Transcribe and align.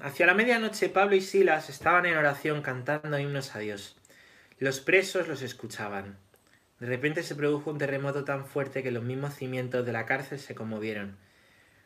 Hacia 0.00 0.26
la 0.26 0.34
medianoche 0.34 0.88
Pablo 0.88 1.14
y 1.14 1.20
Silas 1.20 1.70
estaban 1.70 2.04
en 2.06 2.16
oración 2.16 2.62
cantando 2.62 3.18
himnos 3.18 3.54
a 3.54 3.60
Dios. 3.60 3.96
Los 4.58 4.80
presos 4.80 5.28
los 5.28 5.42
escuchaban. 5.42 6.18
De 6.80 6.86
repente 6.86 7.22
se 7.22 7.36
produjo 7.36 7.70
un 7.70 7.78
terremoto 7.78 8.24
tan 8.24 8.44
fuerte 8.44 8.82
que 8.82 8.90
los 8.90 9.04
mismos 9.04 9.34
cimientos 9.34 9.86
de 9.86 9.92
la 9.92 10.04
cárcel 10.04 10.40
se 10.40 10.54
conmovieron. 10.54 11.16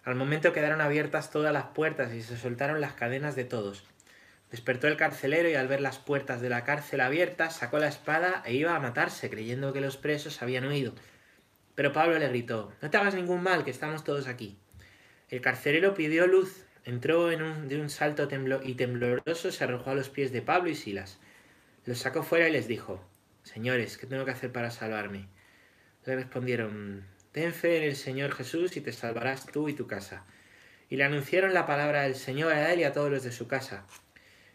Al 0.05 0.15
momento 0.15 0.52
quedaron 0.52 0.80
abiertas 0.80 1.30
todas 1.30 1.52
las 1.52 1.66
puertas 1.66 2.15
y 2.15 2.23
se 2.23 2.37
soltaron 2.38 2.80
las 2.80 2.95
cadenas 2.95 3.37
de 3.37 3.45
todos. 3.45 3.84
Despertó 4.51 4.88
el 4.88 4.97
carcelero 4.97 5.48
y 5.48 5.55
al 5.55 5.69
ver 5.69 5.80
las 5.80 5.98
puertas 5.98 6.41
de 6.41 6.48
la 6.48 6.65
cárcel 6.65 7.01
abiertas 7.01 7.56
sacó 7.56 7.79
la 7.79 7.88
espada 7.88 8.42
e 8.47 8.55
iba 8.55 8.74
a 8.74 8.80
matarse, 8.80 9.29
creyendo 9.29 9.73
que 9.73 9.80
los 9.80 9.97
presos 9.97 10.41
habían 10.42 10.66
huido. 10.66 10.95
Pero 11.74 11.92
Pablo 11.92 12.19
le 12.19 12.29
gritó, 12.29 12.73
No 12.80 12.88
te 12.88 12.97
hagas 12.97 13.15
ningún 13.15 13.42
mal, 13.42 13.65
que 13.65 13.70
estamos 13.70 14.05
todos 14.05 14.29
aquí. 14.29 14.56
El 15.29 15.41
carcelero 15.41 15.95
pidió 15.95 16.27
luz, 16.27 16.65
entró 16.84 17.33
en 17.33 17.43
un, 17.43 17.69
de 17.69 17.80
un 17.80 17.91
salto 17.91 18.29
temblo 18.29 18.61
y 18.62 18.74
tembloroso 18.74 19.51
se 19.51 19.65
arrojó 19.65 19.91
a 19.91 19.95
los 19.95 20.11
pies 20.11 20.33
de 20.33 20.43
Pablo 20.43 20.70
y 20.70 20.74
Silas. 20.74 21.19
Los 21.87 21.98
sacó 21.98 22.23
fuera 22.23 22.48
y 22.48 22.52
les 22.52 22.69
dijo, 22.69 23.05
Señores, 23.43 23.98
¿qué 23.98 24.07
tengo 24.07 24.24
que 24.24 24.30
hacer 24.30 24.52
para 24.52 24.70
salvarme? 24.70 25.29
Le 26.07 26.16
respondieron, 26.16 27.05
Ten 27.33 27.52
fe 27.52 27.79
en 27.79 27.83
el 27.84 27.97
Señor 27.97 28.33
Jesús 28.33 28.77
y 28.77 28.80
te 28.80 28.93
salvarás 28.93 29.47
tú 29.47 29.69
y 29.69 29.73
tu 29.74 29.87
casa. 29.87 30.24
Y 30.88 30.97
le 30.97 31.05
anunciaron 31.05 31.52
la 31.52 31.66
palabra 31.66 32.02
del 32.02 32.15
Señor 32.15 32.52
a 32.52 32.73
él 32.73 32.80
y 32.80 32.85
a 32.85 32.93
todos 32.93 33.10
los 33.10 33.24
de 33.24 33.32
su 33.32 33.48
casa. 33.48 33.87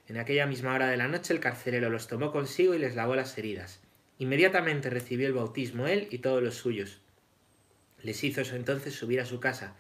En 0.08 0.18
aquella 0.18 0.46
misma 0.46 0.74
hora 0.74 0.88
de 0.88 0.98
la 0.98 1.08
noche 1.08 1.34
el 1.34 1.40
carcelero 1.40 1.90
los 1.90 2.08
tomó 2.08 2.32
consigo 2.32 2.74
y 2.74 2.80
les 2.80 2.96
lavó 2.96 3.16
las 3.16 3.38
heridas. 3.38 3.82
Inmediatamente 4.18 4.90
recibió 4.90 5.28
el 5.28 5.34
bautismo 5.34 5.88
él 5.88 6.08
y 6.10 6.20
todos 6.20 6.42
los 6.42 6.56
suyos. 6.56 7.02
Les 8.02 8.24
hizo 8.24 8.42
entonces 8.56 8.94
subir 8.94 9.20
a 9.20 9.26
su 9.26 9.40
casa. 9.40 9.76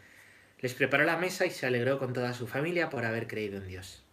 Les 0.59 0.73
preparó 0.73 1.05
la 1.05 1.17
mesa 1.17 1.45
y 1.45 1.51
se 1.51 1.65
alegró 1.65 1.99
con 1.99 2.13
toda 2.13 2.33
su 2.33 2.47
familia 2.47 2.89
por 2.89 3.05
haber 3.05 3.27
creído 3.27 3.57
en 3.57 3.67
Dios. 3.67 4.03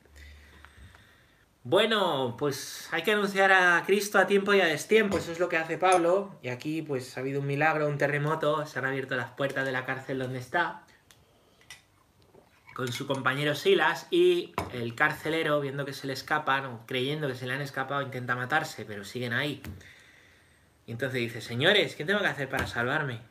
Bueno, 1.68 2.36
pues 2.38 2.88
hay 2.92 3.02
que 3.02 3.10
anunciar 3.10 3.50
a 3.50 3.82
Cristo 3.84 4.20
a 4.20 4.28
tiempo 4.28 4.54
y 4.54 4.60
a 4.60 4.66
destiempo, 4.66 5.18
eso 5.18 5.32
es 5.32 5.40
lo 5.40 5.48
que 5.48 5.56
hace 5.56 5.78
Pablo. 5.78 6.38
Y 6.40 6.48
aquí 6.48 6.80
pues 6.80 7.16
ha 7.16 7.20
habido 7.20 7.40
un 7.40 7.48
milagro, 7.48 7.88
un 7.88 7.98
terremoto, 7.98 8.64
se 8.66 8.78
han 8.78 8.84
abierto 8.84 9.16
las 9.16 9.30
puertas 9.30 9.66
de 9.66 9.72
la 9.72 9.84
cárcel 9.84 10.20
donde 10.20 10.38
está, 10.38 10.84
con 12.72 12.92
su 12.92 13.08
compañero 13.08 13.56
Silas, 13.56 14.06
y 14.12 14.52
el 14.74 14.94
carcelero, 14.94 15.60
viendo 15.60 15.84
que 15.84 15.92
se 15.92 16.06
le 16.06 16.12
escapan, 16.12 16.66
o 16.66 16.86
creyendo 16.86 17.26
que 17.26 17.34
se 17.34 17.48
le 17.48 17.54
han 17.54 17.62
escapado, 17.62 18.00
intenta 18.02 18.36
matarse, 18.36 18.84
pero 18.84 19.04
siguen 19.04 19.32
ahí. 19.32 19.60
Y 20.86 20.92
entonces 20.92 21.18
dice, 21.18 21.40
señores, 21.40 21.96
¿qué 21.96 22.04
tengo 22.04 22.20
que 22.20 22.28
hacer 22.28 22.48
para 22.48 22.68
salvarme? 22.68 23.22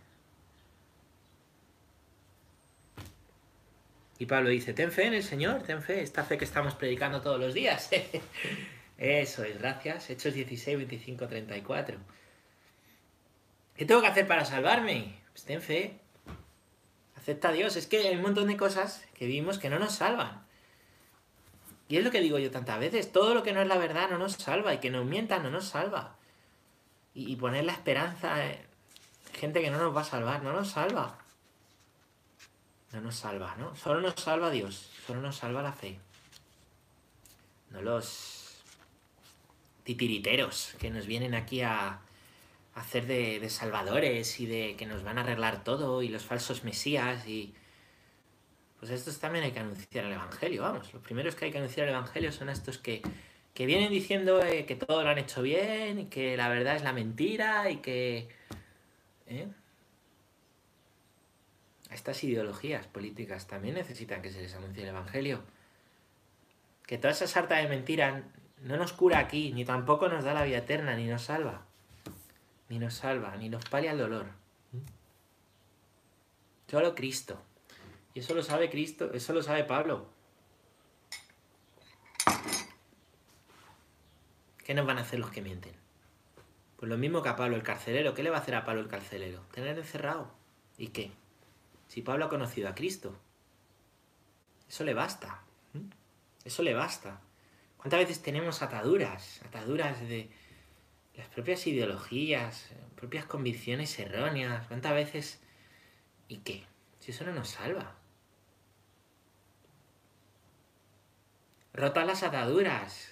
Y 4.18 4.26
Pablo 4.28 4.50
dice, 4.50 4.74
ten 4.74 4.92
fe 4.92 5.08
en 5.08 5.14
el 5.14 5.24
Señor, 5.24 5.64
ten 5.64 5.82
fe, 5.82 6.02
esta 6.02 6.24
fe 6.24 6.38
que 6.38 6.46
estamos 6.46 6.76
predicando 6.76 7.22
todos 7.22 7.40
los 7.40 7.54
días. 7.54 7.90
Eso 8.98 9.44
es, 9.44 9.60
gracias. 9.60 10.10
Hechos 10.10 10.34
16, 10.34 10.78
25, 10.78 11.28
34. 11.28 11.98
¿Qué 13.76 13.86
tengo 13.86 14.02
que 14.02 14.08
hacer 14.08 14.26
para 14.26 14.46
salvarme? 14.46 15.20
Pues 15.34 15.44
ten 15.44 15.62
fe. 15.62 16.00
Acepta 17.18 17.50
a 17.50 17.52
Dios. 17.52 17.76
Es 17.76 17.88
que 17.88 17.98
hay 17.98 18.16
un 18.16 18.22
montón 18.22 18.48
de 18.48 18.56
cosas 18.56 19.06
que 19.14 19.26
vimos 19.26 19.60
que 19.60 19.70
no 19.70 19.80
nos 19.80 19.96
salvan. 19.96 20.46
Y 21.90 21.98
es 21.98 22.04
lo 22.04 22.12
que 22.12 22.22
digo 22.22 22.40
yo 22.40 22.52
tantas 22.52 22.80
veces. 22.80 23.12
Todo 23.12 23.34
lo 23.34 23.44
que 23.44 23.52
no 23.52 23.62
es 23.62 23.68
la 23.68 23.78
verdad 23.78 24.10
no 24.10 24.18
nos 24.18 24.34
salva. 24.34 24.74
Y 24.74 24.78
que 24.78 24.90
nos 24.90 25.06
mientan 25.06 25.44
no 25.44 25.52
nos 25.52 25.66
salva. 25.66 26.16
Y, 27.14 27.36
poner 27.36 27.66
la 27.66 27.74
esperanza 27.74 28.46
en 28.46 28.58
gente 29.34 29.62
que 29.62 29.72
no 29.72 29.78
nos 29.78 29.96
va 29.96 30.02
a 30.02 30.06
salvar. 30.06 30.42
No 30.42 30.54
nos 30.54 30.70
salva. 30.70 31.18
No 32.96 33.02
nos 33.02 33.16
salva, 33.18 33.54
¿no? 33.60 33.76
Solo 33.76 34.00
nos 34.00 34.16
salva 34.16 34.50
Dios, 34.50 34.90
solo 35.06 35.20
nos 35.20 35.36
salva 35.36 35.62
la 35.62 35.74
fe. 35.74 36.00
No 37.72 37.82
los 37.82 38.64
titiriteros 39.84 40.76
que 40.80 40.90
nos 40.90 41.06
vienen 41.06 41.36
aquí 41.36 41.62
a, 41.62 42.00
hacer 42.74 43.06
de, 43.06 43.50
salvadores 43.50 44.40
y 44.40 44.46
de 44.46 44.78
que 44.78 44.86
nos 44.86 45.04
van 45.04 45.18
a 45.18 45.22
arreglar 45.22 45.64
todo 45.66 46.02
y 46.02 46.08
los 46.08 46.24
falsos 46.24 46.64
mesías 46.64 47.28
y... 47.28 47.54
Pues 48.80 48.92
estos 48.92 49.20
también 49.20 49.44
hay 49.44 49.52
que 49.52 49.60
anunciar 49.60 50.06
el 50.06 50.14
Evangelio, 50.14 50.62
vamos. 50.62 50.94
Los 50.94 51.02
primeros 51.02 51.36
que 51.36 51.46
hay 51.46 51.52
que 51.52 51.58
anunciar 51.58 51.88
el 51.88 51.96
Evangelio 51.96 52.32
son 52.32 52.50
estos 52.50 52.78
que, 52.78 53.02
que 53.54 53.66
vienen 53.66 53.90
diciendo 53.90 54.42
eh, 54.42 54.66
que 54.66 54.76
todo 54.76 55.04
lo 55.04 55.10
han 55.10 55.18
hecho 55.18 55.42
bien 55.42 56.00
y 56.00 56.06
que 56.06 56.38
la 56.38 56.48
verdad 56.48 56.78
es 56.78 56.84
la 56.84 56.94
mentira 56.94 57.70
y 57.70 57.78
que... 57.78 58.30
¿eh? 59.28 59.48
Estas 62.06 62.24
ideologías 62.24 62.86
políticas 62.86 63.48
también 63.48 63.74
necesitan 63.74 64.22
que 64.22 64.32
se 64.32 64.40
les 64.40 64.54
anuncie 64.54 64.84
el 64.84 64.90
Evangelio. 64.90 65.42
Que 66.86 67.00
toda 67.00 67.12
esa 67.12 67.26
sarta 67.26 67.56
de 67.56 67.68
mentira 67.68 68.22
no 68.62 68.78
nos 68.78 68.94
cura 68.94 69.18
aquí, 69.18 69.52
ni 69.54 69.66
tampoco 69.66 70.08
nos 70.08 70.24
da 70.24 70.36
la 70.36 70.44
vida 70.44 70.60
eterna, 70.60 70.96
ni 70.96 71.08
nos 71.08 71.24
salva. 71.24 71.66
Ni 72.70 72.78
nos 72.78 72.94
salva, 72.94 73.36
ni 73.38 73.50
nos 73.50 73.66
palia 73.66 73.94
el 73.94 73.98
dolor. 73.98 74.28
Solo 76.68 76.94
Cristo. 76.94 77.42
Y 78.14 78.20
eso 78.20 78.36
lo 78.36 78.44
sabe 78.44 78.70
Cristo, 78.70 79.12
eso 79.12 79.34
lo 79.34 79.42
sabe 79.42 79.64
Pablo. 79.64 80.08
¿Qué 84.64 84.76
nos 84.76 84.86
van 84.86 85.00
a 85.00 85.02
hacer 85.02 85.18
los 85.18 85.32
que 85.32 85.42
mienten? 85.42 85.74
Pues 86.78 86.88
lo 86.88 87.00
mismo 87.00 87.24
que 87.24 87.30
a 87.30 87.36
Pablo 87.36 87.56
el 87.56 87.64
carcelero. 87.64 88.14
¿Qué 88.14 88.22
le 88.22 88.30
va 88.30 88.38
a 88.38 88.42
hacer 88.42 88.54
a 88.54 88.64
Pablo 88.64 88.82
el 88.82 88.90
carcelero? 88.90 89.42
Tener 89.52 89.76
encerrado. 89.80 90.30
¿Y 90.78 90.90
qué? 90.90 91.12
Si 91.88 92.02
Pablo 92.02 92.26
ha 92.26 92.30
conocido 92.30 92.70
a 92.70 92.76
Cristo, 92.76 93.18
eso 94.68 94.84
le 94.84 94.94
basta. 94.94 95.42
Eso 96.44 96.64
le 96.64 96.74
basta. 96.74 97.22
¿Cuántas 97.78 98.00
veces 98.00 98.22
tenemos 98.22 98.62
ataduras? 98.62 99.42
Ataduras 99.46 100.00
de 100.02 100.30
las 101.16 101.28
propias 101.30 101.66
ideologías, 101.68 102.70
propias 102.96 103.26
convicciones 103.26 103.98
erróneas. 104.00 104.68
¿Cuántas 104.68 104.94
veces? 104.94 105.42
¿Y 106.28 106.38
qué? 106.38 106.66
Si 107.00 107.12
eso 107.12 107.26
no 107.26 107.34
nos 107.34 107.50
salva. 107.50 107.96
Rotas 111.74 112.08
las 112.08 112.24
ataduras. 112.24 113.12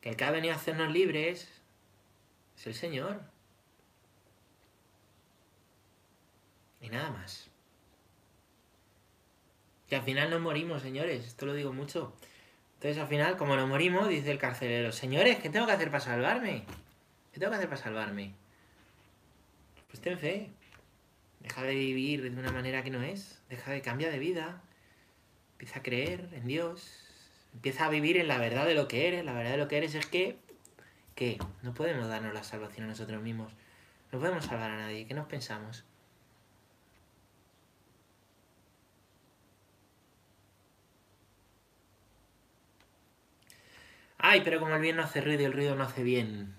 Que 0.00 0.10
el 0.10 0.16
que 0.16 0.24
ha 0.24 0.30
venido 0.30 0.54
a 0.54 0.56
hacernos 0.56 0.90
libres 0.90 1.48
es 2.56 2.66
el 2.66 2.74
Señor. 2.74 3.20
Y 6.80 6.88
nada 6.88 7.10
más. 7.10 7.49
Que 9.90 9.96
al 9.96 10.02
final 10.02 10.30
nos 10.30 10.40
morimos, 10.40 10.82
señores. 10.82 11.26
Esto 11.26 11.46
lo 11.46 11.52
digo 11.52 11.72
mucho. 11.72 12.14
Entonces 12.74 13.02
al 13.02 13.08
final, 13.08 13.36
como 13.36 13.56
nos 13.56 13.68
morimos, 13.68 14.08
dice 14.08 14.30
el 14.30 14.38
carcelero, 14.38 14.92
señores, 14.92 15.40
¿qué 15.40 15.50
tengo 15.50 15.66
que 15.66 15.72
hacer 15.72 15.90
para 15.90 16.00
salvarme? 16.00 16.64
¿Qué 17.32 17.40
tengo 17.40 17.50
que 17.50 17.56
hacer 17.56 17.68
para 17.68 17.82
salvarme? 17.82 18.32
Pues 19.88 20.00
ten 20.00 20.16
fe. 20.16 20.50
Deja 21.40 21.62
de 21.64 21.74
vivir 21.74 22.22
de 22.22 22.30
una 22.40 22.52
manera 22.52 22.84
que 22.84 22.90
no 22.90 23.02
es. 23.02 23.42
Deja 23.48 23.72
de 23.72 23.82
cambiar 23.82 24.12
de 24.12 24.20
vida. 24.20 24.62
Empieza 25.54 25.80
a 25.80 25.82
creer 25.82 26.28
en 26.34 26.46
Dios. 26.46 27.04
Empieza 27.52 27.86
a 27.86 27.90
vivir 27.90 28.16
en 28.16 28.28
la 28.28 28.38
verdad 28.38 28.66
de 28.66 28.74
lo 28.74 28.86
que 28.86 29.08
eres. 29.08 29.24
La 29.24 29.32
verdad 29.32 29.50
de 29.50 29.56
lo 29.56 29.66
que 29.66 29.76
eres 29.76 29.96
es 29.96 30.06
que, 30.06 30.38
que 31.16 31.36
no 31.62 31.74
podemos 31.74 32.06
darnos 32.06 32.32
la 32.32 32.44
salvación 32.44 32.86
a 32.86 32.90
nosotros 32.90 33.20
mismos. 33.20 33.52
No 34.12 34.20
podemos 34.20 34.44
salvar 34.44 34.70
a 34.70 34.76
nadie. 34.76 35.04
¿Qué 35.06 35.14
nos 35.14 35.26
pensamos? 35.26 35.84
Ay, 44.20 44.42
pero 44.44 44.60
como 44.60 44.76
el 44.76 44.82
bien 44.82 44.94
no 44.94 45.02
hace 45.02 45.20
ruido 45.20 45.42
y 45.42 45.46
el 45.46 45.52
ruido 45.52 45.74
no 45.74 45.82
hace 45.82 46.04
bien. 46.04 46.54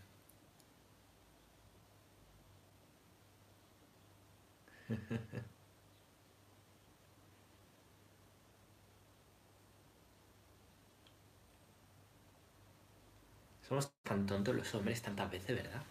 Somos 13.67 13.91
tan 14.03 14.27
tontos 14.27 14.53
los 14.55 14.75
hombres 14.75 15.01
tantas 15.01 15.31
veces, 15.31 15.55
¿verdad? 15.55 15.81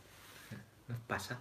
Nos 0.88 1.00
pasa. 1.00 1.40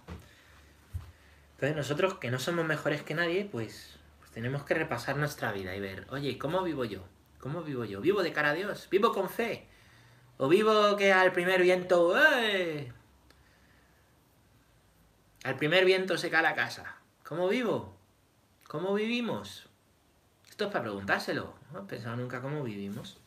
Entonces 1.54 1.76
nosotros 1.76 2.14
que 2.14 2.30
no 2.30 2.38
somos 2.40 2.66
mejores 2.66 3.02
que 3.02 3.14
nadie, 3.14 3.44
pues, 3.50 3.96
pues 4.18 4.30
tenemos 4.32 4.64
que 4.64 4.74
repasar 4.74 5.16
nuestra 5.16 5.52
vida 5.52 5.76
y 5.76 5.80
ver, 5.80 6.06
oye, 6.10 6.38
¿cómo 6.38 6.62
vivo 6.62 6.84
yo? 6.84 7.04
¿Cómo 7.38 7.62
vivo 7.62 7.84
yo? 7.84 8.00
¿Vivo 8.00 8.22
de 8.22 8.32
cara 8.32 8.50
a 8.50 8.54
Dios? 8.54 8.88
¿Vivo 8.90 9.12
con 9.12 9.28
fe? 9.28 9.66
¿O 10.42 10.48
vivo 10.48 10.96
que 10.96 11.12
al 11.12 11.32
primer 11.32 11.60
viento... 11.60 12.18
¡eh! 12.18 12.90
Al 15.44 15.56
primer 15.56 15.84
viento 15.84 16.16
se 16.16 16.30
cae 16.30 16.42
la 16.42 16.54
casa. 16.54 16.96
¿Cómo 17.24 17.46
vivo? 17.46 17.94
¿Cómo 18.66 18.94
vivimos? 18.94 19.68
Esto 20.48 20.64
es 20.64 20.70
para 20.70 20.84
preguntárselo. 20.84 21.52
No 21.74 21.80
he 21.80 21.82
pensado 21.82 22.16
nunca 22.16 22.40
cómo 22.40 22.62
vivimos. 22.62 23.18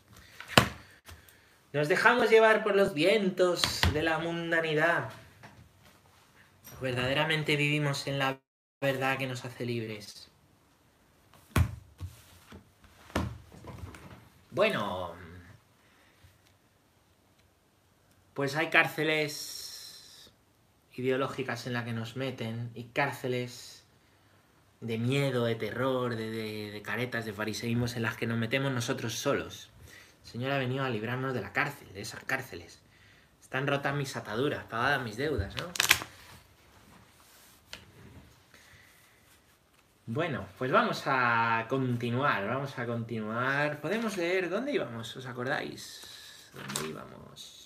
Nos 1.72 1.88
dejamos 1.88 2.32
llevar 2.32 2.64
por 2.64 2.76
los 2.76 2.96
vientos 2.96 3.62
de 3.94 4.02
la 4.02 4.18
mundanidad. 4.18 5.12
Verdaderamente 6.82 7.56
vivimos 7.58 8.08
en 8.08 8.18
la 8.18 8.40
verdad 8.82 9.20
que 9.20 9.28
nos 9.28 9.46
hace 9.46 9.68
libres. 9.68 10.32
Bueno, 14.50 15.14
pues 18.34 18.56
hay 18.56 18.70
cárceles 18.70 20.32
ideológicas 20.96 21.68
en 21.68 21.74
las 21.74 21.86
que 21.86 21.94
nos 21.94 22.16
meten 22.16 22.72
y 22.76 22.86
cárceles 22.86 23.84
de 24.82 24.98
miedo, 24.98 25.46
de 25.46 25.56
terror, 25.56 26.16
de, 26.16 26.82
caretas, 26.84 27.26
de 27.26 27.34
fariseísmos 27.34 27.96
en 27.96 28.04
las 28.04 28.18
que 28.18 28.28
nos 28.28 28.38
metemos 28.38 28.72
nosotros 28.72 29.14
solos. 29.14 29.70
El 30.26 30.32
Señor 30.32 30.52
ha 30.52 30.58
venido 30.58 30.84
a 30.84 30.90
librarnos 30.90 31.34
de 31.34 31.42
la 31.42 31.54
cárcel, 31.54 31.92
de 31.94 32.02
esas 32.02 32.24
cárceles. 32.24 32.80
Están 33.42 33.68
rotas 33.68 33.96
mis 33.96 34.16
ataduras, 34.16 34.66
pagadas 34.66 35.04
mis 35.04 35.18
deudas, 35.18 35.56
¿no? 35.56 35.68
Bueno, 40.06 40.46
pues 40.58 40.70
vamos 40.70 41.04
a 41.06 41.66
continuar, 41.70 42.46
vamos 42.46 42.78
a 42.78 42.86
continuar. 42.86 43.80
Podemos 43.80 44.18
leer, 44.18 44.50
¿dónde 44.50 44.74
íbamos? 44.74 45.16
¿Os 45.16 45.26
acordáis? 45.26 46.52
¿Dónde 46.54 46.90
íbamos? 46.90 47.63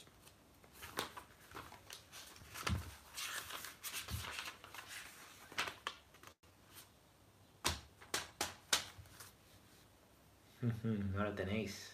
No 10.83 11.23
lo 11.23 11.33
tenéis. 11.33 11.93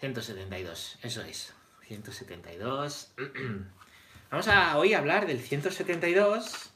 172, 0.00 0.98
eso 1.02 1.22
es. 1.22 1.54
172. 1.86 3.12
Vamos 4.30 4.48
a 4.48 4.78
hoy 4.78 4.94
hablar 4.94 5.26
del 5.26 5.40
172 5.40 6.70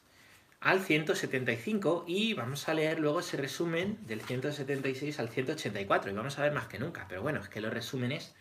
al 0.60 0.80
175 0.80 2.04
y 2.08 2.34
vamos 2.34 2.68
a 2.68 2.74
leer 2.74 2.98
luego 2.98 3.20
ese 3.20 3.36
resumen 3.36 3.98
del 4.06 4.22
176 4.22 5.20
al 5.20 5.28
184 5.28 6.10
y 6.10 6.14
vamos 6.14 6.38
a 6.38 6.42
ver 6.42 6.52
más 6.52 6.66
que 6.66 6.80
nunca. 6.80 7.06
Pero 7.08 7.22
bueno, 7.22 7.40
es 7.40 7.48
que 7.48 7.60
los 7.60 7.72
resúmenes, 7.72 8.34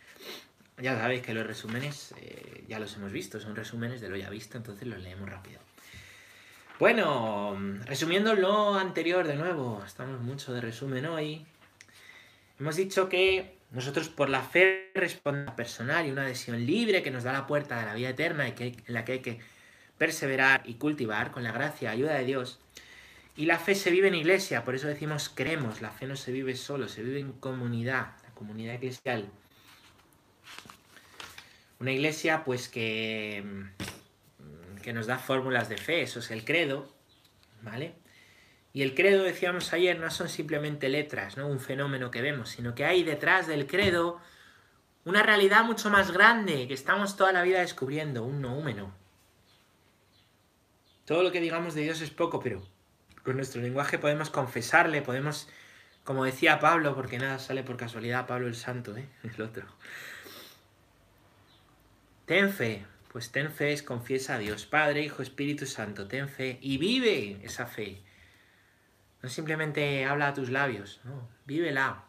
ya 0.82 0.98
sabéis 0.98 1.22
que 1.22 1.34
los 1.36 1.46
resúmenes 1.46 2.16
eh, 2.18 2.64
ya 2.68 2.80
los 2.80 2.96
hemos 2.96 3.12
visto, 3.12 3.40
son 3.40 3.56
resúmenes 3.56 4.02
de 4.02 4.10
lo 4.10 4.16
ya 4.16 4.30
visto, 4.30 4.58
entonces 4.58 4.88
los 4.88 5.00
leemos 5.04 5.30
rápido. 5.30 5.60
Bueno, 6.80 7.56
resumiendo 7.86 8.34
lo 8.34 8.74
anterior 8.74 9.28
de 9.28 9.36
nuevo, 9.36 9.84
estamos 9.86 10.20
mucho 10.22 10.54
de 10.54 10.60
resumen 10.60 11.06
hoy. 11.06 11.46
Hemos 12.60 12.76
dicho 12.76 13.10
que 13.10 13.58
nosotros 13.70 14.10
por 14.10 14.30
la 14.30 14.42
fe 14.42 14.92
respondemos 14.96 15.54
personal 15.54 16.08
y 16.08 16.12
una 16.12 16.24
adhesión 16.24 16.66
libre 16.66 17.04
que 17.04 17.12
nos 17.12 17.24
da 17.24 17.32
la 17.32 17.46
puerta 17.46 17.80
de 17.80 17.86
la 17.86 17.94
vida 17.94 18.10
eterna 18.10 18.48
y 18.48 18.54
que, 18.54 18.68
en 18.68 18.94
la 18.94 19.06
que 19.06 19.12
hay 19.14 19.20
que 19.20 19.40
perseverar 20.00 20.64
y 20.66 20.74
cultivar 20.74 21.30
con 21.30 21.44
la 21.44 21.52
gracia 21.52 21.92
y 21.92 21.98
ayuda 21.98 22.16
de 22.16 22.26
Dios. 22.26 22.60
Y 23.36 23.46
la 23.46 23.60
fe 23.60 23.76
se 23.76 23.92
vive 23.92 24.08
en 24.08 24.16
iglesia, 24.16 24.64
por 24.64 24.74
eso 24.74 24.88
decimos 24.88 25.30
creemos, 25.30 25.80
la 25.80 25.92
fe 25.92 26.08
no 26.08 26.16
se 26.16 26.32
vive 26.32 26.56
solo, 26.56 26.88
se 26.88 27.04
vive 27.04 27.20
en 27.20 27.34
comunidad, 27.34 28.14
la 28.24 28.32
comunidad 28.34 28.76
eclesial. 28.76 29.30
Una 31.80 31.92
iglesia 31.92 32.44
pues 32.44 32.68
que, 32.68 33.44
que 34.84 34.94
nos 34.94 35.08
da 35.08 35.18
fórmulas 35.18 35.68
de 35.70 35.78
fe, 35.78 36.04
eso 36.04 36.20
es 36.20 36.30
el 36.30 36.46
credo, 36.46 36.94
¿vale? 37.64 37.96
Y 38.72 38.84
el 38.84 38.94
credo, 38.94 39.24
decíamos 39.24 39.74
ayer, 39.74 40.00
no 40.00 40.12
son 40.12 40.30
simplemente 40.30 40.90
letras, 40.90 41.38
¿no? 41.38 41.48
Un 41.48 41.60
fenómeno 41.60 42.12
que 42.12 42.22
vemos, 42.22 42.50
sino 42.50 42.76
que 42.76 42.86
hay 42.86 43.04
detrás 43.04 43.48
del 43.48 43.66
credo 43.66 44.20
una 45.06 45.24
realidad 45.24 45.64
mucho 45.64 45.90
más 45.90 46.12
grande 46.12 46.68
que 46.68 46.74
estamos 46.76 47.18
toda 47.18 47.32
la 47.34 47.42
vida 47.42 47.60
descubriendo, 47.60 48.24
un 48.24 48.42
noúmeno, 48.42 48.94
todo 51.06 51.24
lo 51.24 51.32
que 51.32 51.42
digamos 51.42 51.76
de 51.76 51.82
Dios 51.82 52.02
es 52.02 52.12
poco, 52.12 52.40
pero 52.40 52.62
con 53.24 53.36
nuestro 53.36 53.62
lenguaje 53.62 54.00
podemos 54.00 54.30
confesarle, 54.30 55.02
podemos, 55.02 55.50
como 56.04 56.24
decía 56.24 56.60
Pablo, 56.60 56.96
porque 56.96 57.20
nada 57.20 57.40
sale 57.40 57.64
por 57.64 57.76
casualidad, 57.76 58.26
Pablo 58.26 58.48
el 58.48 58.56
Santo, 58.56 58.96
¿eh? 58.96 59.10
el 59.24 59.42
otro. 59.42 59.66
Ten 62.26 62.50
fe, 62.52 62.86
pues 63.14 63.32
ten 63.32 63.52
fe 63.52 63.74
es 63.74 63.84
confiesa 63.84 64.36
a 64.36 64.40
Dios, 64.40 64.66
Padre, 64.66 65.04
Hijo, 65.04 65.22
Espíritu 65.22 65.68
Santo, 65.68 66.08
ten 66.08 66.28
fe 66.28 66.58
y 66.62 66.80
vive 66.80 67.40
esa 67.44 67.68
fe. 67.68 68.02
No 69.22 69.30
simplemente 69.30 70.04
habla 70.06 70.30
a 70.30 70.34
tus 70.34 70.50
labios, 70.50 71.00
no, 71.04 71.30
vívela 71.46 72.06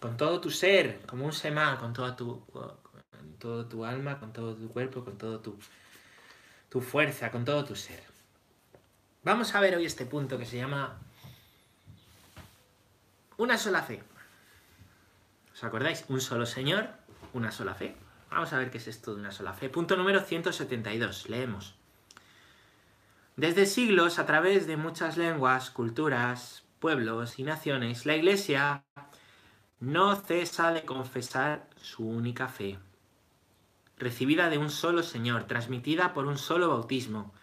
con 0.00 0.16
todo 0.16 0.40
tu 0.40 0.50
ser, 0.50 1.00
como 1.06 1.26
un 1.26 1.34
semá, 1.34 1.78
con 1.78 1.92
toda 1.92 2.16
tu, 2.16 2.46
con 2.46 3.36
todo 3.38 3.66
tu 3.66 3.84
alma, 3.84 4.18
con 4.18 4.32
todo 4.32 4.56
tu 4.56 4.68
cuerpo, 4.72 5.04
con 5.04 5.18
todo 5.18 5.38
tu, 5.40 5.58
tu 6.70 6.80
fuerza, 6.80 7.30
con 7.30 7.44
todo 7.44 7.66
tu 7.66 7.76
ser. 7.76 8.02
Vamos 9.22 9.54
a 9.54 9.60
ver 9.60 9.76
hoy 9.76 9.84
este 9.84 10.06
punto 10.06 10.38
que 10.38 10.46
se 10.46 10.56
llama 10.56 10.98
una 13.36 13.58
sola 13.58 13.82
fe. 13.82 14.02
¿Os 15.52 15.62
acordáis? 15.62 16.06
Un 16.08 16.22
solo 16.22 16.46
Señor, 16.46 16.88
una 17.34 17.52
sola 17.52 17.74
fe. 17.74 17.94
Vamos 18.32 18.54
a 18.54 18.58
ver 18.58 18.70
qué 18.70 18.78
es 18.78 18.88
esto 18.88 19.14
de 19.14 19.20
una 19.20 19.30
sola 19.30 19.52
fe. 19.52 19.68
Punto 19.68 19.94
número 19.94 20.20
172. 20.20 21.28
Leemos. 21.28 21.74
Desde 23.36 23.66
siglos, 23.66 24.18
a 24.18 24.24
través 24.24 24.66
de 24.66 24.78
muchas 24.78 25.18
lenguas, 25.18 25.70
culturas, 25.70 26.64
pueblos 26.78 27.38
y 27.38 27.42
naciones, 27.42 28.06
la 28.06 28.16
Iglesia 28.16 28.84
no 29.80 30.16
cesa 30.16 30.72
de 30.72 30.86
confesar 30.86 31.68
su 31.76 32.08
única 32.08 32.48
fe, 32.48 32.78
recibida 33.98 34.48
de 34.48 34.56
un 34.56 34.70
solo 34.70 35.02
Señor, 35.02 35.44
transmitida 35.44 36.14
por 36.14 36.26
un 36.26 36.38
solo 36.38 36.70
bautismo, 36.70 37.34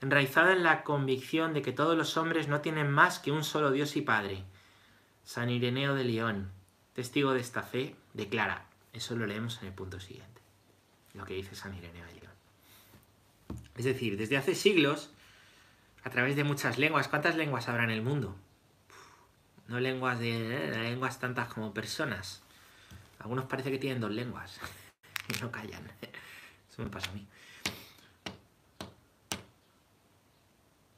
enraizada 0.00 0.52
en 0.52 0.64
la 0.64 0.82
convicción 0.82 1.54
de 1.54 1.62
que 1.62 1.72
todos 1.72 1.96
los 1.96 2.16
hombres 2.16 2.48
no 2.48 2.62
tienen 2.62 2.90
más 2.90 3.20
que 3.20 3.30
un 3.30 3.44
solo 3.44 3.70
Dios 3.70 3.94
y 3.96 4.02
Padre. 4.02 4.42
San 5.22 5.50
Ireneo 5.50 5.94
de 5.94 6.04
León, 6.04 6.50
testigo 6.94 7.32
de 7.32 7.40
esta 7.40 7.62
fe, 7.62 7.94
declara, 8.12 8.66
eso 8.96 9.16
lo 9.16 9.26
leemos 9.26 9.60
en 9.60 9.68
el 9.68 9.74
punto 9.74 10.00
siguiente, 10.00 10.40
lo 11.14 11.24
que 11.24 11.34
dice 11.34 11.54
San 11.54 11.74
Ireneo 11.74 12.04
de. 12.06 12.16
Es 13.76 13.84
decir, 13.84 14.16
desde 14.16 14.36
hace 14.36 14.54
siglos, 14.54 15.10
a 16.02 16.10
través 16.10 16.36
de 16.36 16.44
muchas 16.44 16.78
lenguas, 16.78 17.08
¿cuántas 17.08 17.36
lenguas 17.36 17.68
habrá 17.68 17.84
en 17.84 17.90
el 17.90 18.02
mundo? 18.02 18.36
No 19.68 19.80
lenguas 19.80 20.18
de 20.18 20.68
eh, 20.68 20.82
lenguas 20.82 21.18
tantas 21.18 21.48
como 21.52 21.74
personas. 21.74 22.42
Algunos 23.18 23.46
parece 23.46 23.70
que 23.70 23.78
tienen 23.78 24.00
dos 24.00 24.12
lenguas 24.12 24.60
y 25.28 25.42
no 25.42 25.50
callan. 25.50 25.82
Eso 26.70 26.82
me 26.82 26.88
pasa 26.88 27.10
a 27.10 27.14
mí. 27.14 27.26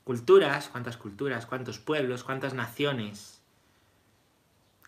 Culturas, 0.04 0.68
cuántas 0.68 0.96
culturas, 0.96 1.46
cuántos 1.46 1.78
pueblos, 1.78 2.24
cuántas 2.24 2.54
naciones. 2.54 3.37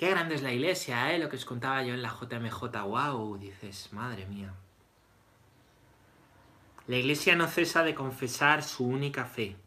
Qué 0.01 0.09
grande 0.09 0.35
es 0.35 0.41
la 0.41 0.51
iglesia, 0.51 1.15
¿eh? 1.15 1.19
Lo 1.19 1.29
que 1.29 1.37
os 1.37 1.45
contaba 1.45 1.83
yo 1.83 1.93
en 1.93 2.01
la 2.01 2.09
JMJ. 2.09 2.63
¡Wow! 2.87 3.37
Dices, 3.37 3.93
madre 3.93 4.25
mía. 4.25 4.55
La 6.87 6.97
iglesia 6.97 7.37
no 7.37 7.47
cesa 7.47 7.83
de 7.83 7.95
confesar 7.95 8.63
su 8.63 8.87
única 8.87 9.27
fe. 9.27 9.59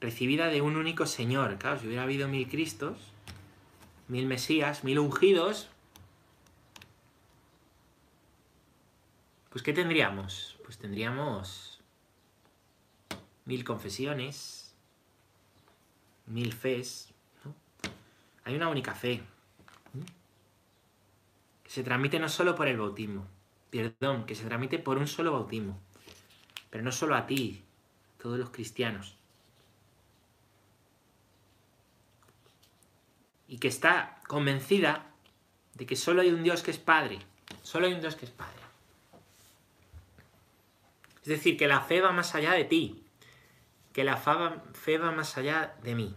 Recibida 0.00 0.48
de 0.48 0.60
un 0.60 0.74
único 0.76 1.06
Señor. 1.06 1.56
Claro, 1.56 1.78
si 1.78 1.86
hubiera 1.86 2.02
habido 2.02 2.26
mil 2.26 2.48
Cristos, 2.48 2.98
mil 4.08 4.26
Mesías, 4.26 4.82
mil 4.82 4.98
ungidos, 4.98 5.68
pues 9.50 9.62
¿qué 9.62 9.72
tendríamos? 9.72 10.58
pues 10.64 10.78
tendríamos 10.78 11.80
mil 13.44 13.62
confesiones, 13.62 14.63
mil 16.26 16.52
fes. 16.52 17.08
Hay 18.44 18.54
una 18.54 18.68
única 18.68 18.94
fe 18.94 19.22
que 21.62 21.70
se 21.70 21.82
transmite 21.82 22.18
no 22.18 22.28
solo 22.28 22.54
por 22.54 22.68
el 22.68 22.78
bautismo, 22.78 23.26
perdón, 23.70 24.26
que 24.26 24.34
se 24.34 24.44
transmite 24.44 24.78
por 24.78 24.98
un 24.98 25.06
solo 25.06 25.32
bautismo, 25.32 25.80
pero 26.70 26.84
no 26.84 26.92
solo 26.92 27.14
a 27.14 27.26
ti, 27.26 27.62
todos 28.20 28.38
los 28.38 28.50
cristianos. 28.50 29.16
Y 33.48 33.58
que 33.58 33.68
está 33.68 34.20
convencida 34.26 35.10
de 35.74 35.86
que 35.86 35.96
solo 35.96 36.22
hay 36.22 36.30
un 36.30 36.42
Dios 36.42 36.62
que 36.62 36.70
es 36.70 36.78
Padre, 36.78 37.18
solo 37.62 37.86
hay 37.86 37.94
un 37.94 38.00
Dios 38.00 38.16
que 38.16 38.26
es 38.26 38.30
Padre. 38.30 38.64
Es 41.22 41.28
decir, 41.28 41.56
que 41.56 41.66
la 41.66 41.80
fe 41.80 42.02
va 42.02 42.12
más 42.12 42.34
allá 42.34 42.52
de 42.52 42.64
ti, 42.64 43.03
que 43.94 44.02
la 44.02 44.16
fe 44.16 44.98
va 44.98 45.12
más 45.12 45.38
allá 45.38 45.76
de 45.84 45.94
mí. 45.94 46.16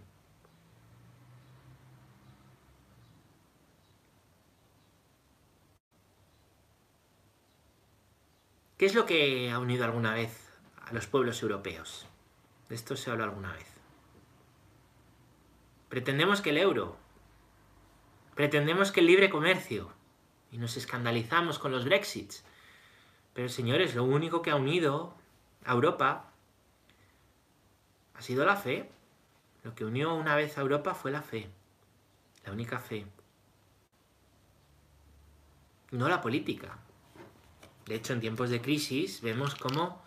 ¿Qué 8.78 8.88
es 8.88 8.96
lo 8.96 9.06
que 9.06 9.52
ha 9.52 9.60
unido 9.60 9.86
alguna 9.86 10.14
vez 10.14 10.52
a 10.88 10.94
los 10.94 11.06
pueblos 11.06 11.42
europeos? 11.44 12.08
De 12.68 12.76
esto 12.76 12.98
se 12.98 13.12
habla 13.12 13.26
alguna 13.26 13.54
vez. 13.54 13.68
Pretendemos 15.90 16.42
que 16.42 16.50
el 16.50 16.58
euro, 16.58 16.98
pretendemos 18.34 18.92
que 18.92 19.02
el 19.02 19.06
libre 19.08 19.30
comercio, 19.30 19.94
y 20.52 20.58
nos 20.58 20.78
escandalizamos 20.78 21.60
con 21.60 21.72
los 21.72 21.86
Brexits, 21.86 22.44
pero 23.34 23.50
señores, 23.50 23.94
lo 23.94 24.04
único 24.04 24.42
que 24.42 24.50
ha 24.50 24.56
unido 24.56 25.14
a 25.64 25.74
Europa 25.74 26.27
ha 28.18 28.22
sido 28.22 28.46
la 28.46 28.56
fe. 28.56 28.90
Lo 29.64 29.76
que 29.76 29.86
unió 29.86 30.14
una 30.16 30.36
vez 30.36 30.58
a 30.58 30.62
Europa 30.62 30.94
fue 30.94 31.12
la 31.12 31.22
fe, 31.22 31.50
la 32.46 32.52
única 32.52 32.80
fe. 32.80 33.06
No 35.92 36.10
la 36.10 36.22
política. 36.22 36.78
De 37.86 37.96
hecho, 37.96 38.14
en 38.14 38.20
tiempos 38.20 38.50
de 38.50 38.62
crisis 38.62 39.22
vemos 39.22 39.56
cómo 39.56 40.02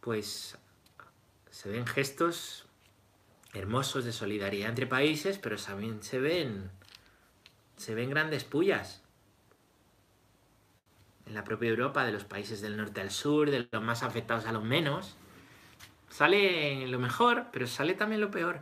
pues 0.00 0.56
se 1.50 1.68
ven 1.68 1.86
gestos 1.86 2.66
hermosos 3.52 4.04
de 4.04 4.12
solidaridad 4.12 4.68
entre 4.68 4.86
países, 4.86 5.38
pero 5.38 5.56
también 5.56 6.02
se 6.02 6.18
ven 6.18 6.70
se 7.76 7.94
ven 7.94 8.10
grandes 8.10 8.44
pullas 8.44 9.02
en 11.26 11.34
la 11.34 11.44
propia 11.44 11.70
Europa, 11.70 12.04
de 12.04 12.12
los 12.12 12.24
países 12.24 12.60
del 12.60 12.76
norte 12.76 13.00
al 13.00 13.10
sur, 13.10 13.50
de 13.50 13.68
los 13.70 13.82
más 13.82 14.02
afectados 14.02 14.46
a 14.46 14.52
los 14.52 14.64
menos. 14.64 15.16
Sale 16.10 16.86
lo 16.88 16.98
mejor, 16.98 17.46
pero 17.52 17.66
sale 17.66 17.94
también 17.94 18.20
lo 18.20 18.30
peor. 18.30 18.60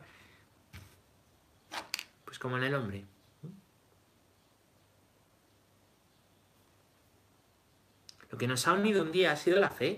Pues 2.24 2.38
como 2.38 2.58
en 2.58 2.64
el 2.64 2.74
hombre. 2.74 3.04
Lo 8.30 8.38
que 8.38 8.46
nos 8.46 8.68
ha 8.68 8.74
unido 8.74 9.02
un 9.02 9.10
día 9.10 9.32
ha 9.32 9.36
sido 9.36 9.58
la 9.58 9.70
fe. 9.70 9.96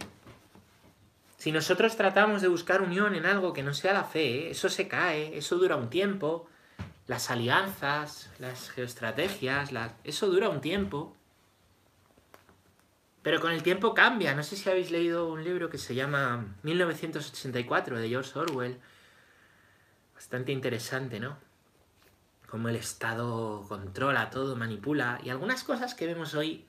Si 1.37 1.53
nosotros 1.53 1.97
tratamos 1.97 2.43
de 2.43 2.49
buscar 2.49 2.83
unión 2.83 3.15
en 3.15 3.27
algo 3.27 3.53
que 3.53 3.63
no 3.63 3.75
sea 3.75 3.93
la 3.93 4.05
fe, 4.05 4.51
eso 4.51 4.69
se 4.69 4.87
cae, 4.87 5.37
eso 5.37 5.57
dura 5.57 5.77
un 5.77 5.91
tiempo. 5.91 6.49
Las 7.09 7.31
alianzas, 7.31 8.31
las 8.39 8.71
geoestrategias, 8.71 9.71
eso 10.05 10.29
dura 10.29 10.49
un 10.49 10.61
tiempo. 10.61 11.17
Pero 13.23 13.41
con 13.41 13.53
el 13.53 13.63
tiempo 13.63 13.95
cambia. 13.95 14.35
No 14.35 14.43
sé 14.43 14.57
si 14.57 14.69
habéis 14.71 14.91
leído 14.91 15.31
un 15.31 15.45
libro 15.45 15.69
que 15.69 15.79
se 15.79 15.95
llama 15.95 16.55
1984 16.63 17.99
de 17.99 18.09
George 18.09 18.39
Orwell. 18.39 18.81
Bastante 20.15 20.53
interesante, 20.53 21.21
¿no? 21.21 21.37
Cómo 22.49 22.69
el 22.69 22.77
Estado 22.77 23.65
controla 23.69 24.31
todo, 24.31 24.57
manipula. 24.57 25.21
Y 25.23 25.31
algunas 25.31 25.65
cosas 25.65 25.95
que 25.95 26.07
vemos 26.07 26.35
hoy, 26.35 26.67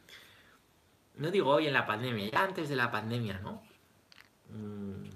no 1.15 1.31
digo 1.31 1.49
hoy 1.51 1.67
en 1.67 1.73
la 1.73 1.87
pandemia, 1.87 2.29
ya 2.31 2.43
antes 2.43 2.69
de 2.69 2.75
la 2.75 2.91
pandemia, 2.91 3.39
¿no? 3.39 3.63
Mm. 4.49 5.09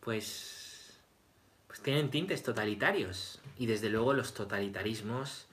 Pues, 0.00 1.00
pues 1.66 1.82
tienen 1.82 2.10
tintes 2.10 2.42
totalitarios. 2.42 3.40
Y 3.58 3.66
desde 3.66 3.90
luego 3.90 4.14
los 4.14 4.34
totalitarismos 4.34 5.46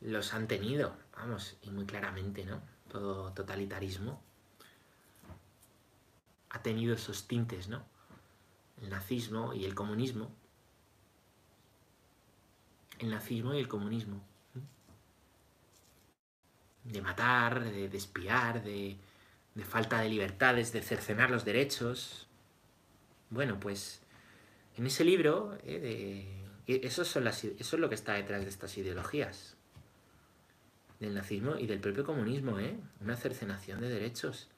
los 0.00 0.32
han 0.32 0.46
tenido 0.46 0.94
vamos, 1.18 1.56
y 1.62 1.70
muy 1.70 1.84
claramente, 1.84 2.44
¿no? 2.44 2.60
Todo 2.88 3.32
totalitarismo 3.32 4.22
ha 6.50 6.62
tenido 6.62 6.94
esos 6.94 7.26
tintes, 7.26 7.68
¿no? 7.68 7.84
El 8.80 8.90
nazismo 8.90 9.52
y 9.52 9.64
el 9.64 9.74
comunismo. 9.74 10.30
El 12.98 13.10
nazismo 13.10 13.52
y 13.54 13.58
el 13.58 13.68
comunismo. 13.68 14.22
De 16.84 17.02
matar, 17.02 17.64
de, 17.64 17.84
espiar, 17.96 18.62
de, 18.62 18.96
de 19.54 19.64
falta 19.64 20.00
de 20.00 20.08
libertades, 20.08 20.72
de 20.72 20.82
cercenar 20.82 21.30
los 21.30 21.44
derechos. 21.44 22.28
Bueno, 23.28 23.60
pues 23.60 24.00
en 24.76 24.86
ese 24.86 25.04
libro, 25.04 25.58
eh, 25.64 26.46
eso, 26.66 27.04
son 27.04 27.24
las, 27.24 27.44
eso 27.44 27.76
es 27.76 27.80
lo 27.80 27.88
que 27.88 27.94
está 27.94 28.14
detrás 28.14 28.42
de 28.42 28.48
estas 28.48 28.78
ideologías 28.78 29.57
del 31.00 31.14
nazismo 31.14 31.56
y 31.56 31.66
del 31.66 31.80
propio 31.80 32.04
comunismo, 32.04 32.58
¿eh? 32.58 32.78
Una 33.00 33.16
cercenación 33.16 33.80
de 33.80 33.88
derechos. 33.88 34.48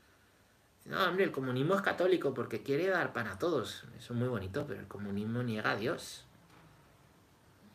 No, 0.86 1.04
hombre, 1.04 1.24
el 1.24 1.32
comunismo 1.32 1.74
es 1.74 1.82
católico 1.82 2.32
porque 2.32 2.62
quiere 2.62 2.88
dar 2.88 3.12
pan 3.12 3.26
a 3.26 3.38
todos. 3.38 3.84
Eso 3.98 4.14
es 4.14 4.18
muy 4.18 4.28
bonito, 4.28 4.64
pero 4.66 4.80
el 4.80 4.88
comunismo 4.88 5.42
niega 5.42 5.72
a 5.72 5.76
Dios. 5.76 6.24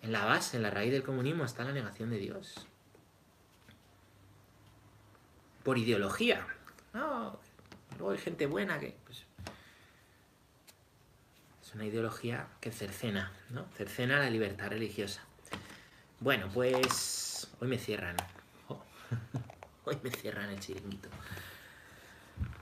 En 0.02 0.12
la 0.12 0.26
base, 0.26 0.58
en 0.58 0.64
la 0.64 0.70
raíz 0.70 0.92
del 0.92 1.04
comunismo 1.04 1.46
está 1.46 1.64
la 1.64 1.72
negación 1.72 2.10
de 2.10 2.18
Dios. 2.18 2.68
Por 5.64 5.78
ideología. 5.78 6.46
No, 6.94 7.40
luego 7.98 8.12
hay 8.12 8.18
gente 8.18 8.46
buena 8.48 8.80
que... 8.80 8.98
Pues, 9.06 9.26
es 11.64 11.74
una 11.74 11.86
ideología 11.86 12.48
que 12.62 12.72
cercena, 12.72 13.32
¿no? 13.50 13.66
Cercena 13.76 14.20
la 14.20 14.30
libertad 14.30 14.70
religiosa. 14.70 15.22
Bueno, 16.20 16.50
pues 16.54 17.48
hoy 17.60 17.68
me 17.68 17.78
cierran. 17.78 18.16
Hoy 19.86 19.98
me 20.04 20.10
cierran 20.10 20.50
el 20.50 20.60
chiringuito. 20.60 21.10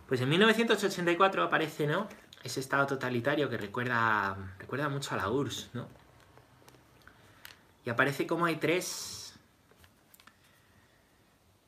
Pues 0.08 0.22
en 0.22 0.30
1984 0.30 1.44
aparece, 1.44 1.88
¿no? 1.88 2.08
Ese 2.44 2.60
estado 2.60 2.86
totalitario 2.86 3.50
que 3.50 3.58
recuerda, 3.58 4.36
recuerda 4.60 4.90
mucho 4.90 5.14
a 5.14 5.18
la 5.18 5.30
URSS, 5.30 5.70
¿no? 5.74 5.88
Y 7.86 7.90
aparece 7.90 8.28
como 8.28 8.46
hay 8.46 8.58
tres, 8.58 9.34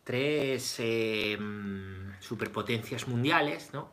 tres 0.03 0.75
em, 0.79 2.13
superpotencias 2.19 3.07
mundiales, 3.07 3.71
¿no? 3.73 3.89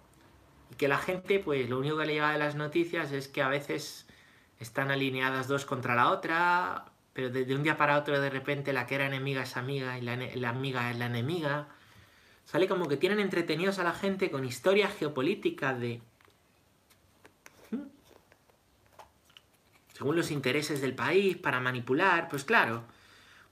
Y 0.71 0.75
que 0.75 0.89
la 0.89 0.99
gente, 0.99 1.39
pues 1.39 1.69
lo 1.69 1.79
único 1.79 1.99
que 1.99 2.07
le 2.07 2.15
llega 2.15 2.33
de 2.33 2.39
las 2.39 2.55
noticias 2.55 3.13
es 3.13 3.29
que 3.29 3.43
a 3.43 3.49
veces 3.49 4.07
están 4.59 4.91
alineadas 4.91 5.49
dos 5.49 5.65
contra 5.65 5.95
la 5.95 6.11
otra, 6.11 6.85
pero 7.13 7.31
de, 7.31 7.55
un 7.55 7.63
día 7.63 7.77
para 7.77 7.99
otro 7.99 8.21
de 8.21 8.31
repente 8.31 8.73
la 8.73 8.87
que 8.87 8.95
era 8.95 9.07
enemiga 9.07 9.43
es 9.43 9.57
amiga 9.57 9.99
y 9.99 10.03
la, 10.03 10.49
amiga 10.49 10.91
es 10.91 10.99
la 10.99 11.07
enemiga. 11.07 11.69
Sale 12.45 12.69
como 12.69 12.89
que 12.89 12.97
tienen 12.97 13.21
entretenidos 13.21 13.79
a 13.79 13.85
la 13.85 13.93
gente 13.93 14.31
con 14.31 14.45
historias 14.45 14.95
geopolíticas 14.97 15.79
de... 15.79 16.01
¿Mm? 17.71 17.83
Según 19.93 20.17
los 20.17 20.31
intereses 20.31 20.81
del 20.81 20.95
país, 20.95 21.37
para 21.37 21.61
manipular, 21.61 22.29
pues 22.29 22.45
claro. 22.45 22.85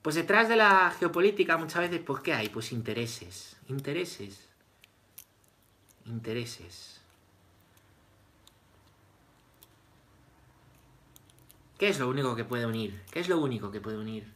Pues 0.02 0.14
detrás 0.14 0.48
de 0.48 0.56
la 0.56 0.94
geopolítica 0.98 1.58
muchas 1.58 1.82
veces, 1.82 2.00
pues 2.04 2.22
¿qué 2.22 2.32
hay? 2.32 2.48
Pues 2.48 2.72
intereses. 2.72 3.56
Intereses. 3.68 4.48
Intereses. 6.06 6.99
¿Qué 11.80 11.88
es 11.88 11.98
lo 11.98 12.10
único 12.10 12.36
que 12.36 12.44
puede 12.44 12.66
unir? 12.66 13.00
¿Qué 13.10 13.20
es 13.20 13.30
lo 13.30 13.38
único 13.38 13.70
que 13.70 13.80
puede 13.80 13.96
unir? 13.96 14.30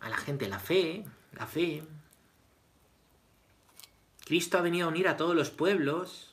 A 0.00 0.08
la 0.08 0.16
gente 0.16 0.48
la 0.48 0.58
fe, 0.58 1.04
la 1.30 1.46
fe. 1.46 1.84
Cristo 4.24 4.58
ha 4.58 4.62
venido 4.62 4.88
a 4.88 4.90
unir 4.90 5.06
a 5.06 5.16
todos 5.16 5.36
los 5.36 5.50
pueblos. 5.50 6.32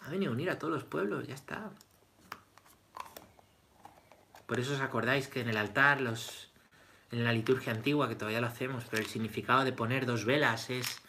Ha 0.00 0.10
venido 0.10 0.32
a 0.32 0.34
unir 0.34 0.50
a 0.50 0.58
todos 0.58 0.74
los 0.74 0.82
pueblos, 0.82 1.28
ya 1.28 1.34
está. 1.34 1.70
Por 4.46 4.58
eso 4.58 4.74
os 4.74 4.80
acordáis 4.80 5.28
que 5.28 5.42
en 5.42 5.48
el 5.48 5.58
altar, 5.58 6.00
los, 6.00 6.50
en 7.12 7.22
la 7.22 7.32
liturgia 7.32 7.72
antigua, 7.72 8.08
que 8.08 8.16
todavía 8.16 8.40
lo 8.40 8.48
hacemos, 8.48 8.84
pero 8.90 9.00
el 9.00 9.08
significado 9.08 9.62
de 9.62 9.72
poner 9.72 10.06
dos 10.06 10.24
velas 10.24 10.70
es 10.70 11.00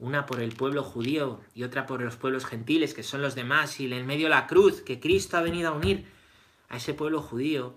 una 0.00 0.26
por 0.26 0.40
el 0.40 0.54
pueblo 0.54 0.82
judío 0.82 1.40
y 1.54 1.62
otra 1.62 1.86
por 1.86 2.00
los 2.00 2.16
pueblos 2.16 2.46
gentiles, 2.46 2.94
que 2.94 3.02
son 3.02 3.22
los 3.22 3.34
demás, 3.34 3.78
y 3.80 3.92
en 3.92 4.06
medio 4.06 4.28
la 4.28 4.46
cruz, 4.46 4.80
que 4.80 4.98
Cristo 4.98 5.36
ha 5.36 5.42
venido 5.42 5.68
a 5.68 5.72
unir 5.72 6.06
a 6.68 6.78
ese 6.78 6.94
pueblo 6.94 7.22
judío 7.22 7.76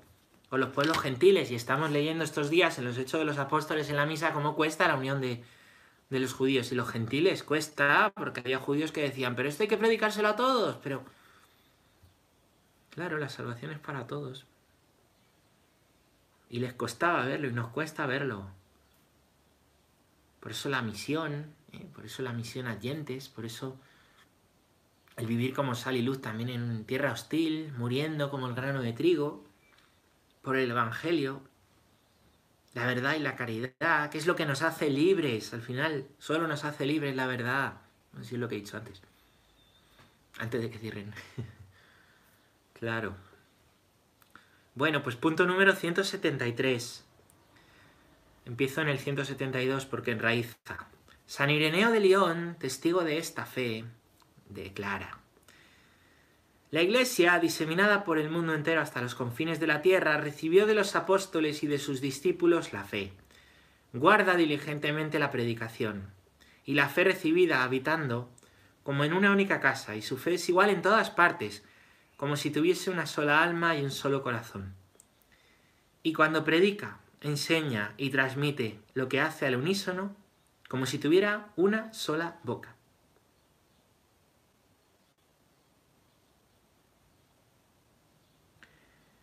con 0.50 0.60
los 0.60 0.70
pueblos 0.70 1.00
gentiles, 1.00 1.51
y 1.51 1.56
estamos 1.56 1.92
leyendo 1.92 2.24
estos 2.24 2.50
días 2.50 2.77
en 2.80 2.86
los 2.86 2.98
Hechos 2.98 3.20
de 3.20 3.25
los 3.25 3.38
Apóstoles 3.38 3.89
en 3.89 3.98
la 3.98 4.06
misa 4.06 4.34
cómo 4.34 4.56
cuesta 4.56 4.88
la 4.88 4.96
unión 4.96 5.20
de, 5.20 5.44
de 6.10 6.20
los 6.20 6.34
judíos 6.34 6.72
y 6.72 6.75
los 6.75 6.89
gentiles, 6.89 7.44
cuesta, 7.44 8.13
porque 8.15 8.39
había 8.39 8.60
judíos 8.60 8.92
que 8.92 9.01
decían, 9.01 9.36
pero 9.36 9.50
esto 9.50 9.63
hay 9.63 9.70
que 9.70 9.77
predicárselo 9.77 10.30
a 10.30 10.36
todos, 10.36 10.77
pero... 10.82 11.03
Claro, 12.92 13.18
la 13.18 13.30
salvación 13.30 13.72
es 13.72 13.80
para 13.80 14.06
todos. 14.06 14.46
Y 16.50 16.60
les 16.60 16.74
costaba 16.74 17.25
verlo 17.25 17.48
y 17.48 17.51
nos 17.51 17.70
cuesta 17.70 18.06
verlo. 18.06 18.46
Por 20.44 20.52
eso 20.52 20.68
la 20.68 20.82
misión 20.82 21.56
¿eh? 21.74 21.88
Por 21.94 22.06
eso 22.06 22.22
la 22.22 22.34
misión 22.34 22.68
a 22.68 22.76
dientes, 22.76 23.30
por 23.30 23.46
eso 23.46 23.80
el 25.18 25.28
vivir 25.28 25.54
como 25.54 25.76
sal 25.76 25.96
y 25.96 26.02
luz 26.02 26.22
también 26.22 26.50
en 26.50 26.86
tierra 26.86 27.12
hostil, 27.12 27.72
muriendo 27.78 28.30
como 28.30 28.48
el 28.48 28.56
grano 28.56 28.82
de 28.82 28.94
trigo, 28.94 29.46
por 30.42 30.58
el 30.58 30.72
Evangelio, 30.72 31.42
la 32.74 32.88
verdad 32.88 33.16
y 33.16 33.20
la 33.20 33.36
caridad, 33.36 34.10
que 34.10 34.18
es 34.18 34.26
lo 34.26 34.36
que 34.36 34.46
nos 34.46 34.62
hace 34.64 34.90
libres, 34.90 35.54
al 35.54 35.62
final 35.62 36.08
solo 36.18 36.48
nos 36.48 36.64
hace 36.66 36.86
libres 36.86 37.16
la 37.16 37.28
verdad. 37.28 37.82
Así 38.20 38.36
es 38.36 38.42
lo 38.42 38.48
que 38.48 38.56
he 38.56 38.60
dicho 38.60 38.78
antes, 38.78 39.02
antes 40.40 40.62
de 40.62 40.70
que 40.70 40.80
cierren. 40.80 41.14
claro. 42.80 43.16
Bueno, 44.76 45.04
pues 45.04 45.16
punto 45.16 45.46
número 45.46 45.74
173. 45.76 47.02
Empiezo 48.46 48.82
en 48.82 48.90
el 48.90 49.00
172 49.00 49.86
porque 49.86 50.12
enraiza. 50.12 50.88
San 51.26 51.50
Ireneo 51.50 51.92
de 51.92 52.00
León, 52.02 52.58
testigo 52.60 53.04
de 53.04 53.18
esta 53.18 53.46
fe, 53.46 53.86
declara. 54.50 55.20
La 56.72 56.82
Iglesia, 56.82 57.40
diseminada 57.40 58.04
por 58.04 58.18
el 58.18 58.30
mundo 58.30 58.54
entero 58.54 58.82
hasta 58.82 59.02
los 59.02 59.16
confines 59.16 59.60
de 59.60 59.68
la 59.68 59.82
tierra, 59.82 60.18
recibió 60.18 60.66
de 60.66 60.74
los 60.74 60.96
apóstoles 60.96 61.64
y 61.64 61.68
de 61.68 61.78
sus 61.78 62.02
discípulos 62.02 62.74
la 62.74 62.84
fe. 62.84 63.14
Guarda 63.94 64.36
diligentemente 64.36 65.20
la 65.20 65.32
predicación. 65.32 66.12
y 66.66 66.76
la 66.76 66.88
fe 66.88 67.04
recibida 67.04 67.64
habitando 67.64 68.30
como 68.84 69.04
en 69.04 69.14
una 69.14 69.32
única 69.32 69.60
casa, 69.60 69.96
y 69.96 70.02
su 70.02 70.18
fe 70.18 70.36
es 70.36 70.48
igual 70.50 70.70
en 70.70 70.82
todas 70.82 71.10
partes, 71.10 71.64
como 72.18 72.36
si 72.38 72.52
tuviese 72.52 72.90
una 72.90 73.06
sola 73.06 73.44
alma 73.44 73.76
y 73.76 73.84
un 73.84 73.92
solo 73.92 74.24
corazón. 74.24 74.76
Y 76.04 76.14
cuando 76.14 76.44
predica, 76.44 77.00
enseña 77.24 77.94
y 77.98 78.10
transmite 78.12 78.80
lo 78.94 79.10
que 79.10 79.20
hace 79.20 79.48
al 79.48 79.56
unísono, 79.56 80.15
como 80.70 80.86
si 80.86 81.00
tuviera 81.00 81.51
una 81.56 81.92
sola 81.94 82.39
boca. 82.44 82.75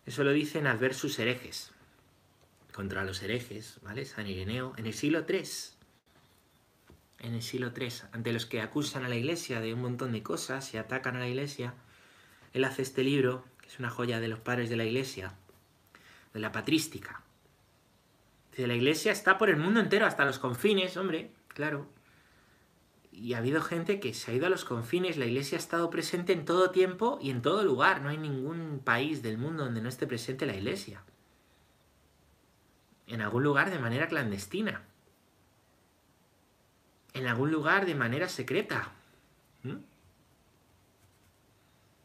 Eso 0.07 0.25
lo 0.25 0.33
dicen 0.33 0.67
Adversus 0.67 1.19
herejes, 1.21 1.71
contra 2.73 3.05
los 3.05 3.23
herejes, 3.23 3.79
¿vale? 3.83 4.05
San 4.05 4.27
Ireneo, 4.27 4.73
en 4.77 4.87
el 4.87 4.95
siglo 4.95 5.25
III. 5.29 5.45
En 7.21 7.35
el 7.35 7.43
siglo 7.43 7.73
III, 7.77 7.93
ante 8.13 8.33
los 8.33 8.47
que 8.47 8.61
acusan 8.61 9.05
a 9.05 9.09
la 9.09 9.15
iglesia 9.15 9.61
de 9.61 9.73
un 9.75 9.83
montón 9.83 10.11
de 10.11 10.23
cosas 10.23 10.75
y 10.75 10.79
atacan 10.79 11.17
a 11.17 11.21
la 11.21 11.29
iglesia, 11.29 11.75
él 12.55 12.65
hace 12.65 12.83
este 12.83 13.05
libro, 13.05 13.45
que 13.61 13.69
es 13.69 13.79
una 13.79 13.91
joya 13.91 14.19
de 14.19 14.29
los 14.29 14.41
padres 14.41 14.71
de 14.71 14.77
la 14.77 14.85
iglesia, 14.85 15.35
de 16.33 16.41
la 16.41 16.51
patrística. 16.51 17.23
Dice, 18.51 18.67
la 18.67 18.75
iglesia 18.75 19.13
está 19.13 19.39
por 19.39 19.51
el 19.51 19.57
mundo 19.57 19.81
entero, 19.81 20.07
hasta 20.07 20.25
los 20.25 20.39
confines, 20.39 20.97
hombre, 20.97 21.33
claro. 21.49 21.89
Y 23.13 23.35
ha 23.35 23.39
habido 23.39 23.61
gente 23.61 24.01
que 24.01 24.15
se 24.15 24.31
ha 24.31 24.35
ido 24.35 24.47
a 24.47 24.51
los 24.51 24.65
confines, 24.65 25.17
la 25.17 25.27
iglesia 25.27 25.59
ha 25.59 25.61
estado 25.61 25.91
presente 25.91 26.33
en 26.33 26.45
todo 26.45 26.71
tiempo 26.71 27.19
y 27.21 27.31
en 27.31 27.43
todo 27.43 27.65
lugar. 27.65 28.01
No 28.01 28.09
hay 28.09 28.19
ningún 28.19 28.81
país 28.85 29.23
del 29.23 29.39
mundo 29.39 29.65
donde 29.65 29.83
no 29.83 29.89
esté 29.89 30.07
presente 30.07 30.47
la 30.47 30.55
iglesia. 30.55 31.03
En 33.07 33.21
algún 33.21 33.43
lugar 33.43 33.71
de 33.71 33.79
manera 33.79 34.09
clandestina. 34.09 34.83
En 37.13 37.27
algún 37.27 37.51
lugar 37.51 37.85
de 37.87 37.95
manera 37.95 38.29
secreta. 38.29 38.93
¿Mm? 39.65 39.77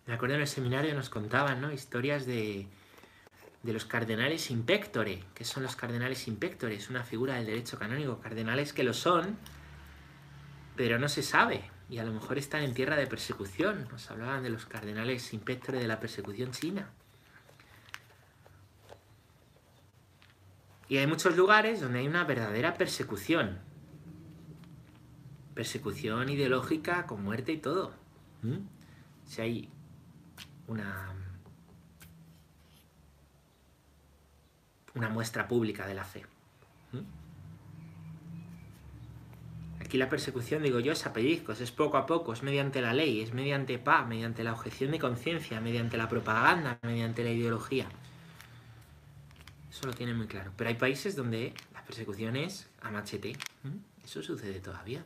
Me 0.08 0.14
acuerdo 0.14 0.36
en 0.36 0.42
el 0.42 0.48
seminario 0.48 0.94
nos 0.94 1.10
contaban, 1.10 1.62
¿no? 1.62 1.72
Historias 1.72 2.26
de, 2.26 2.68
de 3.66 3.74
los 3.74 3.86
cardenales 3.86 4.52
impectore. 4.52 5.24
¿Qué 5.34 5.44
son 5.44 5.64
los 5.64 5.76
cardenales 5.76 6.28
impectore? 6.28 6.76
Es 6.76 6.92
una 6.92 7.04
figura 7.04 7.36
del 7.36 7.48
derecho 7.48 7.80
canónico. 7.80 8.20
Cardenales 8.20 8.74
que 8.74 8.84
lo 8.84 8.94
son, 8.94 9.38
pero 10.76 11.00
no 11.00 11.10
se 11.10 11.24
sabe. 11.24 11.64
Y 11.90 11.98
a 11.98 12.04
lo 12.04 12.14
mejor 12.14 12.38
están 12.38 12.62
en 12.62 12.76
tierra 12.76 12.96
de 12.96 13.08
persecución. 13.08 13.88
Nos 13.92 14.12
hablaban 14.12 14.44
de 14.44 14.52
los 14.52 14.68
cardenales 14.68 15.34
impectore 15.34 15.80
de 15.80 15.88
la 15.88 16.00
persecución 16.00 16.52
china. 16.52 16.92
Y 20.88 20.98
hay 20.98 21.08
muchos 21.08 21.36
lugares 21.36 21.82
donde 21.82 22.00
hay 22.00 22.08
una 22.08 22.24
verdadera 22.24 22.76
persecución. 22.76 23.58
Persecución 25.56 26.30
ideológica 26.30 27.08
con 27.08 27.24
muerte 27.24 27.54
y 27.54 27.58
todo. 27.58 27.94
Si 29.26 29.42
hay 29.42 29.70
una 30.68 31.15
una 34.96 35.10
muestra 35.10 35.48
pública 35.48 35.86
de 35.86 35.94
la 35.94 36.04
fe. 36.04 36.26
¿Mm? 36.92 37.26
Aquí 39.82 39.98
la 39.98 40.10
persecución, 40.10 40.64
digo 40.64 40.80
yo, 40.80 40.94
es 40.94 41.06
a 41.06 41.14
es 41.16 41.72
poco 41.72 41.98
a 41.98 42.06
poco, 42.08 42.34
es 42.34 42.42
mediante 42.42 42.82
la 42.82 42.94
ley, 42.94 43.22
es 43.22 43.34
mediante 43.34 43.78
pa, 43.78 44.04
mediante 44.04 44.44
la 44.44 44.54
objeción 44.54 44.92
de 44.92 45.00
conciencia, 45.00 45.62
mediante 45.62 45.96
la 45.98 46.10
propaganda, 46.10 46.80
mediante 46.82 47.24
la 47.24 47.30
ideología. 47.30 47.88
Eso 49.70 49.86
lo 49.86 49.94
tiene 49.94 50.14
muy 50.14 50.26
claro. 50.28 50.52
Pero 50.56 50.70
hay 50.70 50.76
países 50.76 51.16
donde 51.16 51.54
la 51.74 51.84
persecución 51.84 52.36
es 52.36 52.68
a 52.82 52.90
machete. 52.90 53.34
¿Mm? 53.64 54.06
Eso 54.06 54.24
sucede 54.24 54.60
todavía. 54.60 55.04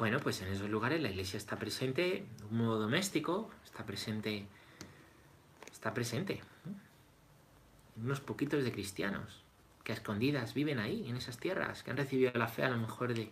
Bueno, 0.00 0.18
pues 0.18 0.40
en 0.40 0.48
esos 0.48 0.70
lugares 0.70 1.02
la 1.02 1.10
iglesia 1.10 1.36
está 1.36 1.58
presente 1.58 2.26
de 2.38 2.44
un 2.50 2.56
modo 2.56 2.78
doméstico, 2.78 3.50
está 3.62 3.84
presente, 3.84 4.46
está 5.70 5.92
presente. 5.92 6.40
Unos 8.02 8.18
poquitos 8.20 8.64
de 8.64 8.72
cristianos 8.72 9.42
que 9.84 9.92
a 9.92 9.94
escondidas 9.94 10.54
viven 10.54 10.78
ahí, 10.78 11.06
en 11.06 11.16
esas 11.18 11.36
tierras, 11.36 11.82
que 11.82 11.90
han 11.90 11.98
recibido 11.98 12.32
la 12.32 12.48
fe 12.48 12.64
a 12.64 12.70
lo 12.70 12.78
mejor 12.78 13.12
de, 13.12 13.30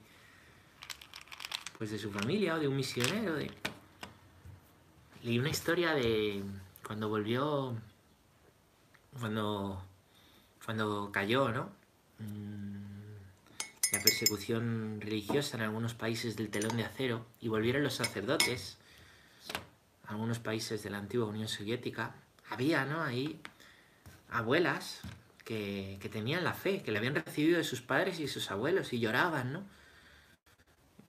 pues 1.78 1.90
de 1.90 1.98
su 1.98 2.11
familia 2.11 2.57
o 2.57 2.59
de 2.59 2.68
un 2.68 2.76
misionero. 2.76 3.35
De... 3.37 3.50
Leí 5.22 5.38
una 5.38 5.48
historia 5.48 5.94
de 5.94 6.42
cuando 6.87 7.09
volvió, 7.09 7.78
cuando, 9.18 9.83
cuando 10.62 11.11
cayó, 11.12 11.48
¿no? 11.50 11.70
Mm, 12.18 12.77
la 13.92 14.01
persecución 14.01 15.01
religiosa 15.01 15.57
en 15.57 15.62
algunos 15.62 15.94
países 15.94 16.37
del 16.37 16.51
telón 16.51 16.77
de 16.77 16.85
acero 16.85 17.27
y 17.40 17.48
volvieron 17.48 17.83
los 17.83 17.94
sacerdotes 17.94 18.79
algunos 20.09 20.38
países 20.38 20.83
de 20.83 20.90
la 20.90 20.98
antigua 20.98 21.27
Unión 21.27 21.48
Soviética. 21.48 22.14
Había, 22.51 22.85
¿no? 22.85 23.03
Ahí 23.03 23.40
abuelas 24.31 25.01
que, 25.44 25.98
tenían 26.11 26.44
la 26.44 26.55
fe, 26.55 26.83
que 26.83 26.92
la 26.92 26.98
habían 26.98 27.14
recibido 27.14 27.59
de 27.59 27.64
sus 27.64 27.83
padres 27.83 28.20
y 28.20 28.29
sus 28.29 28.51
abuelos 28.51 28.92
y 28.92 29.01
lloraban, 29.01 29.53
¿no? 29.53 29.62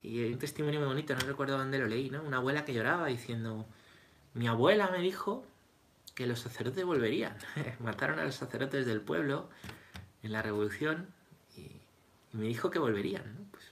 Y 0.02 0.24
hay 0.24 0.32
un 0.32 0.40
testimonio 0.40 0.80
muy 0.80 0.88
bonito, 0.88 1.14
no 1.14 1.22
recuerdo 1.22 1.58
dónde 1.58 1.78
lo 1.78 1.88
leí, 1.88 2.10
¿no? 2.10 2.24
Una 2.24 2.38
abuela 2.38 2.64
que 2.64 2.74
lloraba 2.74 3.08
diciendo, 3.08 3.66
mi 4.34 4.48
abuela 4.48 4.90
me 4.92 5.00
dijo 5.00 5.46
que 6.16 6.28
los 6.28 6.40
sacerdotes 6.40 6.86
volverían. 6.86 7.38
Mataron 7.80 8.20
a 8.20 8.26
los 8.26 8.36
sacerdotes 8.36 8.86
del 8.86 9.02
pueblo 9.02 9.50
en 10.24 10.32
la 10.32 10.42
revolución 10.42 11.08
y 12.34 12.38
me 12.38 12.48
dijo 12.48 12.70
que 12.70 12.80
volverían. 12.80 13.48
Pues, 13.52 13.64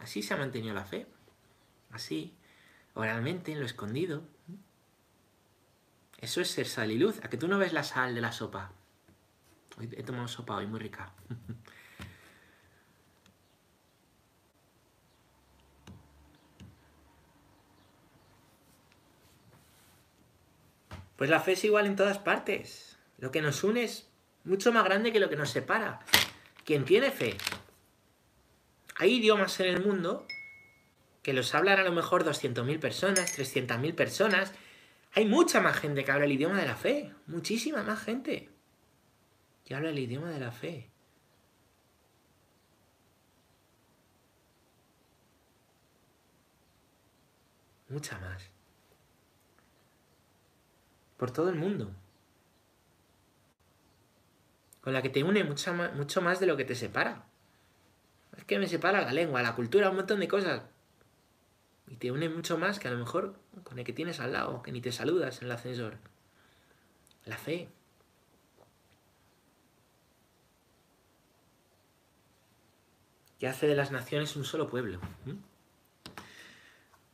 así 0.00 0.22
se 0.22 0.34
ha 0.34 0.36
mantenido 0.36 0.74
la 0.74 0.84
fe. 0.84 1.06
Así, 1.90 2.34
oralmente, 2.94 3.52
en 3.52 3.60
lo 3.60 3.66
escondido. 3.66 4.22
Eso 6.18 6.40
es 6.40 6.50
ser 6.50 6.66
sal 6.66 6.90
y 6.92 6.98
luz. 6.98 7.18
A 7.24 7.28
que 7.28 7.36
tú 7.36 7.48
no 7.48 7.58
ves 7.58 7.72
la 7.72 7.82
sal 7.82 8.14
de 8.14 8.20
la 8.20 8.32
sopa. 8.32 8.72
He 9.80 10.02
tomado 10.02 10.28
sopa 10.28 10.56
hoy, 10.56 10.66
muy 10.66 10.80
rica. 10.80 11.12
Pues 21.22 21.30
la 21.30 21.38
fe 21.38 21.52
es 21.52 21.62
igual 21.62 21.86
en 21.86 21.94
todas 21.94 22.18
partes. 22.18 22.96
Lo 23.18 23.30
que 23.30 23.42
nos 23.42 23.62
une 23.62 23.84
es 23.84 24.08
mucho 24.42 24.72
más 24.72 24.82
grande 24.82 25.12
que 25.12 25.20
lo 25.20 25.30
que 25.30 25.36
nos 25.36 25.50
separa. 25.50 26.00
Quien 26.64 26.84
tiene 26.84 27.12
fe 27.12 27.36
hay 28.96 29.14
idiomas 29.14 29.58
en 29.60 29.66
el 29.66 29.84
mundo 29.84 30.26
que 31.22 31.32
los 31.32 31.54
hablan 31.54 31.78
a 31.78 31.84
lo 31.84 31.92
mejor 31.92 32.24
200.000 32.24 32.80
personas, 32.80 33.38
300.000 33.38 33.94
personas. 33.94 34.52
Hay 35.14 35.26
mucha 35.26 35.60
más 35.60 35.76
gente 35.76 36.04
que 36.04 36.10
habla 36.10 36.24
el 36.24 36.32
idioma 36.32 36.58
de 36.58 36.66
la 36.66 36.76
fe. 36.76 37.12
Muchísima 37.26 37.82
más 37.82 38.02
gente 38.02 38.48
que 39.64 39.74
habla 39.74 39.90
el 39.90 39.98
idioma 39.98 40.30
de 40.30 40.40
la 40.40 40.52
fe. 40.52 40.90
Mucha 47.88 48.18
más. 48.18 48.50
Por 51.18 51.30
todo 51.30 51.50
el 51.50 51.56
mundo. 51.56 51.94
Con 54.80 54.92
la 54.92 55.02
que 55.02 55.10
te 55.10 55.22
une 55.22 55.44
mucho 55.44 56.22
más 56.22 56.40
de 56.40 56.46
lo 56.46 56.56
que 56.56 56.64
te 56.64 56.74
separa. 56.74 57.31
Es 58.36 58.44
que 58.44 58.58
me 58.58 58.66
separa 58.66 59.02
la 59.02 59.12
lengua, 59.12 59.42
la 59.42 59.54
cultura, 59.54 59.90
un 59.90 59.96
montón 59.96 60.20
de 60.20 60.28
cosas. 60.28 60.62
Y 61.88 61.96
te 61.96 62.10
une 62.10 62.28
mucho 62.28 62.56
más 62.56 62.78
que 62.78 62.88
a 62.88 62.90
lo 62.90 62.98
mejor 62.98 63.38
con 63.64 63.78
el 63.78 63.84
que 63.84 63.92
tienes 63.92 64.20
al 64.20 64.32
lado, 64.32 64.62
que 64.62 64.72
ni 64.72 64.80
te 64.80 64.92
saludas 64.92 65.38
en 65.38 65.46
el 65.46 65.52
ascensor. 65.52 65.98
La 67.24 67.36
fe. 67.36 67.68
Que 73.38 73.48
hace 73.48 73.66
de 73.66 73.74
las 73.74 73.90
naciones 73.90 74.36
un 74.36 74.44
solo 74.44 74.68
pueblo. 74.68 75.00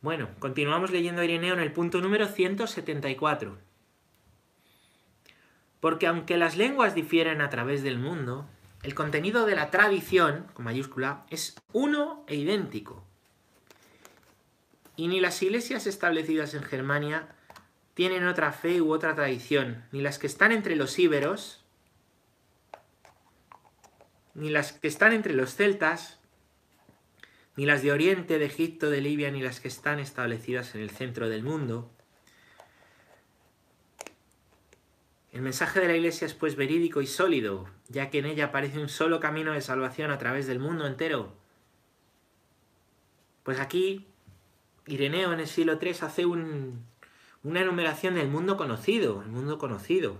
Bueno, 0.00 0.28
continuamos 0.38 0.92
leyendo 0.92 1.22
a 1.22 1.24
Ireneo 1.24 1.54
en 1.54 1.60
el 1.60 1.72
punto 1.72 2.00
número 2.00 2.28
174. 2.28 3.58
Porque 5.80 6.06
aunque 6.06 6.36
las 6.36 6.56
lenguas 6.56 6.94
difieren 6.94 7.40
a 7.40 7.50
través 7.50 7.82
del 7.82 7.98
mundo, 7.98 8.48
el 8.82 8.94
contenido 8.94 9.46
de 9.46 9.56
la 9.56 9.70
tradición, 9.70 10.46
con 10.54 10.64
mayúscula, 10.64 11.26
es 11.30 11.56
uno 11.72 12.24
e 12.26 12.36
idéntico. 12.36 13.04
Y 14.96 15.08
ni 15.08 15.20
las 15.20 15.42
iglesias 15.42 15.86
establecidas 15.86 16.54
en 16.54 16.62
Germania 16.62 17.28
tienen 17.94 18.26
otra 18.26 18.52
fe 18.52 18.80
u 18.80 18.92
otra 18.92 19.14
tradición, 19.14 19.84
ni 19.90 20.00
las 20.00 20.18
que 20.18 20.28
están 20.28 20.52
entre 20.52 20.76
los 20.76 20.98
íberos, 20.98 21.64
ni 24.34 24.50
las 24.50 24.72
que 24.72 24.86
están 24.86 25.12
entre 25.12 25.34
los 25.34 25.54
celtas, 25.54 26.20
ni 27.56 27.66
las 27.66 27.82
de 27.82 27.90
Oriente, 27.90 28.38
de 28.38 28.44
Egipto, 28.44 28.88
de 28.88 29.00
Libia, 29.00 29.32
ni 29.32 29.42
las 29.42 29.58
que 29.58 29.66
están 29.66 29.98
establecidas 29.98 30.76
en 30.76 30.80
el 30.80 30.90
centro 30.90 31.28
del 31.28 31.42
mundo. 31.42 31.90
El 35.32 35.42
mensaje 35.42 35.80
de 35.80 35.88
la 35.88 35.96
Iglesia 35.96 36.26
es 36.26 36.34
pues 36.34 36.56
verídico 36.56 37.02
y 37.02 37.06
sólido, 37.06 37.68
ya 37.88 38.10
que 38.10 38.18
en 38.18 38.26
ella 38.26 38.46
aparece 38.46 38.78
un 38.78 38.88
solo 38.88 39.20
camino 39.20 39.52
de 39.52 39.60
salvación 39.60 40.10
a 40.10 40.18
través 40.18 40.46
del 40.46 40.58
mundo 40.58 40.86
entero. 40.86 41.32
Pues 43.42 43.60
aquí 43.60 44.06
Ireneo 44.86 45.32
en 45.32 45.40
el 45.40 45.46
siglo 45.46 45.78
III 45.80 45.96
hace 46.00 46.26
una 46.26 47.60
enumeración 47.60 48.14
del 48.14 48.28
mundo 48.28 48.56
conocido, 48.56 49.22
el 49.22 49.28
mundo 49.28 49.58
conocido, 49.58 50.18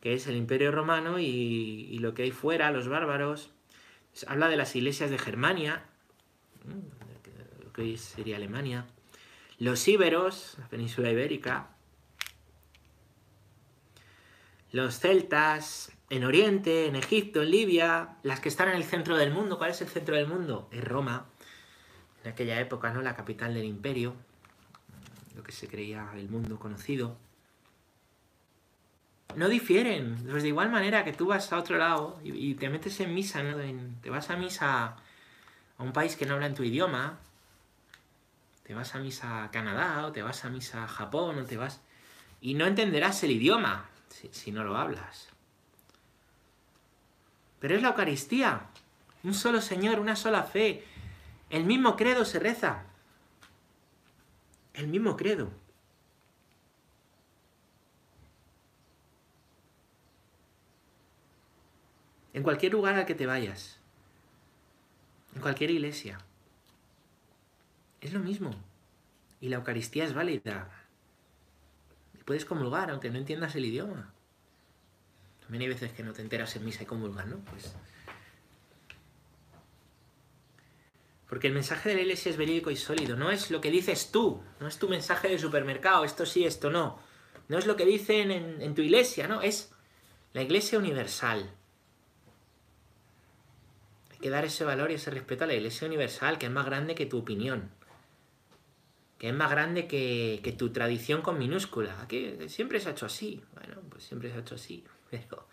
que 0.00 0.14
es 0.14 0.26
el 0.26 0.36
Imperio 0.36 0.72
Romano 0.72 1.18
y, 1.18 1.98
lo 1.98 2.14
que 2.14 2.24
hay 2.24 2.30
fuera, 2.30 2.72
los 2.72 2.88
bárbaros. 2.88 3.50
Habla 4.26 4.48
de 4.48 4.56
las 4.56 4.74
iglesias 4.74 5.10
de 5.10 5.18
Germania, 5.18 5.84
lo 7.62 7.72
que 7.72 7.82
hoy 7.82 7.96
sería 7.98 8.36
Alemania, 8.36 8.86
los 9.58 9.86
íberos, 9.86 10.56
la 10.58 10.68
península 10.68 11.10
ibérica, 11.10 11.70
los 14.72 14.98
celtas, 14.98 15.92
en 16.08 16.24
Oriente, 16.24 16.86
en 16.86 16.96
Egipto, 16.96 17.42
en 17.42 17.50
Libia, 17.50 18.16
las 18.22 18.40
que 18.40 18.48
están 18.48 18.68
en 18.68 18.76
el 18.76 18.84
centro 18.84 19.16
del 19.16 19.30
mundo. 19.30 19.56
¿Cuál 19.56 19.70
es 19.70 19.80
el 19.80 19.88
centro 19.88 20.16
del 20.16 20.26
mundo? 20.26 20.68
Es 20.72 20.82
Roma, 20.82 21.26
en 22.24 22.32
aquella 22.32 22.60
época, 22.60 22.92
¿no? 22.92 23.00
La 23.00 23.14
capital 23.14 23.54
del 23.54 23.64
imperio, 23.64 24.14
lo 25.34 25.42
que 25.42 25.52
se 25.52 25.68
creía 25.68 26.10
el 26.14 26.28
mundo 26.28 26.58
conocido. 26.58 27.16
No 29.36 29.48
difieren, 29.48 30.18
pues 30.30 30.42
de 30.42 30.50
igual 30.50 30.70
manera 30.70 31.04
que 31.04 31.12
tú 31.12 31.26
vas 31.26 31.50
a 31.52 31.58
otro 31.58 31.78
lado 31.78 32.20
y, 32.22 32.54
te 32.54 32.68
metes 32.68 33.00
en 33.00 33.14
misa, 33.14 33.42
¿no? 33.42 33.56
te 34.02 34.10
vas 34.10 34.28
a 34.28 34.36
misa 34.36 34.96
a 35.78 35.82
un 35.82 35.92
país 35.94 36.16
que 36.16 36.26
no 36.26 36.34
habla 36.34 36.46
en 36.46 36.54
tu 36.54 36.62
idioma, 36.62 37.18
te 38.64 38.74
vas 38.74 38.94
a 38.94 38.98
misa 38.98 39.44
a 39.44 39.50
Canadá 39.50 40.06
o 40.06 40.12
te 40.12 40.22
vas 40.22 40.44
a 40.44 40.50
misa 40.50 40.84
a 40.84 40.88
Japón 40.88 41.38
o 41.38 41.44
te 41.44 41.56
vas... 41.56 41.80
Y 42.42 42.54
no 42.54 42.66
entenderás 42.66 43.22
el 43.22 43.30
idioma, 43.30 43.88
si, 44.12 44.52
no 44.52 44.64
lo 44.64 44.76
hablas. 44.76 45.28
Pero 47.60 47.74
es 47.74 47.82
la 47.82 47.88
Eucaristía. 47.88 48.66
Un 49.22 49.34
solo 49.34 49.60
Señor, 49.60 50.00
una 50.00 50.16
sola 50.16 50.42
fe. 50.42 50.84
El 51.50 51.64
mismo 51.64 51.96
credo 51.96 52.24
se 52.24 52.38
reza. 52.38 52.84
El 54.74 54.88
mismo 54.88 55.16
credo. 55.16 55.50
En 62.34 62.42
cualquier 62.42 62.72
lugar 62.72 62.94
al 62.94 63.06
que 63.06 63.14
te 63.14 63.26
vayas. 63.26 63.78
En 65.34 65.42
cualquier 65.42 65.70
iglesia. 65.70 66.18
Es 68.00 68.12
lo 68.12 68.20
mismo. 68.20 68.50
Y 69.40 69.48
la 69.48 69.56
Eucaristía 69.56 70.04
es 70.04 70.14
válida 70.14 70.81
puedes 72.24 72.44
comulgar, 72.44 72.90
aunque 72.90 73.10
no 73.10 73.18
entiendas 73.18 73.54
el 73.54 73.64
idioma. 73.64 74.12
También 75.40 75.62
hay 75.62 75.68
veces 75.68 75.92
que 75.92 76.02
no 76.02 76.12
te 76.12 76.22
enteras 76.22 76.54
en 76.56 76.64
misa 76.64 76.82
y 76.82 76.86
comulgas, 76.86 77.26
¿no? 77.26 77.38
Pues. 77.50 77.74
Porque 81.28 81.46
el 81.46 81.54
mensaje 81.54 81.88
de 81.88 81.94
la 81.96 82.02
iglesia 82.02 82.30
es 82.30 82.36
verídico 82.36 82.70
y 82.70 82.76
sólido. 82.76 83.16
No 83.16 83.30
es 83.30 83.50
lo 83.50 83.60
que 83.60 83.70
dices 83.70 84.10
tú, 84.12 84.42
no 84.60 84.68
es 84.68 84.78
tu 84.78 84.88
mensaje 84.88 85.28
de 85.28 85.38
supermercado, 85.38 86.04
esto 86.04 86.26
sí, 86.26 86.44
esto 86.44 86.70
no. 86.70 86.98
No 87.48 87.58
es 87.58 87.66
lo 87.66 87.76
que 87.76 87.84
dicen 87.84 88.30
en, 88.30 88.62
en 88.62 88.74
tu 88.74 88.82
iglesia, 88.82 89.26
no, 89.26 89.42
es 89.42 89.72
la 90.32 90.42
iglesia 90.42 90.78
universal. 90.78 91.50
Hay 94.10 94.18
que 94.18 94.30
dar 94.30 94.44
ese 94.44 94.64
valor 94.64 94.90
y 94.90 94.94
ese 94.94 95.10
respeto 95.10 95.44
a 95.44 95.46
la 95.46 95.54
iglesia 95.54 95.86
universal, 95.86 96.38
que 96.38 96.46
es 96.46 96.52
más 96.52 96.66
grande 96.66 96.94
que 96.94 97.06
tu 97.06 97.18
opinión 97.18 97.70
que 99.22 99.28
es 99.28 99.34
más 99.36 99.52
grande 99.52 99.86
que, 99.86 100.54
tu 100.58 100.72
tradición 100.72 101.22
con 101.22 101.38
minúscula. 101.38 102.08
Que 102.08 102.48
siempre 102.48 102.80
se 102.80 102.88
ha 102.88 102.90
hecho 102.90 103.06
así. 103.06 103.40
Bueno, 103.54 103.80
pues 103.88 104.02
siempre 104.02 104.28
se 104.28 104.34
ha 104.34 104.40
hecho 104.40 104.56
así. 104.56 104.84
Pero 105.10 105.46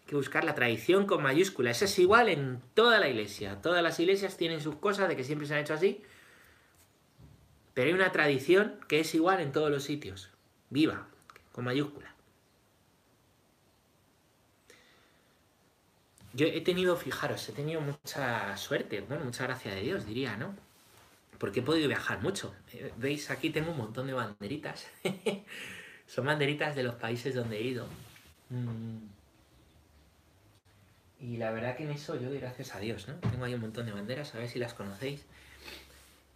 hay 0.00 0.06
que 0.06 0.16
buscar 0.16 0.44
la 0.44 0.54
tradición 0.54 1.06
con 1.06 1.22
mayúscula. 1.22 1.70
Eso 1.70 1.86
es 1.86 1.98
igual 1.98 2.28
en 2.28 2.60
toda 2.74 3.00
la 3.00 3.08
iglesia. 3.08 3.62
Todas 3.62 3.82
las 3.82 3.98
iglesias 4.00 4.36
tienen 4.36 4.60
sus 4.60 4.74
cosas 4.74 5.08
de 5.08 5.16
que 5.16 5.24
siempre 5.24 5.46
se 5.46 5.54
han 5.54 5.60
hecho 5.60 5.72
así. 5.72 6.02
Pero 7.72 7.86
hay 7.86 7.94
una 7.94 8.12
tradición 8.12 8.78
que 8.86 9.00
es 9.00 9.14
igual 9.14 9.40
en 9.40 9.50
todos 9.50 9.70
los 9.70 9.84
sitios. 9.84 10.28
Viva, 10.68 11.08
con 11.52 11.64
mayúscula. 11.64 12.14
Yo 16.34 16.44
he 16.44 16.60
tenido, 16.60 16.98
fijaros, 16.98 17.48
he 17.48 17.52
tenido 17.52 17.80
mucha 17.80 18.54
suerte, 18.58 19.00
bueno, 19.00 19.24
mucha 19.24 19.44
gracia 19.44 19.74
de 19.74 19.80
Dios, 19.80 20.04
diría, 20.04 20.36
¿no? 20.36 20.65
Porque 21.38 21.60
he 21.60 21.62
podido 21.62 21.88
viajar 21.88 22.22
mucho. 22.22 22.54
Eh, 22.72 22.92
veis, 22.96 23.30
aquí 23.30 23.50
tengo 23.50 23.70
un 23.72 23.78
montón 23.78 24.06
de 24.06 24.12
banderitas. 24.12 24.86
Son 26.06 26.24
banderitas 26.24 26.76
de 26.76 26.82
los 26.82 26.94
países 26.94 27.34
donde 27.34 27.58
he 27.58 27.62
ido. 27.62 27.86
Mm. 28.50 28.98
Y 31.20 31.36
la 31.38 31.50
verdad 31.50 31.76
que 31.76 31.84
en 31.84 31.90
eso 31.90 32.20
yo 32.20 32.28
doy 32.28 32.38
gracias 32.38 32.74
a 32.74 32.78
Dios, 32.78 33.08
¿no? 33.08 33.14
Tengo 33.14 33.44
ahí 33.44 33.54
un 33.54 33.60
montón 33.60 33.86
de 33.86 33.92
banderas, 33.92 34.34
a 34.34 34.38
ver 34.38 34.48
si 34.48 34.58
las 34.58 34.74
conocéis. 34.74 35.24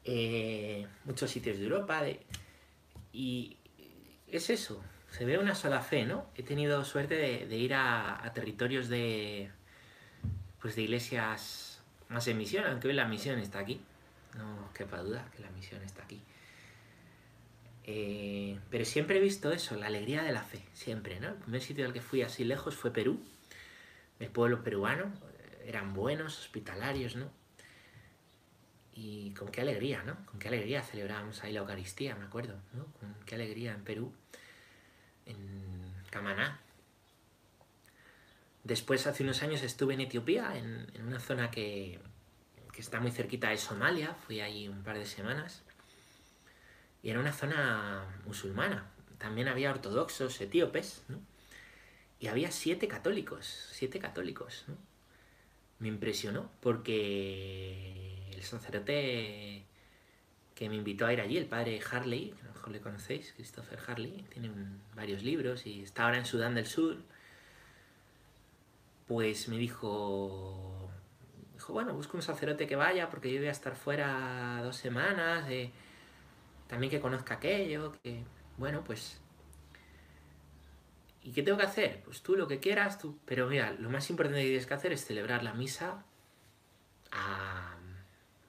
Eh, 0.04 0.86
muchos 1.04 1.30
sitios 1.30 1.58
de 1.58 1.64
Europa. 1.64 2.02
Y 3.12 3.56
es 4.28 4.50
eso, 4.50 4.82
se 5.10 5.24
ve 5.24 5.38
una 5.38 5.54
sola 5.54 5.80
fe, 5.80 6.04
¿no? 6.04 6.26
He 6.36 6.42
tenido 6.42 6.84
suerte 6.84 7.14
de, 7.46 7.56
ir 7.56 7.74
a, 7.74 8.30
territorios 8.34 8.88
de, 8.88 9.50
pues 10.60 10.76
de 10.76 10.82
iglesias 10.82 11.82
más 12.08 12.26
en 12.28 12.38
misión, 12.38 12.64
aunque 12.66 12.88
hoy 12.88 12.94
la 12.94 13.06
misión 13.06 13.38
está 13.38 13.58
aquí. 13.58 13.80
No 14.36 14.70
quepa 14.74 14.98
duda 14.98 15.28
que 15.34 15.42
la 15.42 15.50
misión 15.50 15.82
está 15.82 16.02
aquí. 16.02 16.22
Eh, 17.84 18.58
pero 18.70 18.84
siempre 18.84 19.18
he 19.18 19.20
visto 19.20 19.50
eso, 19.52 19.76
la 19.76 19.86
alegría 19.86 20.22
de 20.22 20.32
la 20.32 20.42
fe, 20.42 20.62
siempre, 20.72 21.18
¿no? 21.18 21.28
El 21.28 21.34
primer 21.36 21.60
sitio 21.60 21.86
al 21.86 21.92
que 21.92 22.00
fui 22.00 22.22
así 22.22 22.44
lejos 22.44 22.76
fue 22.76 22.92
Perú, 22.92 23.20
el 24.18 24.28
pueblo 24.28 24.62
peruano, 24.62 25.12
eran 25.64 25.94
buenos, 25.94 26.38
hospitalarios, 26.38 27.16
¿no? 27.16 27.30
Y 28.94 29.32
con 29.32 29.48
qué 29.48 29.62
alegría, 29.62 30.02
¿no? 30.02 30.24
Con 30.26 30.38
qué 30.38 30.48
alegría 30.48 30.82
celebrábamos 30.82 31.42
ahí 31.42 31.52
la 31.52 31.60
Eucaristía, 31.60 32.14
me 32.16 32.26
acuerdo, 32.26 32.56
¿no? 32.74 32.84
Con 33.00 33.14
qué 33.24 33.34
alegría 33.34 33.72
en 33.72 33.82
Perú, 33.82 34.12
en 35.26 35.92
Camaná. 36.10 36.60
Después, 38.62 39.06
hace 39.06 39.22
unos 39.22 39.42
años, 39.42 39.62
estuve 39.62 39.94
en 39.94 40.02
Etiopía, 40.02 40.56
en 40.56 41.06
una 41.06 41.18
zona 41.18 41.50
que, 41.50 41.98
está 42.80 43.00
muy 43.00 43.10
cerquita 43.10 43.50
de 43.50 43.58
Somalia, 43.58 44.14
fui 44.26 44.40
ahí 44.40 44.68
un 44.68 44.82
par 44.82 44.98
de 44.98 45.06
semanas, 45.06 45.62
y 47.02 47.10
era 47.10 47.20
una 47.20 47.32
zona 47.32 48.04
musulmana. 48.26 48.90
También 49.18 49.48
había 49.48 49.70
ortodoxos 49.70 50.40
etíopes, 50.40 51.04
¿no? 51.08 51.18
Y 52.18 52.28
había 52.28 52.50
siete 52.50 52.88
católicos, 52.88 53.68
siete 53.72 53.98
católicos. 53.98 54.64
Me 55.78 55.88
impresionó 55.88 56.50
porque 56.60 58.30
el 58.34 58.42
sacerdote 58.42 59.64
que 60.54 60.68
me 60.68 60.76
invitó 60.76 61.06
a 61.06 61.12
ir 61.14 61.20
allí, 61.22 61.38
el 61.38 61.46
padre 61.46 61.80
Harley, 61.90 62.32
que 62.32 62.42
a 62.42 62.48
lo 62.48 62.52
mejor 62.52 62.70
le 62.72 62.80
conocéis, 62.80 63.32
Christopher 63.34 63.78
Harley, 63.86 64.26
tiene 64.30 64.50
varios 64.94 65.22
libros 65.22 65.66
y 65.66 65.82
está 65.82 66.04
ahora 66.04 66.18
en 66.18 66.26
Sudán 66.26 66.54
del 66.54 66.66
Sur, 66.66 66.98
pues 69.08 69.48
me 69.48 69.56
dijo, 69.56 70.90
bueno, 71.70 71.94
busco 71.94 72.16
un 72.16 72.22
sacerdote 72.22 72.66
que 72.66 72.76
vaya 72.76 73.08
porque 73.08 73.32
yo 73.32 73.38
voy 73.38 73.48
a 73.48 73.52
estar 73.52 73.76
fuera 73.76 74.60
dos 74.62 74.76
semanas, 74.76 75.48
eh, 75.48 75.70
también 76.66 76.90
que 76.90 77.00
conozca 77.00 77.34
aquello, 77.34 77.92
que, 78.02 78.24
bueno, 78.56 78.82
pues... 78.84 79.20
¿Y 81.22 81.32
qué 81.32 81.42
tengo 81.42 81.58
que 81.58 81.64
hacer? 81.64 82.02
Pues 82.02 82.22
tú 82.22 82.36
lo 82.36 82.48
que 82.48 82.60
quieras, 82.60 82.98
tú... 82.98 83.18
Pero 83.26 83.46
mira, 83.46 83.72
lo 83.72 83.90
más 83.90 84.08
importante 84.08 84.40
que 84.40 84.46
tienes 84.46 84.66
que 84.66 84.74
hacer 84.74 84.92
es 84.92 85.04
celebrar 85.04 85.42
la 85.42 85.52
misa 85.52 86.04
a, 87.12 87.76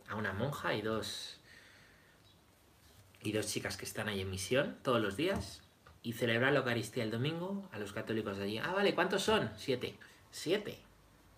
a 0.07 0.15
una 0.15 0.33
monja 0.33 0.73
y 0.73 0.81
dos... 0.81 1.39
Y 3.23 3.33
dos 3.33 3.47
chicas 3.47 3.77
que 3.77 3.85
están 3.85 4.07
ahí 4.07 4.21
en 4.21 4.31
misión 4.31 4.77
todos 4.81 4.99
los 5.01 5.15
días 5.15 5.61
y 6.01 6.13
celebrar 6.13 6.53
la 6.53 6.59
Eucaristía 6.59 7.03
el 7.03 7.11
domingo 7.11 7.69
a 7.71 7.77
los 7.77 7.93
católicos 7.93 8.37
de 8.37 8.45
allí. 8.45 8.57
Ah, 8.57 8.73
vale, 8.73 8.95
¿cuántos 8.95 9.21
son? 9.21 9.51
Siete. 9.57 9.95
Siete. 10.31 10.79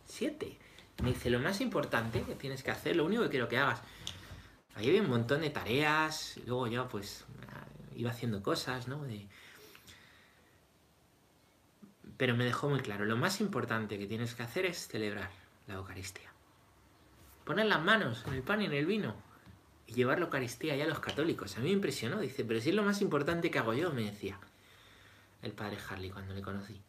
Siete. 0.05 0.57
Me 1.01 1.09
dice, 1.09 1.29
lo 1.29 1.39
más 1.39 1.59
importante 1.61 2.21
que 2.23 2.35
tienes 2.35 2.63
que 2.63 2.71
hacer, 2.71 2.95
lo 2.95 3.05
único 3.05 3.23
que 3.23 3.29
quiero 3.29 3.47
que 3.47 3.57
hagas. 3.57 3.81
Ahí 4.75 4.87
había 4.89 5.01
un 5.01 5.09
montón 5.09 5.41
de 5.41 5.49
tareas, 5.49 6.39
luego 6.45 6.67
yo 6.67 6.87
pues 6.87 7.25
iba 7.95 8.11
haciendo 8.11 8.41
cosas, 8.41 8.87
¿no? 8.87 9.05
Pero 12.17 12.35
me 12.35 12.45
dejó 12.45 12.69
muy 12.69 12.79
claro, 12.79 13.05
lo 13.05 13.17
más 13.17 13.41
importante 13.41 13.97
que 13.97 14.07
tienes 14.07 14.35
que 14.35 14.43
hacer 14.43 14.65
es 14.65 14.87
celebrar 14.87 15.29
la 15.67 15.75
Eucaristía. 15.75 16.31
Poner 17.43 17.65
las 17.65 17.83
manos 17.83 18.23
en 18.27 18.33
el 18.33 18.41
pan 18.41 18.61
y 18.61 18.65
en 18.65 18.73
el 18.73 18.85
vino 18.85 19.15
y 19.87 19.93
llevar 19.93 20.19
la 20.19 20.25
Eucaristía 20.25 20.75
ya 20.75 20.85
a 20.85 20.87
los 20.87 20.99
católicos. 20.99 21.57
A 21.57 21.59
mí 21.59 21.65
me 21.65 21.73
impresionó, 21.73 22.19
dice, 22.19 22.45
pero 22.45 22.61
si 22.61 22.69
es 22.69 22.75
lo 22.75 22.83
más 22.83 23.01
importante 23.01 23.51
que 23.51 23.59
hago 23.59 23.73
yo, 23.73 23.91
me 23.91 24.03
decía 24.03 24.39
el 25.41 25.51
padre 25.51 25.77
Harley 25.89 26.09
cuando 26.09 26.33
le 26.33 26.41
conocí. 26.41 26.81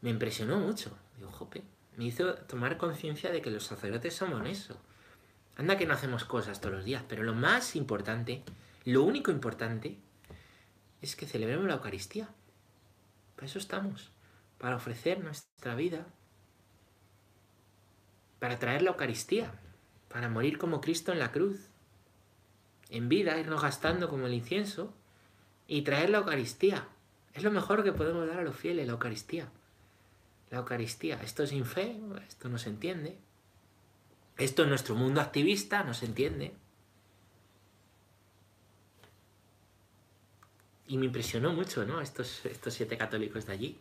Me 0.00 0.10
impresionó 0.10 0.58
mucho. 0.58 0.96
Digo, 1.16 1.30
jope, 1.30 1.62
me 1.98 2.04
hizo 2.04 2.34
tomar 2.34 2.78
conciencia 2.78 3.32
de 3.32 3.42
que 3.42 3.50
los 3.50 3.64
sacerdotes 3.64 4.14
somos 4.14 4.48
eso. 4.48 4.76
Anda 5.56 5.76
que 5.76 5.84
no 5.84 5.94
hacemos 5.94 6.24
cosas 6.24 6.60
todos 6.60 6.76
los 6.76 6.84
días, 6.84 7.02
pero 7.08 7.24
lo 7.24 7.34
más 7.34 7.74
importante, 7.74 8.44
lo 8.84 9.02
único 9.02 9.32
importante, 9.32 9.98
es 11.02 11.16
que 11.16 11.26
celebremos 11.26 11.66
la 11.66 11.74
Eucaristía. 11.74 12.28
Para 13.34 13.46
eso 13.46 13.58
estamos. 13.58 14.12
para 14.58 14.74
ofrecer 14.74 15.22
nuestra 15.22 15.76
vida, 15.76 16.04
para 18.40 18.58
traer 18.58 18.82
la 18.82 18.90
Eucaristía, 18.90 19.52
para 20.08 20.28
morir 20.28 20.58
como 20.58 20.80
Cristo 20.80 21.12
en 21.12 21.20
la 21.20 21.30
cruz, 21.30 21.68
en 22.90 23.08
vida, 23.08 23.38
irnos 23.38 23.62
gastando 23.62 24.08
como 24.08 24.26
el 24.26 24.34
incienso 24.34 24.92
y 25.68 25.82
traer 25.82 26.10
la 26.10 26.18
Eucaristía. 26.18 26.88
Es 27.34 27.44
lo 27.44 27.52
mejor 27.52 27.84
que 27.84 27.92
podemos 27.92 28.26
dar 28.26 28.40
a 28.40 28.42
los 28.42 28.56
fieles, 28.56 28.86
la 28.86 28.94
Eucaristía. 28.94 29.48
La 30.50 30.58
Eucaristía. 30.58 31.20
Esto 31.22 31.46
sin 31.46 31.64
fe, 31.64 31.96
esto 32.26 32.48
no 32.48 32.58
se 32.58 32.70
entiende. 32.70 33.18
Esto 34.36 34.62
en 34.62 34.68
nuestro 34.68 34.94
mundo 34.94 35.20
activista 35.20 35.82
no 35.82 35.94
se 35.94 36.06
entiende. 36.06 36.54
Y 40.86 40.96
me 40.96 41.06
impresionó 41.06 41.52
mucho, 41.52 41.84
¿no? 41.84 42.00
Estos, 42.00 42.46
estos 42.46 42.72
siete 42.72 42.96
católicos 42.96 43.46
de 43.46 43.52
allí. 43.52 43.78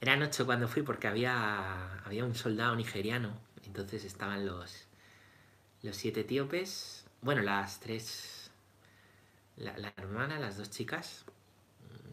Eran 0.00 0.22
ocho 0.22 0.46
cuando 0.46 0.68
fui 0.68 0.82
porque 0.82 1.08
había, 1.08 1.98
había 2.04 2.24
un 2.24 2.34
soldado 2.34 2.76
nigeriano. 2.76 3.32
Entonces 3.66 4.04
estaban 4.04 4.46
los, 4.46 4.84
los 5.82 5.96
siete 5.96 6.20
etíopes. 6.20 7.04
Bueno, 7.22 7.42
las 7.42 7.80
tres. 7.80 8.52
La, 9.56 9.76
la 9.78 9.92
hermana, 9.96 10.38
las 10.38 10.58
dos 10.58 10.70
chicas. 10.70 11.24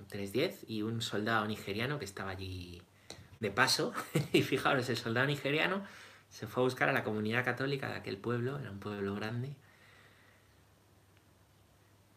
Tres 0.10 0.32
diez. 0.32 0.64
Y 0.68 0.82
un 0.82 1.02
soldado 1.04 1.46
nigeriano 1.46 2.00
que 2.00 2.06
estaba 2.06 2.32
allí 2.32 2.82
de 3.40 3.52
paso. 3.52 3.94
y 4.34 4.42
fijaros, 4.42 4.90
el 4.90 4.98
soldado 4.98 5.28
nigeriano 5.28 5.84
se 6.30 6.48
fue 6.48 6.64
a 6.64 6.66
buscar 6.66 6.90
a 6.90 6.94
la 6.94 7.04
comunidad 7.04 7.46
católica 7.46 7.88
de 7.88 7.96
aquel 7.96 8.18
pueblo. 8.18 8.60
Era 8.60 8.72
un 8.72 8.80
pueblo 8.80 9.16
grande. 9.16 9.56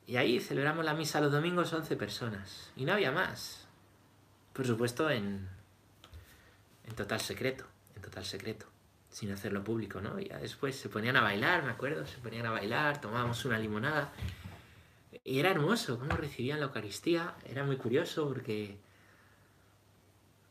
Y 0.07 0.17
ahí 0.17 0.41
celebramos 0.41 0.85
la 0.85 0.95
misa 0.95 1.21
los 1.21 1.31
domingos 1.31 1.73
11 1.73 1.97
personas. 1.97 2.73
Y 2.77 2.85
no 2.85 2.95
había 2.95 3.13
más. 3.13 3.67
Por 4.55 4.67
supuesto, 4.67 5.11
en, 5.11 5.47
en 6.87 6.95
total 6.95 7.21
secreto. 7.21 7.67
En 7.95 8.03
total 8.03 8.25
secreto. 8.25 8.67
Sin 9.11 9.31
hacerlo 9.31 9.63
público, 9.63 10.01
¿no? 10.01 10.19
Y 10.19 10.29
ya 10.29 10.39
después 10.39 10.77
se 10.77 10.89
ponían 10.89 11.17
a 11.17 11.21
bailar, 11.21 11.63
me 11.63 11.71
acuerdo. 11.71 12.07
Se 12.07 12.19
ponían 12.19 12.47
a 12.47 12.51
bailar, 12.51 13.01
tomábamos 13.01 13.45
una 13.45 13.59
limonada. 13.59 14.11
Y 15.25 15.41
era 15.41 15.51
hermoso 15.51 15.99
cómo 15.99 16.17
recibían 16.17 16.59
la 16.61 16.67
Eucaristía. 16.67 17.35
Era 17.45 17.65
muy 17.65 17.77
curioso 17.77 18.27
porque. 18.27 18.79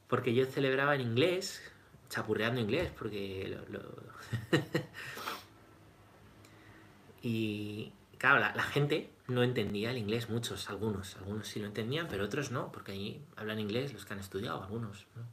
Porque 0.08 0.34
yo 0.34 0.46
celebraba 0.46 0.96
en 0.96 1.02
inglés, 1.02 1.62
chapurreando 2.10 2.62
inglés, 2.62 2.92
porque 2.98 3.58
lo. 3.70 3.82
y 7.22 7.92
claro, 8.18 8.40
la, 8.40 8.56
la 8.56 8.64
gente 8.64 9.12
no 9.28 9.44
entendía 9.44 9.92
el 9.92 9.98
inglés, 9.98 10.30
muchos, 10.30 10.70
algunos, 10.70 11.16
algunos 11.18 11.48
sí 11.48 11.60
lo 11.60 11.68
entendían, 11.68 12.08
pero 12.08 12.24
otros 12.24 12.52
no, 12.52 12.72
porque 12.72 12.94
ahí 12.94 13.26
hablan 13.36 13.60
inglés 13.60 13.94
los 13.94 14.06
que 14.06 14.14
han 14.14 14.20
estudiado, 14.20 14.64
algunos. 14.64 15.06
¿no? 15.16 15.24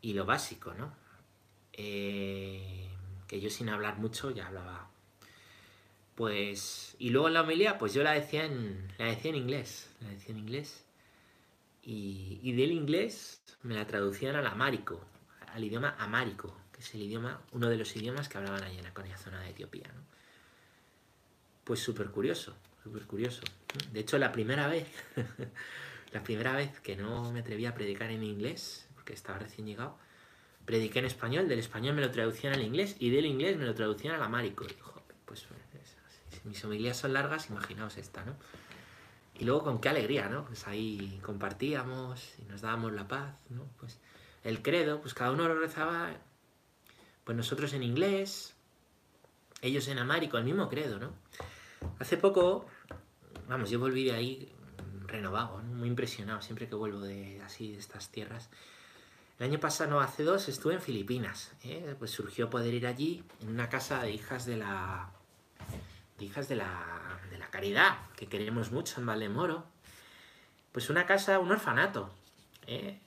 Y 0.00 0.14
lo 0.14 0.24
básico, 0.24 0.74
¿no? 0.74 0.92
Eh, 1.72 2.88
que 3.28 3.40
yo 3.40 3.48
sin 3.48 3.68
hablar 3.68 3.98
mucho 3.98 4.30
ya 4.30 4.48
hablaba. 4.48 4.90
Pues, 6.16 6.96
y 6.98 7.10
luego 7.10 7.28
en 7.28 7.34
la 7.34 7.42
homilía, 7.42 7.78
pues 7.78 7.94
yo 7.94 8.02
la 8.02 8.12
decía 8.12 8.44
en, 8.44 8.92
la 8.98 9.06
decía 9.06 9.30
en 9.30 9.36
inglés, 9.36 9.88
la 10.00 10.08
decía 10.08 10.32
en 10.32 10.38
inglés. 10.40 10.84
Y, 11.82 12.52
del 12.52 12.72
inglés 12.72 13.42
me 13.62 13.74
la 13.74 13.86
traducían 13.86 14.36
al 14.36 14.46
amárico, 14.46 15.00
al 15.52 15.64
idioma 15.64 15.96
amárico, 15.98 16.56
que 16.72 16.80
es 16.80 16.94
el 16.94 17.02
idioma, 17.02 17.42
uno 17.52 17.68
de 17.68 17.76
los 17.76 17.96
idiomas 17.96 18.28
que 18.28 18.38
hablaban 18.38 18.62
allí 18.62 18.78
en 18.78 18.86
aquella 18.86 19.16
zona 19.16 19.40
de 19.40 19.50
Etiopía, 19.50 19.90
¿no? 19.94 20.02
Pues 21.64 21.80
súper 21.80 22.10
curioso, 22.10 22.56
súper 22.82 23.06
curioso. 23.06 23.42
De 23.92 24.00
hecho, 24.00 24.18
la 24.18 24.32
primera 24.32 24.68
vez, 24.68 24.88
la 26.12 26.22
primera 26.22 26.54
vez 26.54 26.80
que 26.80 26.96
no 26.96 27.32
me 27.32 27.40
atreví 27.40 27.66
a 27.66 27.74
predicar 27.74 28.10
en 28.10 28.22
inglés, 28.22 28.88
porque 28.94 29.12
estaba 29.12 29.38
recién 29.38 29.66
llegado, 29.66 29.98
prediqué 30.64 31.00
en 31.00 31.06
español, 31.06 31.48
del 31.48 31.58
español 31.58 31.94
me 31.94 32.02
lo 32.02 32.10
traducían 32.10 32.54
al 32.54 32.62
inglés 32.62 32.96
y 32.98 33.10
del 33.10 33.26
inglés 33.26 33.56
me 33.56 33.64
lo 33.64 33.74
traducían 33.74 34.14
al 34.14 34.22
amárico. 34.22 34.64
Y, 34.64 34.74
joder, 34.80 35.02
pues 35.24 35.46
si 36.30 36.48
mis 36.48 36.64
homilías 36.64 36.96
son 36.96 37.12
largas, 37.12 37.50
imaginaos 37.50 37.96
esta, 37.96 38.24
¿no? 38.24 38.36
Y 39.42 39.44
luego 39.44 39.64
con 39.64 39.80
qué 39.80 39.88
alegría, 39.88 40.28
¿no? 40.28 40.44
Pues 40.44 40.68
ahí 40.68 41.18
compartíamos 41.20 42.32
y 42.38 42.44
nos 42.44 42.60
dábamos 42.60 42.92
la 42.92 43.08
paz, 43.08 43.34
¿no? 43.50 43.66
Pues 43.80 43.98
el 44.44 44.62
credo, 44.62 45.00
pues 45.00 45.14
cada 45.14 45.32
uno 45.32 45.48
lo 45.48 45.58
rezaba, 45.58 46.12
pues 47.24 47.36
nosotros 47.36 47.72
en 47.72 47.82
inglés, 47.82 48.54
ellos 49.60 49.88
en 49.88 49.98
amárico, 49.98 50.38
el 50.38 50.44
mismo 50.44 50.68
credo, 50.68 51.00
¿no? 51.00 51.12
Hace 51.98 52.18
poco, 52.18 52.66
vamos, 53.48 53.68
yo 53.68 53.80
volví 53.80 54.04
de 54.04 54.12
ahí 54.12 54.52
renovado, 55.08 55.60
¿no? 55.60 55.74
muy 55.74 55.88
impresionado, 55.88 56.40
siempre 56.40 56.68
que 56.68 56.76
vuelvo 56.76 57.00
de 57.00 57.42
así, 57.42 57.72
de 57.72 57.78
estas 57.78 58.10
tierras. 58.12 58.48
El 59.40 59.46
año 59.46 59.58
pasado, 59.58 59.90
no, 59.90 60.00
hace 60.00 60.22
dos, 60.22 60.48
estuve 60.48 60.74
en 60.74 60.80
Filipinas. 60.80 61.50
¿eh? 61.64 61.96
Pues 61.98 62.12
surgió 62.12 62.48
poder 62.48 62.74
ir 62.74 62.86
allí 62.86 63.24
en 63.40 63.48
una 63.48 63.68
casa 63.68 64.04
de 64.04 64.12
hijas 64.12 64.46
de 64.46 64.58
la. 64.58 65.10
Hijas 66.24 66.48
de 66.48 66.56
la. 66.56 67.18
de 67.30 67.38
la 67.38 67.48
caridad, 67.48 67.98
que 68.16 68.26
queremos 68.26 68.72
mucho 68.72 69.00
en 69.00 69.06
Valdemoro. 69.06 69.64
Pues 70.72 70.90
una 70.90 71.06
casa, 71.06 71.38
un 71.38 71.50
orfanato. 71.52 72.10
¿eh? 72.66 72.98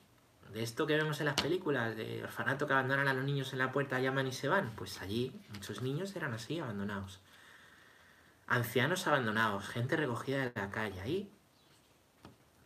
De 0.53 0.63
esto 0.63 0.85
que 0.87 0.95
vemos 0.95 1.19
en 1.19 1.25
las 1.25 1.41
películas, 1.41 1.95
de 1.95 2.23
orfanato 2.23 2.67
que 2.67 2.73
abandonan 2.73 3.07
a 3.07 3.13
los 3.13 3.25
niños 3.25 3.51
en 3.53 3.59
la 3.59 3.71
puerta, 3.71 3.99
llaman 3.99 4.27
y 4.27 4.31
se 4.31 4.47
van. 4.47 4.71
Pues 4.75 5.01
allí 5.01 5.31
muchos 5.53 5.81
niños 5.81 6.15
eran 6.15 6.33
así, 6.33 6.59
abandonados. 6.59 7.19
Ancianos 8.47 9.07
abandonados, 9.07 9.67
gente 9.67 9.97
recogida 9.97 10.37
de 10.37 10.51
la 10.55 10.69
calle. 10.69 11.01
Ahí 11.01 11.31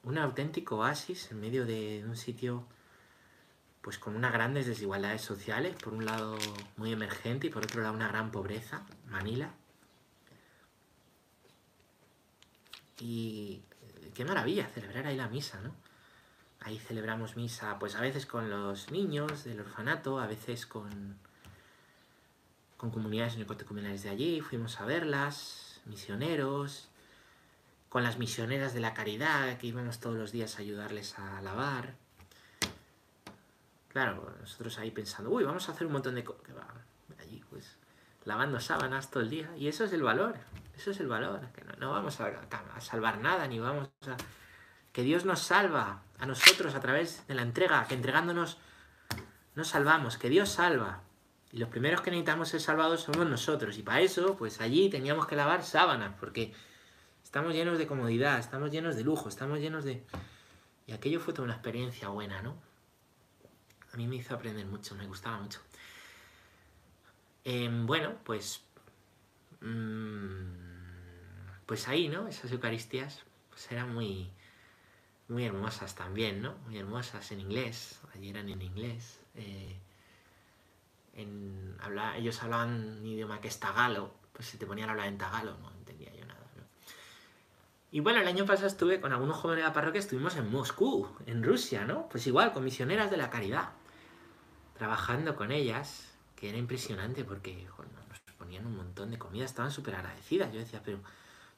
un 0.03 0.17
auténtico 0.17 0.77
oasis 0.77 1.31
en 1.31 1.39
medio 1.39 1.65
de 1.65 2.03
un 2.05 2.15
sitio 2.15 2.65
pues 3.81 3.97
con 3.97 4.15
unas 4.15 4.33
grandes 4.33 4.65
desigualdades 4.65 5.21
sociales, 5.21 5.75
por 5.81 5.93
un 5.93 6.05
lado 6.05 6.38
muy 6.77 6.91
emergente 6.91 7.47
y 7.47 7.49
por 7.49 7.63
otro 7.63 7.81
lado 7.81 7.93
una 7.93 8.09
gran 8.09 8.29
pobreza, 8.31 8.85
Manila. 9.07 9.51
Y 12.99 13.62
qué 14.13 14.25
maravilla 14.25 14.67
celebrar 14.67 15.07
ahí 15.07 15.15
la 15.15 15.27
misa, 15.27 15.59
¿no? 15.62 15.73
Ahí 16.62 16.77
celebramos 16.77 17.38
misa, 17.38 17.79
pues 17.79 17.95
a 17.95 18.01
veces 18.01 18.25
con 18.25 18.49
los 18.49 18.91
niños 18.91 19.45
del 19.45 19.62
orfanato, 19.62 20.19
a 20.19 20.27
veces 20.27 20.65
con, 20.65 21.17
con 22.75 22.91
comunidades 22.91 23.38
neocatecumenales 23.38 24.03
de 24.03 24.09
allí, 24.09 24.41
fuimos 24.41 24.81
a 24.81 24.85
verlas, 24.85 25.79
misioneros, 25.85 26.89
con 27.89 28.03
las 28.03 28.19
misioneras 28.19 28.73
de 28.73 28.81
la 28.81 28.93
caridad, 28.93 29.57
que 29.57 29.67
íbamos 29.67 29.99
todos 29.99 30.15
los 30.15 30.31
días 30.31 30.57
a 30.57 30.62
ayudarles 30.62 31.17
a 31.17 31.41
lavar. 31.41 31.95
Claro, 33.89 34.35
nosotros 34.39 34.77
ahí 34.77 34.91
pensando, 34.91 35.31
uy, 35.31 35.43
vamos 35.43 35.67
a 35.67 35.71
hacer 35.71 35.88
un 35.88 35.93
montón 35.93 36.15
de 36.15 36.23
cosas. 36.23 36.43
Allí, 37.19 37.43
pues, 37.49 37.75
lavando 38.25 38.59
sábanas 38.59 39.09
todo 39.09 39.23
el 39.23 39.29
día. 39.29 39.49
Y 39.57 39.67
eso 39.67 39.85
es 39.85 39.93
el 39.93 40.03
valor, 40.03 40.35
eso 40.77 40.91
es 40.91 40.99
el 40.99 41.07
valor. 41.07 41.41
No, 41.80 41.92
vamos 41.92 42.20
a, 42.20 42.82
salvar 42.82 43.20
nada, 43.20 43.48
ni 43.48 43.60
vamos 43.60 43.89
a... 44.06 44.18
Que 44.92 45.02
Dios 45.04 45.24
nos 45.24 45.39
salva 45.39 46.02
a 46.18 46.26
nosotros 46.26 46.76
a 46.76 46.82
través 46.82 47.26
de 47.28 47.36
la 47.36 47.42
entrega, 47.42 47.86
que 47.88 47.94
entregándonos 47.94 48.58
nos 49.56 49.70
salvamos, 49.70 50.18
que 50.18 50.30
Dios 50.30 50.50
salva. 50.50 51.02
Y 51.52 51.58
los 51.58 51.70
primeros 51.70 52.02
que 52.02 52.12
necesitamos 52.12 52.50
ser 52.50 52.60
salvados 52.60 53.02
somos 53.02 53.26
nosotros. 53.28 53.78
Y 53.78 53.84
para 53.84 54.02
eso, 54.02 54.36
pues 54.36 54.60
allí 54.60 54.89
teníamos 54.89 55.26
que 55.26 55.38
lavar 55.38 55.63
sábanas, 55.63 56.15
porque 56.20 56.54
estamos 57.24 57.54
llenos 57.54 57.78
de 57.78 57.88
comodidad, 57.88 58.39
estamos 58.39 58.72
llenos 58.72 58.96
de 58.98 59.04
lujo, 59.04 59.30
estamos 59.30 59.60
llenos 59.60 59.86
de... 59.86 60.04
Y 60.86 60.92
aquello 60.92 61.22
fue 61.22 61.34
toda 61.34 61.46
una 61.46 61.54
experiencia 61.54 62.10
buena, 62.10 62.42
¿no? 62.42 62.56
A 63.94 63.98
mí 63.98 64.06
me 64.06 64.18
hizo 64.18 64.36
aprender 64.36 64.65
mucho, 64.65 64.96
me 64.96 65.08
gustaba 65.08 65.38
mucho. 65.38 65.62
Eh, 67.46 67.70
bueno, 67.72 68.15
pues... 68.26 68.63
Mmm, 69.62 70.68
pues 71.69 71.88
ahí, 71.88 72.10
¿no? 72.10 72.27
Esas 72.27 72.51
Eucaristías 72.51 73.21
pues 73.49 73.71
eran 73.71 73.93
muy, 73.93 74.32
muy 75.27 75.45
hermosas 75.45 75.93
también, 75.93 76.41
¿no? 76.41 76.55
Muy 76.65 76.79
hermosas 76.79 77.32
en 77.32 77.41
inglés. 77.41 77.99
Allí 78.15 78.32
eran 78.32 78.49
en 78.49 78.60
inglés. 78.60 79.19
Eh, 79.36 79.77
ellos 81.13 82.41
hablaban 82.41 82.97
un 83.01 83.05
idioma 83.05 83.39
que 83.39 83.49
es 83.49 83.60
tagalo. 83.60 84.15
Pues 84.34 84.47
si 84.47 84.58
te 84.58 84.65
ponían 84.65 84.89
a 84.89 84.93
hablar 84.93 85.10
en 85.10 85.19
tagalo, 85.19 85.60
no 85.60 85.69
entendía 85.77 86.12
yo 86.12 86.25
nada. 86.25 86.39
¿no? 86.58 86.63
Y 87.91 87.99
bueno, 87.99 88.19
el 88.19 88.27
año 88.27 88.47
pasado 88.47 88.67
estuve 88.67 88.99
con 88.99 89.13
algunos 89.13 89.38
jóvenes 89.38 89.63
de 89.63 89.67
la 89.67 89.73
parroquia, 89.73 89.99
estuvimos 89.99 90.38
en 90.38 90.49
Moscú, 90.49 91.08
en 91.27 91.43
Rusia, 91.43 91.86
¿no? 91.86 92.10
Pues 92.10 92.25
igual, 92.25 92.51
con 92.51 92.63
misioneras 92.63 93.12
de 93.12 93.17
la 93.17 93.29
caridad. 93.29 93.69
Trabajando 94.75 95.36
con 95.36 95.51
ellas, 95.51 96.17
que 96.36 96.49
era 96.49 96.58
impresionante 96.58 97.23
porque 97.23 97.67
nos 98.10 98.19
ponían 98.39 98.65
un 98.65 98.75
montón 98.75 99.12
de 99.12 99.19
comida, 99.19 99.45
estaban 99.45 99.69
súper 99.69 99.93
agradecidas. 99.93 100.51
Yo 100.51 100.58
decía, 100.58 100.82
pero 100.84 100.99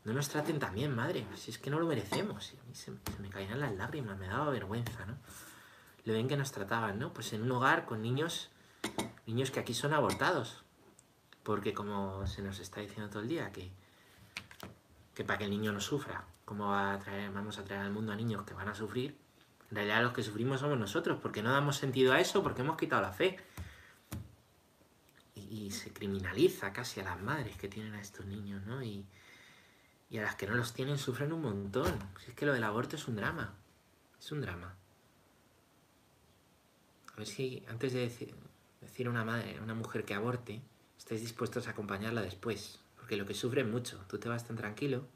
no 0.03 0.13
nos 0.13 0.29
traten 0.29 0.59
tan 0.59 0.73
bien, 0.73 0.95
madre, 0.95 1.25
si 1.35 1.51
es 1.51 1.59
que 1.59 1.69
no 1.69 1.79
lo 1.79 1.85
merecemos. 1.85 2.53
Y 2.53 2.57
a 2.57 2.63
mí 2.63 2.73
se, 2.73 2.85
se, 2.85 3.19
me 3.21 3.29
caían 3.29 3.59
las 3.59 3.73
lágrimas, 3.75 4.17
me 4.17 4.27
daba 4.27 4.49
vergüenza, 4.49 5.05
¿no? 5.05 5.15
Lo 6.05 6.13
ven 6.13 6.27
que 6.27 6.37
nos 6.37 6.51
trataban, 6.51 6.97
¿no? 6.97 7.13
Pues 7.13 7.33
en 7.33 7.43
un 7.43 7.51
hogar 7.51 7.85
con 7.85 8.01
niños, 8.01 8.49
niños 9.27 9.51
que 9.51 9.59
aquí 9.59 9.73
son 9.75 9.93
abortados. 9.93 10.63
Porque 11.43 11.73
como 11.73 12.25
se 12.25 12.41
nos 12.41 12.59
está 12.59 12.81
diciendo 12.81 13.09
todo 13.09 13.21
el 13.21 13.27
día, 13.27 13.51
que, 13.51 13.71
que 15.13 15.23
para 15.23 15.37
que 15.37 15.45
el 15.45 15.51
niño 15.51 15.71
no 15.71 15.79
sufra, 15.79 16.23
¿cómo 16.45 16.67
va 16.69 16.93
a 16.93 16.99
traer, 16.99 17.31
vamos 17.31 17.59
a 17.59 17.63
traer 17.63 17.81
al 17.81 17.91
mundo 17.91 18.11
a 18.11 18.15
niños 18.15 18.43
que 18.43 18.55
van 18.55 18.69
a 18.69 18.75
sufrir? 18.75 19.15
En 19.69 19.75
realidad 19.75 20.01
los 20.01 20.13
que 20.13 20.23
sufrimos 20.23 20.59
somos 20.59 20.79
nosotros, 20.79 21.19
porque 21.21 21.43
no 21.43 21.51
damos 21.51 21.77
sentido 21.77 22.13
a 22.13 22.19
eso, 22.19 22.41
porque 22.41 22.61
hemos 22.61 22.77
quitado 22.77 23.03
la 23.03 23.13
fe. 23.13 23.37
Y, 25.35 25.65
y 25.65 25.71
se 25.71 25.93
criminaliza 25.93 26.73
casi 26.73 26.99
a 27.01 27.03
las 27.03 27.21
madres 27.21 27.55
que 27.57 27.67
tienen 27.67 27.93
a 27.93 28.01
estos 28.01 28.25
niños, 28.25 28.65
¿no? 28.65 28.83
Y, 28.83 29.05
y 30.11 30.17
a 30.17 30.23
las 30.23 30.35
que 30.35 30.45
no 30.45 30.55
los 30.55 30.73
tienen 30.73 30.97
sufren 30.97 31.31
un 31.31 31.41
montón. 31.41 31.91
Si 32.19 32.31
es 32.31 32.35
que 32.35 32.45
lo 32.45 32.53
del 32.53 32.65
aborto 32.65 32.97
es 32.97 33.07
un 33.07 33.15
drama. 33.15 33.55
Es 34.19 34.31
un 34.31 34.41
drama. 34.41 34.75
A 37.13 37.17
ver 37.17 37.25
si 37.25 37.63
antes 37.69 37.93
de 37.93 38.01
decir, 38.01 39.07
a 39.07 39.09
una 39.09 39.23
madre, 39.23 39.59
una 39.61 39.73
mujer 39.73 40.03
que 40.03 40.13
aborte, 40.13 40.61
estáis 40.97 41.21
dispuestos 41.21 41.67
a 41.67 41.71
acompañarla 41.71 42.21
después. 42.21 42.79
Porque 42.97 43.15
lo 43.15 43.25
que 43.25 43.33
sufre 43.33 43.61
es 43.61 43.67
mucho. 43.67 44.03
Tú 44.09 44.19
te 44.19 44.27
vas 44.27 44.45
tan 44.45 44.57
tranquilo 44.57 45.07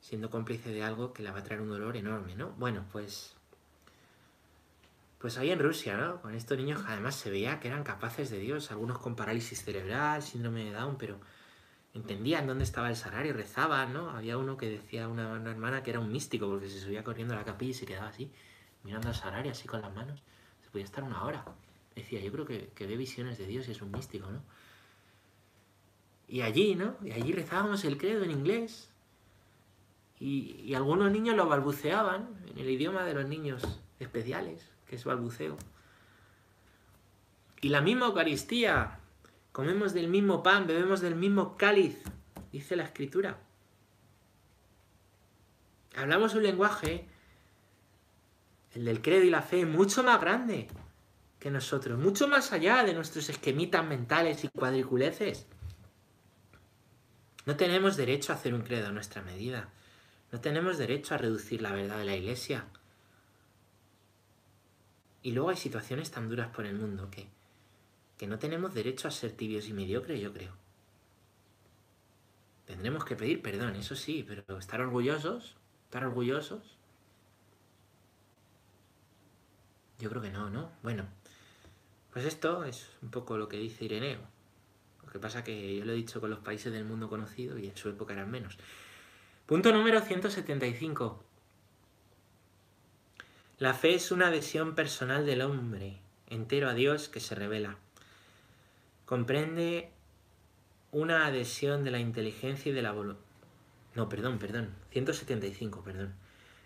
siendo 0.00 0.30
cómplice 0.30 0.70
de 0.70 0.84
algo 0.84 1.12
que 1.12 1.24
le 1.24 1.32
va 1.32 1.40
a 1.40 1.42
traer 1.42 1.60
un 1.60 1.68
dolor 1.68 1.96
enorme, 1.96 2.36
¿no? 2.36 2.50
Bueno, 2.52 2.84
pues... 2.92 3.34
Pues 5.18 5.36
ahí 5.36 5.50
en 5.50 5.58
Rusia, 5.58 5.96
¿no? 5.96 6.22
Con 6.22 6.32
estos 6.32 6.56
niños 6.56 6.84
además 6.86 7.16
se 7.16 7.28
veía 7.28 7.58
que 7.58 7.66
eran 7.66 7.82
capaces 7.82 8.30
de 8.30 8.38
Dios, 8.38 8.70
algunos 8.70 9.00
con 9.00 9.16
parálisis 9.16 9.64
cerebral, 9.64 10.22
síndrome 10.22 10.64
de 10.64 10.72
Down, 10.72 10.96
pero 10.96 11.18
entendían 11.96 12.46
dónde 12.46 12.64
estaba 12.64 12.88
el 12.90 12.96
salario, 12.96 13.32
rezaban, 13.32 13.92
¿no? 13.92 14.10
Había 14.10 14.36
uno 14.36 14.56
que 14.56 14.68
decía, 14.68 15.08
una, 15.08 15.32
una, 15.32 15.50
hermana, 15.50 15.82
que 15.82 15.90
era 15.90 16.00
un 16.00 16.12
místico, 16.12 16.46
porque 16.46 16.68
se 16.68 16.78
subía 16.78 17.02
corriendo 17.02 17.34
a 17.34 17.38
la 17.38 17.44
capilla 17.44 17.70
y 17.70 17.74
se 17.74 17.86
quedaba 17.86 18.08
así, 18.08 18.30
mirando 18.84 19.08
al 19.08 19.14
salario, 19.14 19.50
así 19.50 19.66
con 19.66 19.80
las 19.80 19.94
manos. 19.94 20.22
Se 20.62 20.70
podía 20.70 20.84
estar 20.84 21.02
una 21.02 21.24
hora. 21.24 21.44
Decía, 21.94 22.20
yo 22.20 22.30
creo 22.30 22.44
que, 22.44 22.70
que 22.74 22.86
ve 22.86 22.96
visiones 22.96 23.38
de 23.38 23.46
Dios 23.46 23.66
y 23.68 23.72
es 23.72 23.80
un 23.80 23.90
místico, 23.90 24.30
¿no? 24.30 24.42
Y 26.28 26.42
allí, 26.42 26.74
¿no? 26.74 26.96
Y 27.02 27.12
allí 27.12 27.32
rezábamos 27.32 27.84
el 27.84 27.96
credo 27.96 28.24
en 28.24 28.30
inglés. 28.30 28.90
Y, 30.18 30.60
y 30.64 30.74
algunos 30.74 31.10
niños 31.10 31.36
lo 31.36 31.46
balbuceaban 31.46 32.28
en 32.50 32.58
el 32.58 32.68
idioma 32.68 33.04
de 33.04 33.14
los 33.14 33.26
niños 33.26 33.62
especiales, 34.00 34.70
que 34.86 34.96
es 34.96 35.04
balbuceo. 35.04 35.56
Y 37.62 37.70
la 37.70 37.80
misma 37.80 38.06
Eucaristía, 38.06 39.00
Comemos 39.56 39.94
del 39.94 40.08
mismo 40.08 40.42
pan, 40.42 40.66
bebemos 40.66 41.00
del 41.00 41.14
mismo 41.14 41.56
cáliz, 41.56 41.96
dice 42.52 42.76
la 42.76 42.84
escritura. 42.84 43.38
Hablamos 45.96 46.34
un 46.34 46.42
lenguaje, 46.42 47.06
el 48.74 48.84
del 48.84 49.00
credo 49.00 49.24
y 49.24 49.30
la 49.30 49.40
fe, 49.40 49.64
mucho 49.64 50.02
más 50.04 50.20
grande 50.20 50.68
que 51.38 51.50
nosotros, 51.50 51.98
mucho 51.98 52.28
más 52.28 52.52
allá 52.52 52.84
de 52.84 52.92
nuestros 52.92 53.30
esquemitas 53.30 53.82
mentales 53.82 54.44
y 54.44 54.48
cuadriculeces. 54.48 55.46
No 57.46 57.56
tenemos 57.56 57.96
derecho 57.96 58.34
a 58.34 58.36
hacer 58.36 58.52
un 58.52 58.60
credo 58.60 58.88
a 58.88 58.92
nuestra 58.92 59.22
medida. 59.22 59.70
No 60.32 60.40
tenemos 60.42 60.76
derecho 60.76 61.14
a 61.14 61.16
reducir 61.16 61.62
la 61.62 61.72
verdad 61.72 61.96
de 61.96 62.04
la 62.04 62.14
iglesia. 62.14 62.66
Y 65.22 65.32
luego 65.32 65.48
hay 65.48 65.56
situaciones 65.56 66.10
tan 66.10 66.28
duras 66.28 66.48
por 66.48 66.66
el 66.66 66.74
mundo 66.74 67.08
que 67.10 67.34
que 68.18 68.26
no 68.26 68.38
tenemos 68.38 68.74
derecho 68.74 69.08
a 69.08 69.10
ser 69.10 69.32
tibios 69.32 69.68
y 69.68 69.72
mediocres, 69.72 70.20
yo 70.20 70.32
creo. 70.32 70.52
Tendremos 72.66 73.04
que 73.04 73.16
pedir 73.16 73.42
perdón, 73.42 73.76
eso 73.76 73.94
sí, 73.94 74.24
pero 74.26 74.58
estar 74.58 74.80
orgullosos, 74.80 75.56
estar 75.84 76.04
orgullosos. 76.04 76.76
Yo 79.98 80.10
creo 80.10 80.20
que 80.20 80.30
no, 80.30 80.50
¿no? 80.50 80.70
Bueno, 80.82 81.06
pues 82.12 82.24
esto 82.24 82.64
es 82.64 82.90
un 83.02 83.10
poco 83.10 83.38
lo 83.38 83.48
que 83.48 83.56
dice 83.56 83.84
Ireneo. 83.84 84.20
Lo 85.04 85.12
que 85.12 85.18
pasa 85.18 85.44
que 85.44 85.76
yo 85.76 85.84
lo 85.84 85.92
he 85.92 85.96
dicho 85.96 86.20
con 86.20 86.30
los 86.30 86.40
países 86.40 86.72
del 86.72 86.84
mundo 86.84 87.08
conocido 87.08 87.58
y 87.58 87.68
en 87.68 87.76
su 87.76 87.88
época 87.88 88.14
eran 88.14 88.30
menos. 88.30 88.58
Punto 89.46 89.72
número 89.72 90.00
175. 90.00 91.22
La 93.58 93.72
fe 93.72 93.94
es 93.94 94.10
una 94.10 94.26
adhesión 94.26 94.74
personal 94.74 95.24
del 95.24 95.40
hombre 95.40 96.00
entero 96.26 96.68
a 96.68 96.74
Dios 96.74 97.08
que 97.08 97.20
se 97.20 97.34
revela 97.34 97.78
comprende 99.06 99.90
una 100.90 101.26
adhesión 101.26 101.84
de 101.84 101.90
la 101.90 102.00
inteligencia 102.00 102.70
y 102.70 102.74
de 102.74 102.82
la 102.82 102.92
voluntad. 102.92 103.22
No, 103.94 104.10
perdón, 104.10 104.38
perdón. 104.38 104.74
175, 104.90 105.82
perdón. 105.82 106.14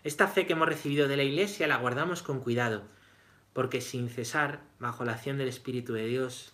Esta 0.03 0.27
fe 0.27 0.45
que 0.45 0.53
hemos 0.53 0.67
recibido 0.67 1.07
de 1.07 1.15
la 1.15 1.23
Iglesia 1.23 1.67
la 1.67 1.77
guardamos 1.77 2.23
con 2.23 2.41
cuidado, 2.41 2.83
porque 3.53 3.79
sin 3.79 4.09
cesar, 4.09 4.61
bajo 4.79 5.05
la 5.05 5.13
acción 5.13 5.37
del 5.37 5.47
Espíritu 5.47 5.93
de 5.93 6.07
Dios, 6.07 6.53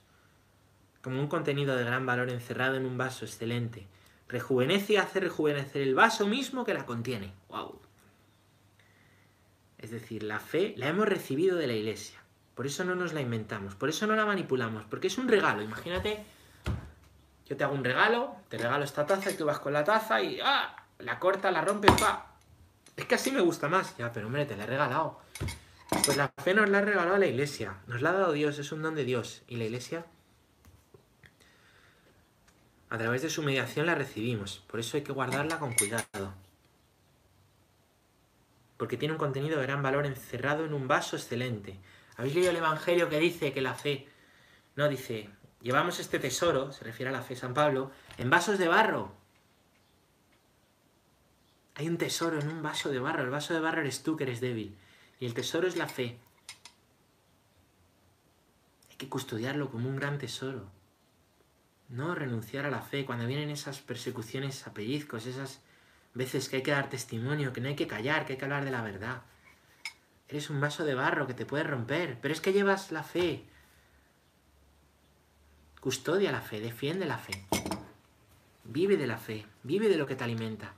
como 1.02 1.20
un 1.20 1.28
contenido 1.28 1.76
de 1.76 1.86
gran 1.86 2.06
valor 2.06 2.30
encerrado 2.30 2.76
en 2.76 2.86
un 2.86 2.98
vaso 2.98 3.26
excelente, 3.26 3.88
rejuvenece 4.28 4.94
y 4.94 4.98
hace 4.98 5.22
rejuvenecer 5.22 5.82
el 5.82 5.96
vaso 5.96 6.28
mismo 6.28 6.66
que 6.66 6.74
la 6.74 6.86
contiene. 6.86 7.34
¡Wow! 7.48 7.80
Es 9.78 9.92
decir, 9.92 10.24
la 10.24 10.40
fe 10.40 10.74
la 10.76 10.90
hemos 10.90 11.08
recibido 11.08 11.58
de 11.58 11.68
la 11.68 11.74
Iglesia. 11.74 12.20
Por 12.58 12.66
eso 12.66 12.84
no 12.84 12.96
nos 12.96 13.14
la 13.14 13.22
inventamos, 13.22 13.76
por 13.76 13.88
eso 13.88 14.08
no 14.08 14.16
la 14.16 14.26
manipulamos, 14.26 14.84
porque 14.86 15.06
es 15.06 15.20
un 15.20 15.28
regalo. 15.28 15.62
Imagínate, 15.62 16.26
yo 17.46 17.56
te 17.56 17.64
hago 17.64 17.76
un 17.76 17.84
regalo, 17.84 18.36
te 18.50 18.58
regalo 18.58 18.84
esta 18.84 19.06
taza 19.06 19.30
y 19.30 19.36
tú 19.36 19.46
vas 19.46 19.60
con 19.60 19.74
la 19.74 19.84
taza 19.84 20.24
y 20.24 20.40
¡ah! 20.44 20.76
la 20.98 21.20
corta, 21.20 21.52
la 21.52 21.62
rompes, 21.62 21.92
¡pa! 22.02 22.34
Es 22.96 23.06
que 23.06 23.14
así 23.14 23.32
me 23.32 23.42
gusta 23.42 23.68
más. 23.68 23.96
Ya, 23.98 24.12
pero 24.12 24.26
hombre, 24.26 24.48
te 24.48 24.58
la 24.58 24.64
he 24.64 24.66
regalado. 24.66 25.20
Pues 26.04 26.18
la 26.18 26.30
fe 26.44 26.56
nos 26.56 26.68
la 26.68 26.80
ha 26.80 26.82
regalado 26.82 27.20
la 27.20 27.28
iglesia, 27.28 27.76
nos 27.86 28.02
la 28.02 28.10
ha 28.10 28.14
dado 28.14 28.32
Dios, 28.32 28.58
es 28.58 28.72
un 28.72 28.82
don 28.82 28.96
de 28.96 29.06
Dios. 29.06 29.44
Y 29.48 29.58
la 29.58 29.66
iglesia, 29.66 30.08
a 32.90 32.98
través 32.98 33.22
de 33.22 33.30
su 33.30 33.44
mediación, 33.44 33.86
la 33.86 33.94
recibimos. 33.94 34.64
Por 34.66 34.80
eso 34.80 34.98
hay 34.98 35.04
que 35.04 35.12
guardarla 35.12 35.60
con 35.60 35.76
cuidado. 35.76 36.34
Porque 38.78 38.98
tiene 38.98 39.14
un 39.14 39.20
contenido 39.20 39.60
de 39.60 39.68
gran 39.68 39.84
valor 39.84 40.08
encerrado 40.08 40.66
en 40.66 40.74
un 40.74 40.88
vaso 40.88 41.18
excelente. 41.18 41.78
¿Habéis 42.18 42.34
leído 42.34 42.50
el 42.50 42.58
Evangelio 42.58 43.10
que 43.10 43.20
dice 43.20 43.54
que 43.54 43.62
la 43.62 43.76
fe, 43.76 44.08
no 44.76 44.90
dice, 44.90 45.30
llevamos 45.62 46.00
este 46.00 46.18
tesoro, 46.18 46.72
se 46.72 46.84
refiere 46.84 47.10
a 47.10 47.14
la 47.14 47.22
fe 47.22 47.36
San 47.36 47.54
Pablo, 47.54 47.92
en 48.18 48.32
vasos 48.32 48.58
de 48.58 48.68
barro? 48.68 49.16
Hay 51.76 51.88
un 51.88 52.00
tesoro 52.00 52.40
en 52.40 52.48
un 52.48 52.64
vaso 52.64 52.90
de 52.90 52.98
barro, 52.98 53.24
el 53.24 53.30
vaso 53.30 53.54
de 53.54 53.60
barro 53.60 53.82
eres 53.82 54.02
tú 54.02 54.18
que 54.18 54.24
eres 54.24 54.42
débil, 54.42 54.76
y 55.20 55.28
el 55.28 55.36
tesoro 55.36 55.68
es 55.68 55.76
la 55.76 55.88
fe. 55.88 56.18
Hay 58.90 58.96
que 58.98 59.10
custodiarlo 59.10 59.70
como 59.70 59.88
un 59.88 59.96
gran 59.96 60.18
tesoro. 60.18 60.72
No 61.88 62.16
renunciar 62.16 62.66
a 62.66 62.72
la 62.72 62.82
fe 62.82 63.06
cuando 63.06 63.28
vienen 63.28 63.52
esas 63.52 63.80
persecuciones 63.80 64.66
a 64.66 64.74
pellizcos, 64.74 65.28
esas 65.28 65.62
veces 66.16 66.50
que 66.50 66.58
hay 66.58 66.64
que 66.64 66.72
dar 66.72 66.90
testimonio, 66.90 67.54
que 67.54 67.62
no 67.62 67.68
hay 67.68 67.76
que 67.76 67.86
callar, 67.86 68.26
que 68.26 68.34
hay 68.34 68.40
que 68.40 68.46
hablar 68.46 68.66
de 68.66 68.72
la 68.72 68.82
verdad. 68.82 69.22
Eres 70.30 70.50
un 70.50 70.60
vaso 70.60 70.84
de 70.84 70.94
barro 70.94 71.26
que 71.28 71.34
te 71.34 71.46
puede 71.46 71.64
romper, 71.64 72.20
pero 72.22 72.34
es 72.34 72.42
que 72.42 72.54
llevas 72.54 72.92
la 72.92 73.04
fe. 73.04 73.46
Custodia 75.80 76.32
la 76.32 76.42
fe, 76.42 76.60
defiende 76.60 77.06
la 77.06 77.18
fe. 77.18 77.46
Vive 78.66 78.98
de 78.98 79.08
la 79.08 79.18
fe, 79.18 79.46
vive 79.64 79.88
de 79.88 79.98
lo 79.98 80.06
que 80.06 80.16
te 80.16 80.26
alimenta. 80.26 80.74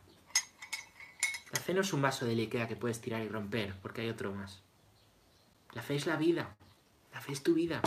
La 1.51 1.59
fe 1.59 1.73
no 1.73 1.81
es 1.81 1.91
un 1.93 2.01
vaso 2.03 2.25
de 2.25 2.33
Ikea 2.33 2.67
que 2.67 2.75
puedes 2.75 3.01
tirar 3.01 3.23
y 3.23 3.27
romper, 3.27 3.75
porque 3.81 4.01
hay 4.01 4.09
otro 4.09 4.31
más. 4.31 4.61
La 5.73 5.81
fe 5.81 5.95
es 5.95 6.05
la 6.05 6.15
vida. 6.15 6.55
La 7.11 7.21
fe 7.21 7.33
es 7.33 7.41
tu 7.41 7.55
vida. 7.55 7.81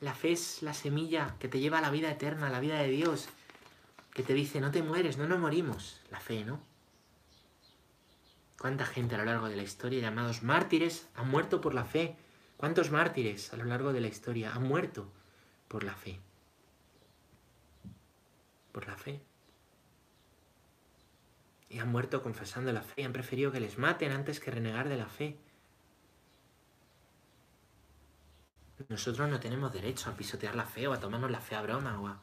La 0.00 0.14
fe 0.14 0.32
es 0.32 0.62
la 0.62 0.74
semilla 0.74 1.36
que 1.38 1.48
te 1.48 1.60
lleva 1.60 1.78
a 1.78 1.82
la 1.82 1.90
vida 1.90 2.10
eterna, 2.10 2.48
a 2.48 2.50
la 2.50 2.60
vida 2.60 2.78
de 2.78 2.88
Dios, 2.88 3.28
que 4.12 4.24
te 4.24 4.34
dice, 4.34 4.60
no 4.60 4.72
te 4.72 4.82
mueres, 4.82 5.18
no 5.18 5.28
nos 5.28 5.38
morimos. 5.38 6.00
La 6.10 6.18
fe, 6.18 6.44
¿no? 6.44 6.60
¿Cuánta 8.58 8.84
gente 8.84 9.14
a 9.14 9.18
lo 9.18 9.24
largo 9.24 9.48
de 9.48 9.54
la 9.54 9.62
historia, 9.62 10.00
llamados 10.00 10.42
mártires, 10.42 11.08
han 11.14 11.30
muerto 11.30 11.60
por 11.60 11.74
la 11.74 11.84
fe? 11.84 12.16
¿Cuántos 12.56 12.90
mártires 12.90 13.52
a 13.52 13.56
lo 13.56 13.64
largo 13.64 13.92
de 13.92 14.00
la 14.00 14.08
historia 14.08 14.52
han 14.52 14.64
muerto 14.64 15.12
por 15.68 15.84
la 15.84 15.94
fe? 15.94 16.18
Por 18.72 18.88
la 18.88 18.96
fe. 18.96 19.20
Y 21.70 21.78
han 21.78 21.88
muerto 21.88 22.20
confesando 22.20 22.72
la 22.72 22.82
fe 22.82 23.04
han 23.04 23.12
preferido 23.12 23.52
que 23.52 23.60
les 23.60 23.78
maten 23.78 24.10
antes 24.10 24.40
que 24.40 24.50
renegar 24.50 24.88
de 24.88 24.96
la 24.96 25.06
fe. 25.06 25.38
Nosotros 28.88 29.28
no 29.28 29.38
tenemos 29.38 29.72
derecho 29.72 30.10
a 30.10 30.16
pisotear 30.16 30.56
la 30.56 30.64
fe 30.64 30.88
o 30.88 30.92
a 30.92 31.00
tomarnos 31.00 31.30
la 31.30 31.40
fe 31.40 31.54
a 31.54 31.62
broma 31.62 32.00
o 32.00 32.08
a... 32.08 32.20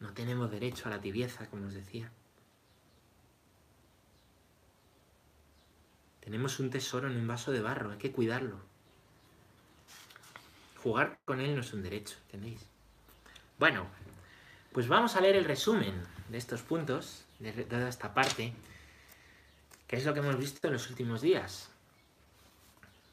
No 0.00 0.12
tenemos 0.12 0.50
derecho 0.50 0.88
a 0.88 0.90
la 0.90 1.00
tibieza, 1.00 1.48
como 1.48 1.66
os 1.66 1.74
decía. 1.74 2.12
Tenemos 6.28 6.60
un 6.60 6.68
tesoro 6.68 7.08
en 7.08 7.16
un 7.16 7.26
vaso 7.26 7.52
de 7.52 7.62
barro, 7.62 7.90
hay 7.90 7.96
que 7.96 8.12
cuidarlo. 8.12 8.60
Jugar 10.82 11.18
con 11.24 11.40
él 11.40 11.54
no 11.54 11.62
es 11.62 11.72
un 11.72 11.82
derecho, 11.82 12.18
¿entendéis? 12.26 12.60
Bueno, 13.58 13.86
pues 14.72 14.88
vamos 14.88 15.16
a 15.16 15.22
leer 15.22 15.36
el 15.36 15.46
resumen 15.46 15.94
de 16.28 16.36
estos 16.36 16.60
puntos, 16.60 17.24
de 17.38 17.52
toda 17.64 17.88
esta 17.88 18.12
parte, 18.12 18.52
que 19.86 19.96
es 19.96 20.04
lo 20.04 20.12
que 20.12 20.20
hemos 20.20 20.36
visto 20.36 20.66
en 20.66 20.74
los 20.74 20.90
últimos 20.90 21.22
días. 21.22 21.70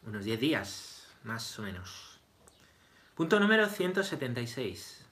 Unos 0.05 0.25
10 0.25 0.37
días, 0.37 1.07
más 1.23 1.57
o 1.57 1.61
menos. 1.61 2.19
Punto 3.15 3.39
número 3.39 3.69
176. 3.69 5.05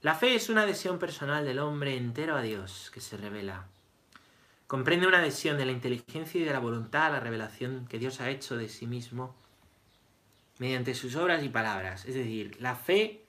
La 0.00 0.16
fe 0.16 0.34
es 0.34 0.48
una 0.48 0.62
adhesión 0.62 0.98
personal 0.98 1.44
del 1.44 1.60
hombre 1.60 1.96
entero 1.96 2.34
a 2.34 2.42
Dios 2.42 2.90
que 2.92 3.00
se 3.00 3.16
revela 3.16 3.68
comprende 4.66 5.06
una 5.06 5.18
adhesión 5.18 5.58
de 5.58 5.66
la 5.66 5.72
inteligencia 5.72 6.40
y 6.40 6.44
de 6.44 6.52
la 6.52 6.58
voluntad 6.58 7.06
a 7.06 7.10
la 7.10 7.20
revelación 7.20 7.86
que 7.88 7.98
Dios 7.98 8.20
ha 8.20 8.30
hecho 8.30 8.56
de 8.56 8.68
sí 8.68 8.86
mismo 8.86 9.34
mediante 10.58 10.94
sus 10.94 11.16
obras 11.16 11.42
y 11.42 11.48
palabras. 11.48 12.04
Es 12.04 12.14
decir, 12.14 12.56
la 12.60 12.74
fe 12.74 13.24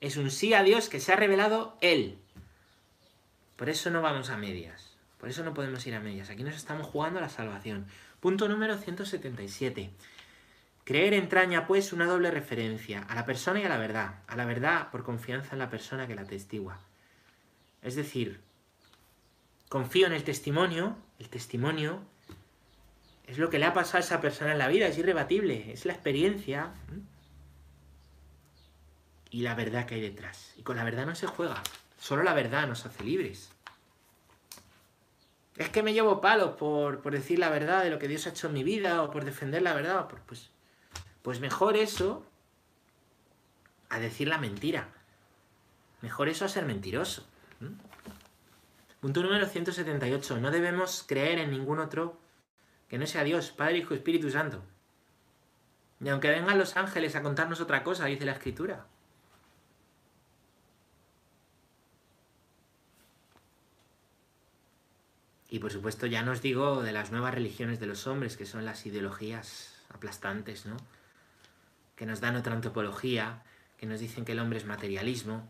es 0.00 0.16
un 0.16 0.30
sí 0.30 0.54
a 0.54 0.62
Dios 0.62 0.88
que 0.88 1.00
se 1.00 1.12
ha 1.12 1.16
revelado 1.16 1.76
Él. 1.80 2.18
Por 3.56 3.68
eso 3.68 3.90
no 3.90 4.00
vamos 4.00 4.30
a 4.30 4.36
medias. 4.36 4.96
Por 5.18 5.28
eso 5.28 5.42
no 5.42 5.54
podemos 5.54 5.84
ir 5.86 5.94
a 5.94 6.00
medias. 6.00 6.30
Aquí 6.30 6.44
nos 6.44 6.54
estamos 6.54 6.86
jugando 6.86 7.20
la 7.20 7.28
salvación. 7.28 7.86
Punto 8.20 8.48
número 8.48 8.78
177. 8.78 9.90
Creer 10.84 11.14
entraña, 11.14 11.66
pues, 11.66 11.92
una 11.92 12.06
doble 12.06 12.30
referencia 12.30 13.02
a 13.02 13.14
la 13.14 13.26
persona 13.26 13.60
y 13.60 13.64
a 13.64 13.68
la 13.68 13.76
verdad. 13.76 14.20
A 14.26 14.36
la 14.36 14.44
verdad 14.44 14.90
por 14.90 15.02
confianza 15.02 15.54
en 15.54 15.58
la 15.58 15.70
persona 15.70 16.06
que 16.06 16.14
la 16.14 16.24
testigua. 16.24 16.80
Es 17.82 17.96
decir, 17.96 18.40
confío 19.68 20.06
en 20.06 20.12
el 20.12 20.24
testimonio, 20.24 20.96
el 21.18 21.28
testimonio 21.28 22.00
es 23.26 23.38
lo 23.38 23.50
que 23.50 23.58
le 23.58 23.66
ha 23.66 23.74
pasado 23.74 23.98
a 23.98 24.00
esa 24.00 24.20
persona 24.20 24.52
en 24.52 24.58
la 24.58 24.68
vida, 24.68 24.86
es 24.86 24.96
irrebatible, 24.96 25.72
es 25.72 25.84
la 25.84 25.92
experiencia 25.92 26.72
y 29.30 29.42
la 29.42 29.54
verdad 29.54 29.86
que 29.86 29.96
hay 29.96 30.00
detrás. 30.00 30.54
Y 30.56 30.62
con 30.62 30.76
la 30.76 30.84
verdad 30.84 31.06
no 31.06 31.14
se 31.14 31.26
juega, 31.26 31.62
solo 31.98 32.22
la 32.22 32.32
verdad 32.32 32.66
nos 32.66 32.86
hace 32.86 33.04
libres. 33.04 33.50
Es 35.56 35.68
que 35.70 35.82
me 35.82 35.92
llevo 35.92 36.20
palos 36.20 36.56
por, 36.56 37.02
decir 37.10 37.38
la 37.38 37.50
verdad 37.50 37.82
de 37.82 37.90
lo 37.90 37.98
que 37.98 38.08
Dios 38.08 38.26
ha 38.26 38.30
hecho 38.30 38.46
en 38.46 38.54
mi 38.54 38.62
vida 38.62 39.02
o 39.02 39.10
por 39.10 39.24
defender 39.24 39.60
la 39.60 39.74
verdad. 39.74 40.08
Pues, 40.26 40.50
pues 41.20 41.40
mejor 41.40 41.76
eso 41.76 42.24
a 43.88 43.98
decir 43.98 44.28
la 44.28 44.38
mentira. 44.38 44.88
Mejor 46.00 46.28
eso 46.28 46.44
a 46.44 46.48
ser 46.48 46.64
mentiroso. 46.64 47.26
Punto 49.00 49.22
número 49.22 49.46
178. 49.46 50.40
No 50.40 50.50
debemos 50.50 51.04
creer 51.06 51.38
en 51.38 51.50
ningún 51.50 51.78
otro 51.78 52.18
que 52.88 52.98
no 52.98 53.06
sea 53.06 53.22
Dios, 53.22 53.50
Padre, 53.50 53.78
Hijo, 53.78 53.94
Espíritu 53.94 54.30
Santo. 54.30 54.62
Y 56.00 56.08
aunque 56.08 56.30
vengan 56.30 56.58
los 56.58 56.76
ángeles 56.76 57.14
a 57.14 57.22
contarnos 57.22 57.60
otra 57.60 57.84
cosa, 57.84 58.06
dice 58.06 58.24
la 58.24 58.32
Escritura. 58.32 58.86
Y 65.50 65.60
por 65.60 65.72
supuesto 65.72 66.06
ya 66.06 66.22
no 66.22 66.32
os 66.32 66.42
digo 66.42 66.82
de 66.82 66.92
las 66.92 67.10
nuevas 67.10 67.34
religiones 67.34 67.80
de 67.80 67.86
los 67.86 68.06
hombres, 68.06 68.36
que 68.36 68.46
son 68.46 68.64
las 68.64 68.84
ideologías 68.84 69.82
aplastantes, 69.88 70.66
¿no? 70.66 70.76
Que 71.96 72.04
nos 72.04 72.20
dan 72.20 72.36
otra 72.36 72.54
antropología, 72.54 73.42
que 73.78 73.86
nos 73.86 74.00
dicen 74.00 74.24
que 74.24 74.32
el 74.32 74.40
hombre 74.40 74.58
es 74.58 74.66
materialismo, 74.66 75.48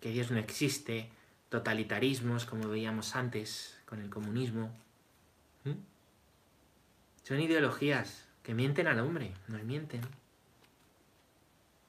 que 0.00 0.10
Dios 0.10 0.30
no 0.30 0.38
existe, 0.38 1.10
totalitarismos, 1.48 2.44
como 2.44 2.68
veíamos 2.68 3.16
antes 3.16 3.78
con 3.86 4.00
el 4.00 4.10
comunismo. 4.10 4.74
Son 7.22 7.40
ideologías 7.40 8.28
que 8.42 8.54
mienten 8.54 8.86
al 8.86 9.00
hombre, 9.00 9.32
nos 9.48 9.62
mienten. 9.64 10.00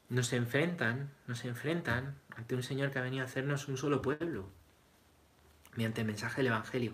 Nos 0.10 0.34
enfrentan, 0.34 1.12
nos 1.28 1.46
enfrentan 1.46 2.16
ante 2.36 2.56
un 2.56 2.64
Señor 2.64 2.92
que 2.92 3.00
ha 3.00 3.04
venido 3.04 3.24
a 3.24 3.28
hacernos 3.28 3.68
un 3.68 3.78
solo 3.78 4.02
pueblo, 4.02 4.50
mediante 5.76 6.02
el 6.02 6.08
mensaje 6.08 6.38
del 6.38 6.48
Evangelio. 6.48 6.94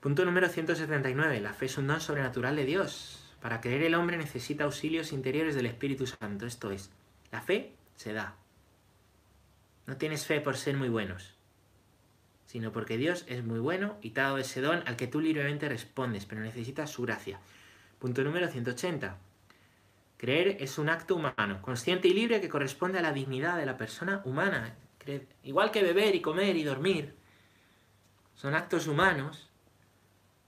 Punto 0.00 0.26
número 0.26 0.50
179. 0.50 1.40
La 1.40 1.54
fe 1.54 1.64
es 1.66 1.78
un 1.78 1.86
don 1.86 2.00
sobrenatural 2.00 2.56
de 2.56 2.66
Dios. 2.66 3.32
Para 3.40 3.62
creer 3.62 3.84
el 3.84 3.94
hombre 3.94 4.18
necesita 4.18 4.64
auxilios 4.64 5.12
interiores 5.12 5.54
del 5.54 5.66
Espíritu 5.66 6.06
Santo. 6.06 6.46
Esto 6.46 6.70
es, 6.70 6.90
la 7.32 7.40
fe 7.40 7.74
se 7.96 8.12
da. 8.12 8.36
No 9.86 9.96
tienes 9.96 10.26
fe 10.26 10.40
por 10.40 10.56
ser 10.56 10.76
muy 10.76 10.88
buenos 10.88 11.34
sino 12.54 12.70
porque 12.70 12.96
Dios 12.96 13.24
es 13.26 13.44
muy 13.44 13.58
bueno 13.58 13.96
y 14.00 14.10
te 14.10 14.20
ha 14.20 14.24
dado 14.24 14.38
ese 14.38 14.60
don 14.60 14.84
al 14.86 14.94
que 14.94 15.08
tú 15.08 15.20
libremente 15.20 15.68
respondes, 15.68 16.24
pero 16.24 16.40
necesitas 16.40 16.88
su 16.88 17.02
gracia. 17.02 17.40
Punto 17.98 18.22
número 18.22 18.46
180. 18.46 19.18
Creer 20.16 20.58
es 20.60 20.78
un 20.78 20.88
acto 20.88 21.16
humano, 21.16 21.60
consciente 21.62 22.06
y 22.06 22.14
libre 22.14 22.40
que 22.40 22.48
corresponde 22.48 23.00
a 23.00 23.02
la 23.02 23.12
dignidad 23.12 23.58
de 23.58 23.66
la 23.66 23.76
persona 23.76 24.22
humana. 24.24 24.76
Igual 25.42 25.72
que 25.72 25.82
beber 25.82 26.14
y 26.14 26.20
comer 26.20 26.56
y 26.56 26.62
dormir, 26.62 27.16
son 28.36 28.54
actos 28.54 28.86
humanos, 28.86 29.50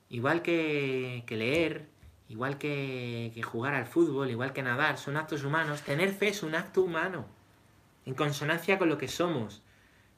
igual 0.09 0.43
que, 0.43 1.25
leer, 1.29 1.89
igual 2.29 2.57
que, 2.57 3.33
que 3.35 3.43
jugar 3.43 3.75
al 3.75 3.87
fútbol, 3.87 4.31
igual 4.31 4.53
que 4.53 4.63
nadar, 4.63 4.97
son 4.97 5.17
actos 5.17 5.43
humanos. 5.43 5.83
Tener 5.83 6.13
fe 6.13 6.29
es 6.29 6.45
un 6.45 6.55
acto 6.55 6.83
humano, 6.83 7.27
en 8.07 8.15
consonancia 8.15 8.79
con 8.79 8.89
lo 8.89 8.97
que 8.97 9.09
somos 9.09 9.63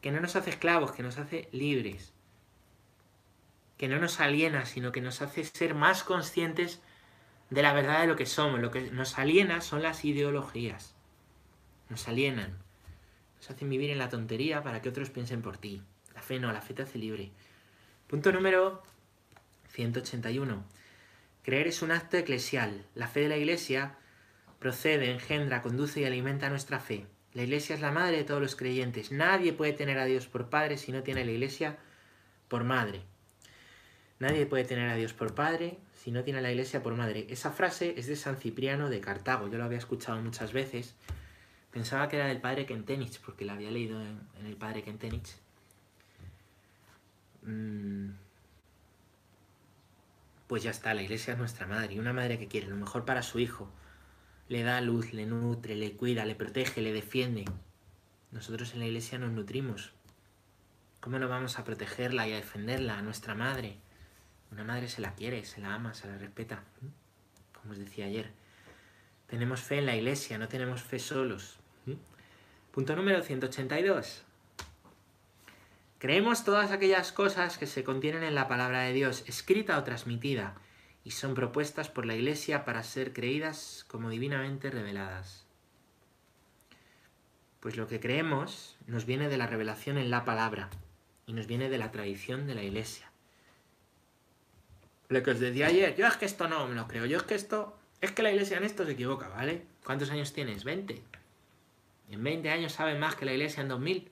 que 0.01 0.12
no 0.12 0.20
nos 0.20 0.36
hace 0.36 0.51
esclavos, 0.51 0.93
que 0.93 1.03
nos 1.03 1.18
hace 1.18 1.49
libres, 1.53 2.12
que 3.76 3.89
no 3.89 3.99
nos 3.99 4.20
aliena, 4.20 4.64
sino 4.64 4.93
que 4.93 5.01
nos 5.01 5.22
hace 5.22 5.45
ser 5.45 5.74
más 5.74 6.05
conscientes 6.05 6.80
de 7.51 7.62
la 7.62 7.72
verdad 7.72 8.01
de 8.01 8.07
lo 8.07 8.16
que 8.16 8.26
somos. 8.26 8.61
Lo 8.61 8.70
que 8.70 8.91
nos 8.91 9.18
aliena 9.18 9.61
son 9.61 9.82
las 9.82 10.05
ideologías, 10.05 10.95
nos 11.89 12.07
alienan, 12.09 12.59
nos 13.36 13.51
hacen 13.51 13.68
vivir 13.68 13.91
en 13.91 13.99
la 13.99 14.09
tontería 14.09 14.62
para 14.62 14.82
que 14.82 14.89
otros 14.89 15.11
piensen 15.11 15.43
por 15.43 15.59
ti. 15.59 15.82
La 16.14 16.22
fe 16.22 16.39
no, 16.39 16.53
la 16.53 16.61
fe 16.61 16.74
te 16.74 16.82
hace 16.82 16.99
libre. 16.99 17.30
Punto 18.07 18.32
número 18.32 18.82
181. 19.70 20.64
Creer 21.43 21.66
es 21.68 21.82
un 21.82 21.93
acto 21.93 22.16
eclesial. 22.16 22.84
La 22.95 23.09
fe 23.09 23.20
de 23.20 23.28
la 23.28 23.36
Iglesia 23.36 23.97
procede, 24.59 25.11
engendra, 25.11 25.62
conduce 25.62 26.01
y 26.01 26.05
alimenta 26.05 26.51
nuestra 26.51 26.80
fe. 26.80 27.07
La 27.39 27.45
iglesia 27.45 27.76
es 27.76 27.80
la 27.80 27.93
madre 27.93 28.16
de 28.16 28.24
todos 28.24 28.43
los 28.43 28.57
creyentes. 28.57 29.12
Nadie 29.12 29.53
puede 29.53 29.72
tener 29.72 29.97
a 30.01 30.07
Dios 30.07 30.26
por 30.26 30.51
padre 30.51 30.76
si 30.76 30.91
no 30.91 31.05
tiene 31.05 31.20
a 31.20 31.24
la 31.24 31.30
iglesia 31.30 31.78
por 32.49 32.64
madre. 32.64 33.01
Nadie 34.18 34.45
puede 34.45 34.64
tener 34.64 34.91
a 34.91 34.97
Dios 34.97 35.12
por 35.12 35.36
padre 35.36 35.78
si 35.95 36.11
no 36.11 36.24
tiene 36.24 36.41
a 36.41 36.43
la 36.43 36.51
iglesia 36.51 36.82
por 36.82 36.97
madre. 36.97 37.28
Esa 37.30 37.53
frase 37.53 37.95
es 37.97 38.09
de 38.09 38.16
San 38.16 38.39
Cipriano 38.39 38.91
de 38.91 39.01
Cartago. 39.01 39.47
Yo 39.47 39.57
lo 39.57 39.62
había 39.62 39.78
escuchado 39.78 40.20
muchas 40.20 40.53
veces. 40.53 40.97
Pensaba 41.70 42.09
que 42.09 42.16
era 42.16 42.26
del 42.26 42.41
padre 42.41 42.66
Kentenich, 42.66 43.20
porque 43.20 43.45
la 43.45 43.53
había 43.53 43.70
leído 43.70 44.03
en, 44.03 44.18
el 44.45 44.57
padre 44.57 44.82
Kentenich. 44.82 45.36
Mm. 47.43 48.14
Pues 50.49 50.64
ya 50.64 50.72
está, 50.72 50.93
la 50.93 51.03
iglesia 51.03 51.34
es 51.34 51.39
nuestra 51.39 51.68
madre. 51.68 51.95
Y 51.95 52.01
una 52.01 52.12
madre 52.12 52.36
que 52.36 52.49
quiere 52.49 52.66
lo 52.66 52.74
mejor 52.74 53.05
para 53.05 53.22
su 53.22 53.39
hijo 53.39 53.70
le 54.49 54.62
da 54.62 54.80
luz, 54.80 55.12
le 55.12 55.26
nutre, 55.26 55.76
le 55.76 55.92
cuida, 55.92 56.24
le 56.24 56.34
protege, 56.34 56.80
le 56.80 56.92
defiende. 56.92 57.44
Nosotros 58.32 58.72
en 58.72 58.80
la 58.80 58.86
iglesia 58.86 59.18
nos 59.18 59.32
nutrimos. 59.32 59.92
¿Cómo 61.01 61.18
no 61.18 61.28
vamos 61.28 61.59
a 61.59 61.64
protegerla 61.64 62.26
y 62.26 62.32
a 62.32 62.36
defenderla, 62.36 62.99
a 62.99 63.03
nuestra 63.03 63.34
madre? 63.34 63.76
Una 64.51 64.64
madre 64.64 64.88
se 64.88 65.03
la 65.03 65.14
quiere, 65.14 65.44
se 65.44 65.61
la 65.61 65.74
ama, 65.74 65.92
se 65.92 66.07
la 66.07 66.16
respeta. 66.16 66.64
Como 67.53 67.72
os 67.72 67.78
decía 67.78 68.07
ayer. 68.07 68.32
Tenemos 69.26 69.61
fe 69.61 69.78
en 69.78 69.86
la 69.86 69.96
iglesia, 69.96 70.38
no 70.38 70.49
tenemos 70.49 70.82
fe 70.82 70.99
solos. 70.99 71.59
Punto 72.72 72.96
número 72.96 73.22
182. 73.22 74.24
Creemos 75.99 76.44
todas 76.44 76.70
aquellas 76.70 77.12
cosas 77.12 77.59
que 77.59 77.66
se 77.66 77.84
contienen 77.84 78.22
en 78.22 78.34
la 78.34 78.49
palabra 78.49 78.82
de 78.82 78.92
Dios, 78.92 79.24
escrita 79.26 79.76
o 79.76 79.84
transmitida 79.84 80.55
y 81.09 81.12
son 81.12 81.32
propuestas 81.32 81.88
por 81.88 82.04
la 82.04 82.14
Iglesia 82.14 82.66
para 82.66 82.82
ser 82.82 83.14
creídas 83.14 83.86
como 83.88 84.11
divinamente 84.11 84.70
reveladas. 84.70 85.46
Pues 87.61 87.78
lo 87.78 87.88
que 87.88 87.98
creemos 87.98 88.76
nos 88.86 89.06
viene 89.06 89.30
de 89.30 89.38
la 89.38 89.46
revelación 89.46 89.96
en 89.96 90.11
la 90.11 90.26
palabra 90.26 90.68
y 91.24 91.32
nos 91.32 91.46
viene 91.46 91.70
de 91.70 91.78
la 91.78 91.92
tradición 91.92 92.46
de 92.46 92.54
la 92.54 92.62
Iglesia. 92.62 93.11
Lo 95.09 95.22
que 95.22 95.30
os 95.30 95.40
decía 95.40 95.68
ayer, 95.68 95.96
yo 95.96 96.06
es 96.06 96.18
que 96.18 96.26
esto 96.26 96.46
no 96.46 96.68
me 96.68 96.74
lo 96.74 96.86
creo, 96.86 97.06
yo 97.06 97.16
es 97.16 97.22
que 97.22 97.36
esto, 97.36 97.78
es 98.02 98.12
que 98.12 98.22
la 98.22 98.30
Iglesia 98.30 98.59
en 98.59 98.64
esto 98.64 98.84
se 98.84 98.92
equivoca, 98.92 99.28
¿vale? 99.28 99.62
¿Cuántos 99.86 100.11
años 100.11 100.34
tienes? 100.34 100.62
20. 100.64 101.02
En 102.11 102.22
20 102.22 102.50
años 102.50 102.72
sabe 102.72 102.98
más 102.98 103.16
que 103.16 103.24
la 103.24 103.32
Iglesia 103.32 103.62
en 103.62 103.68
2000. 103.68 104.11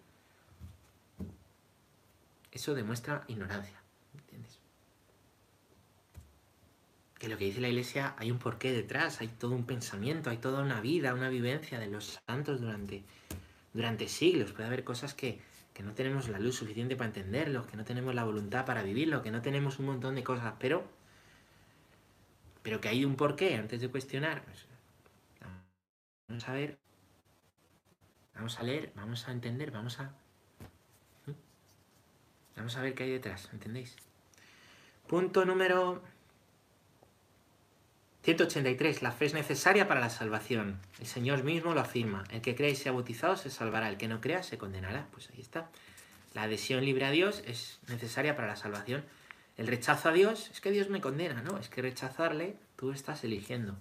Eso 2.52 2.74
demuestra 2.74 3.24
ignorancia 3.28 3.85
que 7.18 7.28
lo 7.28 7.38
que 7.38 7.46
dice 7.46 7.60
la 7.60 7.68
iglesia 7.68 8.14
hay 8.18 8.30
un 8.30 8.38
porqué 8.38 8.72
detrás, 8.72 9.20
hay 9.20 9.28
todo 9.28 9.54
un 9.54 9.64
pensamiento, 9.64 10.30
hay 10.30 10.38
toda 10.38 10.62
una 10.62 10.80
vida, 10.80 11.14
una 11.14 11.28
vivencia 11.28 11.78
de 11.78 11.86
los 11.86 12.20
santos 12.26 12.60
durante, 12.60 13.04
durante 13.72 14.08
siglos. 14.08 14.52
Puede 14.52 14.66
haber 14.66 14.84
cosas 14.84 15.14
que, 15.14 15.40
que 15.72 15.82
no 15.82 15.94
tenemos 15.94 16.28
la 16.28 16.38
luz 16.38 16.56
suficiente 16.56 16.96
para 16.96 17.08
entenderlos, 17.08 17.66
que 17.66 17.76
no 17.76 17.84
tenemos 17.84 18.14
la 18.14 18.24
voluntad 18.24 18.66
para 18.66 18.82
vivirlo, 18.82 19.22
que 19.22 19.30
no 19.30 19.40
tenemos 19.40 19.78
un 19.78 19.86
montón 19.86 20.14
de 20.14 20.24
cosas, 20.24 20.54
pero, 20.58 20.84
pero 22.62 22.80
que 22.80 22.88
hay 22.88 23.04
un 23.04 23.16
porqué 23.16 23.56
antes 23.56 23.80
de 23.80 23.88
cuestionar. 23.88 24.44
Pues, 24.44 24.66
vamos 26.28 26.48
a 26.48 26.52
ver, 26.52 26.78
vamos 28.34 28.58
a 28.58 28.62
leer, 28.62 28.92
vamos 28.94 29.26
a 29.28 29.32
entender, 29.32 29.70
vamos 29.70 30.00
a... 30.00 30.14
Vamos 32.56 32.74
a 32.76 32.80
ver 32.80 32.94
qué 32.94 33.02
hay 33.04 33.10
detrás, 33.10 33.50
¿entendéis? 33.52 33.96
Punto 35.06 35.44
número 35.44 36.02
183. 38.26 39.02
La 39.02 39.12
fe 39.12 39.26
es 39.26 39.34
necesaria 39.34 39.86
para 39.86 40.00
la 40.00 40.10
salvación. 40.10 40.80
El 40.98 41.06
Señor 41.06 41.44
mismo 41.44 41.74
lo 41.74 41.80
afirma. 41.80 42.24
El 42.30 42.40
que 42.40 42.56
cree 42.56 42.72
y 42.72 42.74
sea 42.74 42.90
bautizado 42.90 43.36
se 43.36 43.50
salvará. 43.50 43.88
El 43.88 43.98
que 43.98 44.08
no 44.08 44.20
crea 44.20 44.42
se 44.42 44.58
condenará. 44.58 45.06
Pues 45.12 45.30
ahí 45.30 45.40
está. 45.40 45.70
La 46.34 46.42
adhesión 46.42 46.84
libre 46.84 47.04
a 47.04 47.12
Dios 47.12 47.44
es 47.46 47.78
necesaria 47.86 48.34
para 48.34 48.48
la 48.48 48.56
salvación. 48.56 49.04
El 49.56 49.68
rechazo 49.68 50.08
a 50.08 50.12
Dios 50.12 50.50
es 50.50 50.60
que 50.60 50.72
Dios 50.72 50.88
me 50.88 51.00
condena, 51.00 51.40
¿no? 51.42 51.56
Es 51.56 51.68
que 51.68 51.82
rechazarle 51.82 52.56
tú 52.74 52.90
estás 52.90 53.22
eligiendo 53.22 53.76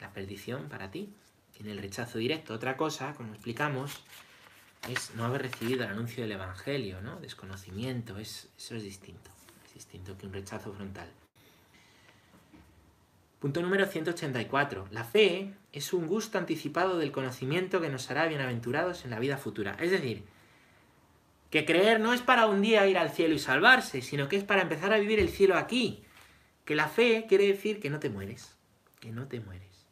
la 0.00 0.12
perdición 0.12 0.68
para 0.68 0.90
ti. 0.90 1.14
En 1.60 1.68
el 1.68 1.78
rechazo 1.78 2.18
directo, 2.18 2.54
otra 2.54 2.76
cosa, 2.76 3.14
como 3.14 3.34
explicamos, 3.34 4.02
es 4.90 5.14
no 5.14 5.24
haber 5.24 5.42
recibido 5.42 5.84
el 5.84 5.90
anuncio 5.90 6.24
del 6.24 6.32
Evangelio, 6.32 7.00
¿no? 7.00 7.20
Desconocimiento, 7.20 8.18
es, 8.18 8.48
eso 8.58 8.74
es 8.74 8.82
distinto. 8.82 9.30
Es 9.64 9.74
distinto 9.74 10.18
que 10.18 10.26
un 10.26 10.32
rechazo 10.32 10.72
frontal. 10.72 11.08
Punto 13.42 13.60
número 13.60 13.86
184. 13.86 14.86
La 14.92 15.02
fe 15.02 15.52
es 15.72 15.92
un 15.92 16.06
gusto 16.06 16.38
anticipado 16.38 16.96
del 16.96 17.10
conocimiento 17.10 17.80
que 17.80 17.88
nos 17.88 18.08
hará 18.08 18.28
bienaventurados 18.28 19.04
en 19.04 19.10
la 19.10 19.18
vida 19.18 19.36
futura. 19.36 19.76
Es 19.80 19.90
decir, 19.90 20.22
que 21.50 21.64
creer 21.64 21.98
no 21.98 22.12
es 22.12 22.20
para 22.20 22.46
un 22.46 22.62
día 22.62 22.86
ir 22.86 22.96
al 22.96 23.10
cielo 23.10 23.34
y 23.34 23.40
salvarse, 23.40 24.00
sino 24.00 24.28
que 24.28 24.36
es 24.36 24.44
para 24.44 24.62
empezar 24.62 24.92
a 24.92 24.98
vivir 25.00 25.18
el 25.18 25.28
cielo 25.28 25.56
aquí. 25.56 26.04
Que 26.64 26.76
la 26.76 26.86
fe 26.86 27.26
quiere 27.28 27.48
decir 27.48 27.80
que 27.80 27.90
no 27.90 27.98
te 27.98 28.10
mueres, 28.10 28.54
que 29.00 29.10
no 29.10 29.26
te 29.26 29.40
mueres. 29.40 29.88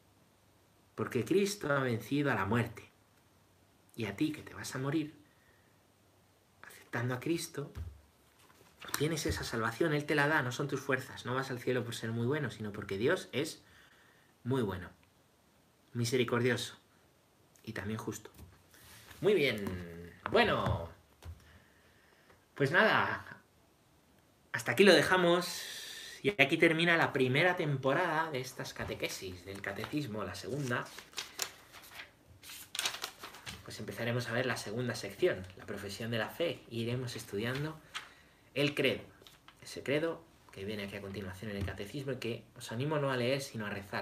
Porque 0.95 1.25
Cristo 1.25 1.73
ha 1.73 1.81
vencido 1.81 2.31
a 2.31 2.37
la 2.37 2.47
muerte. 2.47 2.89
Y 3.97 4.05
a 4.05 4.15
ti 4.15 4.31
que 4.31 4.43
te 4.43 4.55
vas 4.55 4.77
a 4.77 4.79
morir, 4.79 5.13
aceptando 6.63 7.15
a 7.15 7.19
Cristo, 7.19 7.73
tienes 8.99 9.27
esa 9.27 9.45
salvación, 9.45 9.93
Él 9.93 10.05
te 10.05 10.15
la 10.15 10.29
da, 10.29 10.43
no 10.43 10.53
son 10.53 10.69
tus 10.69 10.81
fuerzas, 10.81 11.27
no 11.27 11.35
vas 11.35 11.51
al 11.51 11.61
cielo 11.61 11.85
por 11.85 11.95
ser 11.95 12.13
muy 12.13 12.27
bueno, 12.27 12.51
sino 12.51 12.73
porque 12.73 12.99
Dios 12.99 13.29
es 13.33 13.63
muy 14.45 14.63
bueno, 14.63 14.91
misericordioso 15.93 16.77
y 17.65 17.73
también 17.73 17.99
justo. 17.99 18.31
Muy 19.21 19.35
bien, 19.35 19.65
bueno, 20.31 20.89
pues 22.55 22.71
nada, 22.71 23.41
hasta 24.53 24.73
aquí 24.73 24.85
lo 24.85 24.95
dejamos. 24.95 25.79
Y 26.23 26.31
aquí 26.43 26.59
termina 26.59 26.99
la 26.99 27.15
primera 27.15 27.57
temporada 27.57 28.31
de 28.31 28.41
estas 28.41 28.75
catequesis, 28.75 29.47
del 29.47 29.63
catecismo, 29.63 30.23
la 30.23 30.35
segunda. 30.35 30.85
Pues 33.65 33.79
empezaremos 33.81 34.29
a 34.29 34.33
ver 34.33 34.45
la 34.45 34.59
segunda 34.59 34.95
sección, 34.95 35.47
la 35.57 35.65
profesión 35.65 36.11
de 36.11 36.19
la 36.19 36.29
fe, 36.29 36.63
y 36.71 36.83
iremos 36.83 37.17
estudiando 37.17 37.81
el 38.61 38.75
credo. 38.75 39.01
Ese 39.63 39.83
credo 39.83 40.23
que 40.53 40.65
viene 40.65 40.85
aquí 40.85 40.97
a 40.97 41.01
continuación 41.01 41.51
en 41.51 41.57
el 41.57 41.65
catecismo 41.65 42.13
y 42.13 42.17
que 42.17 42.43
os 42.57 42.73
animo 42.73 42.99
no 42.99 43.11
a 43.11 43.17
leer, 43.17 43.41
sino 43.41 43.67
a 43.67 43.71
rezar. 43.71 43.99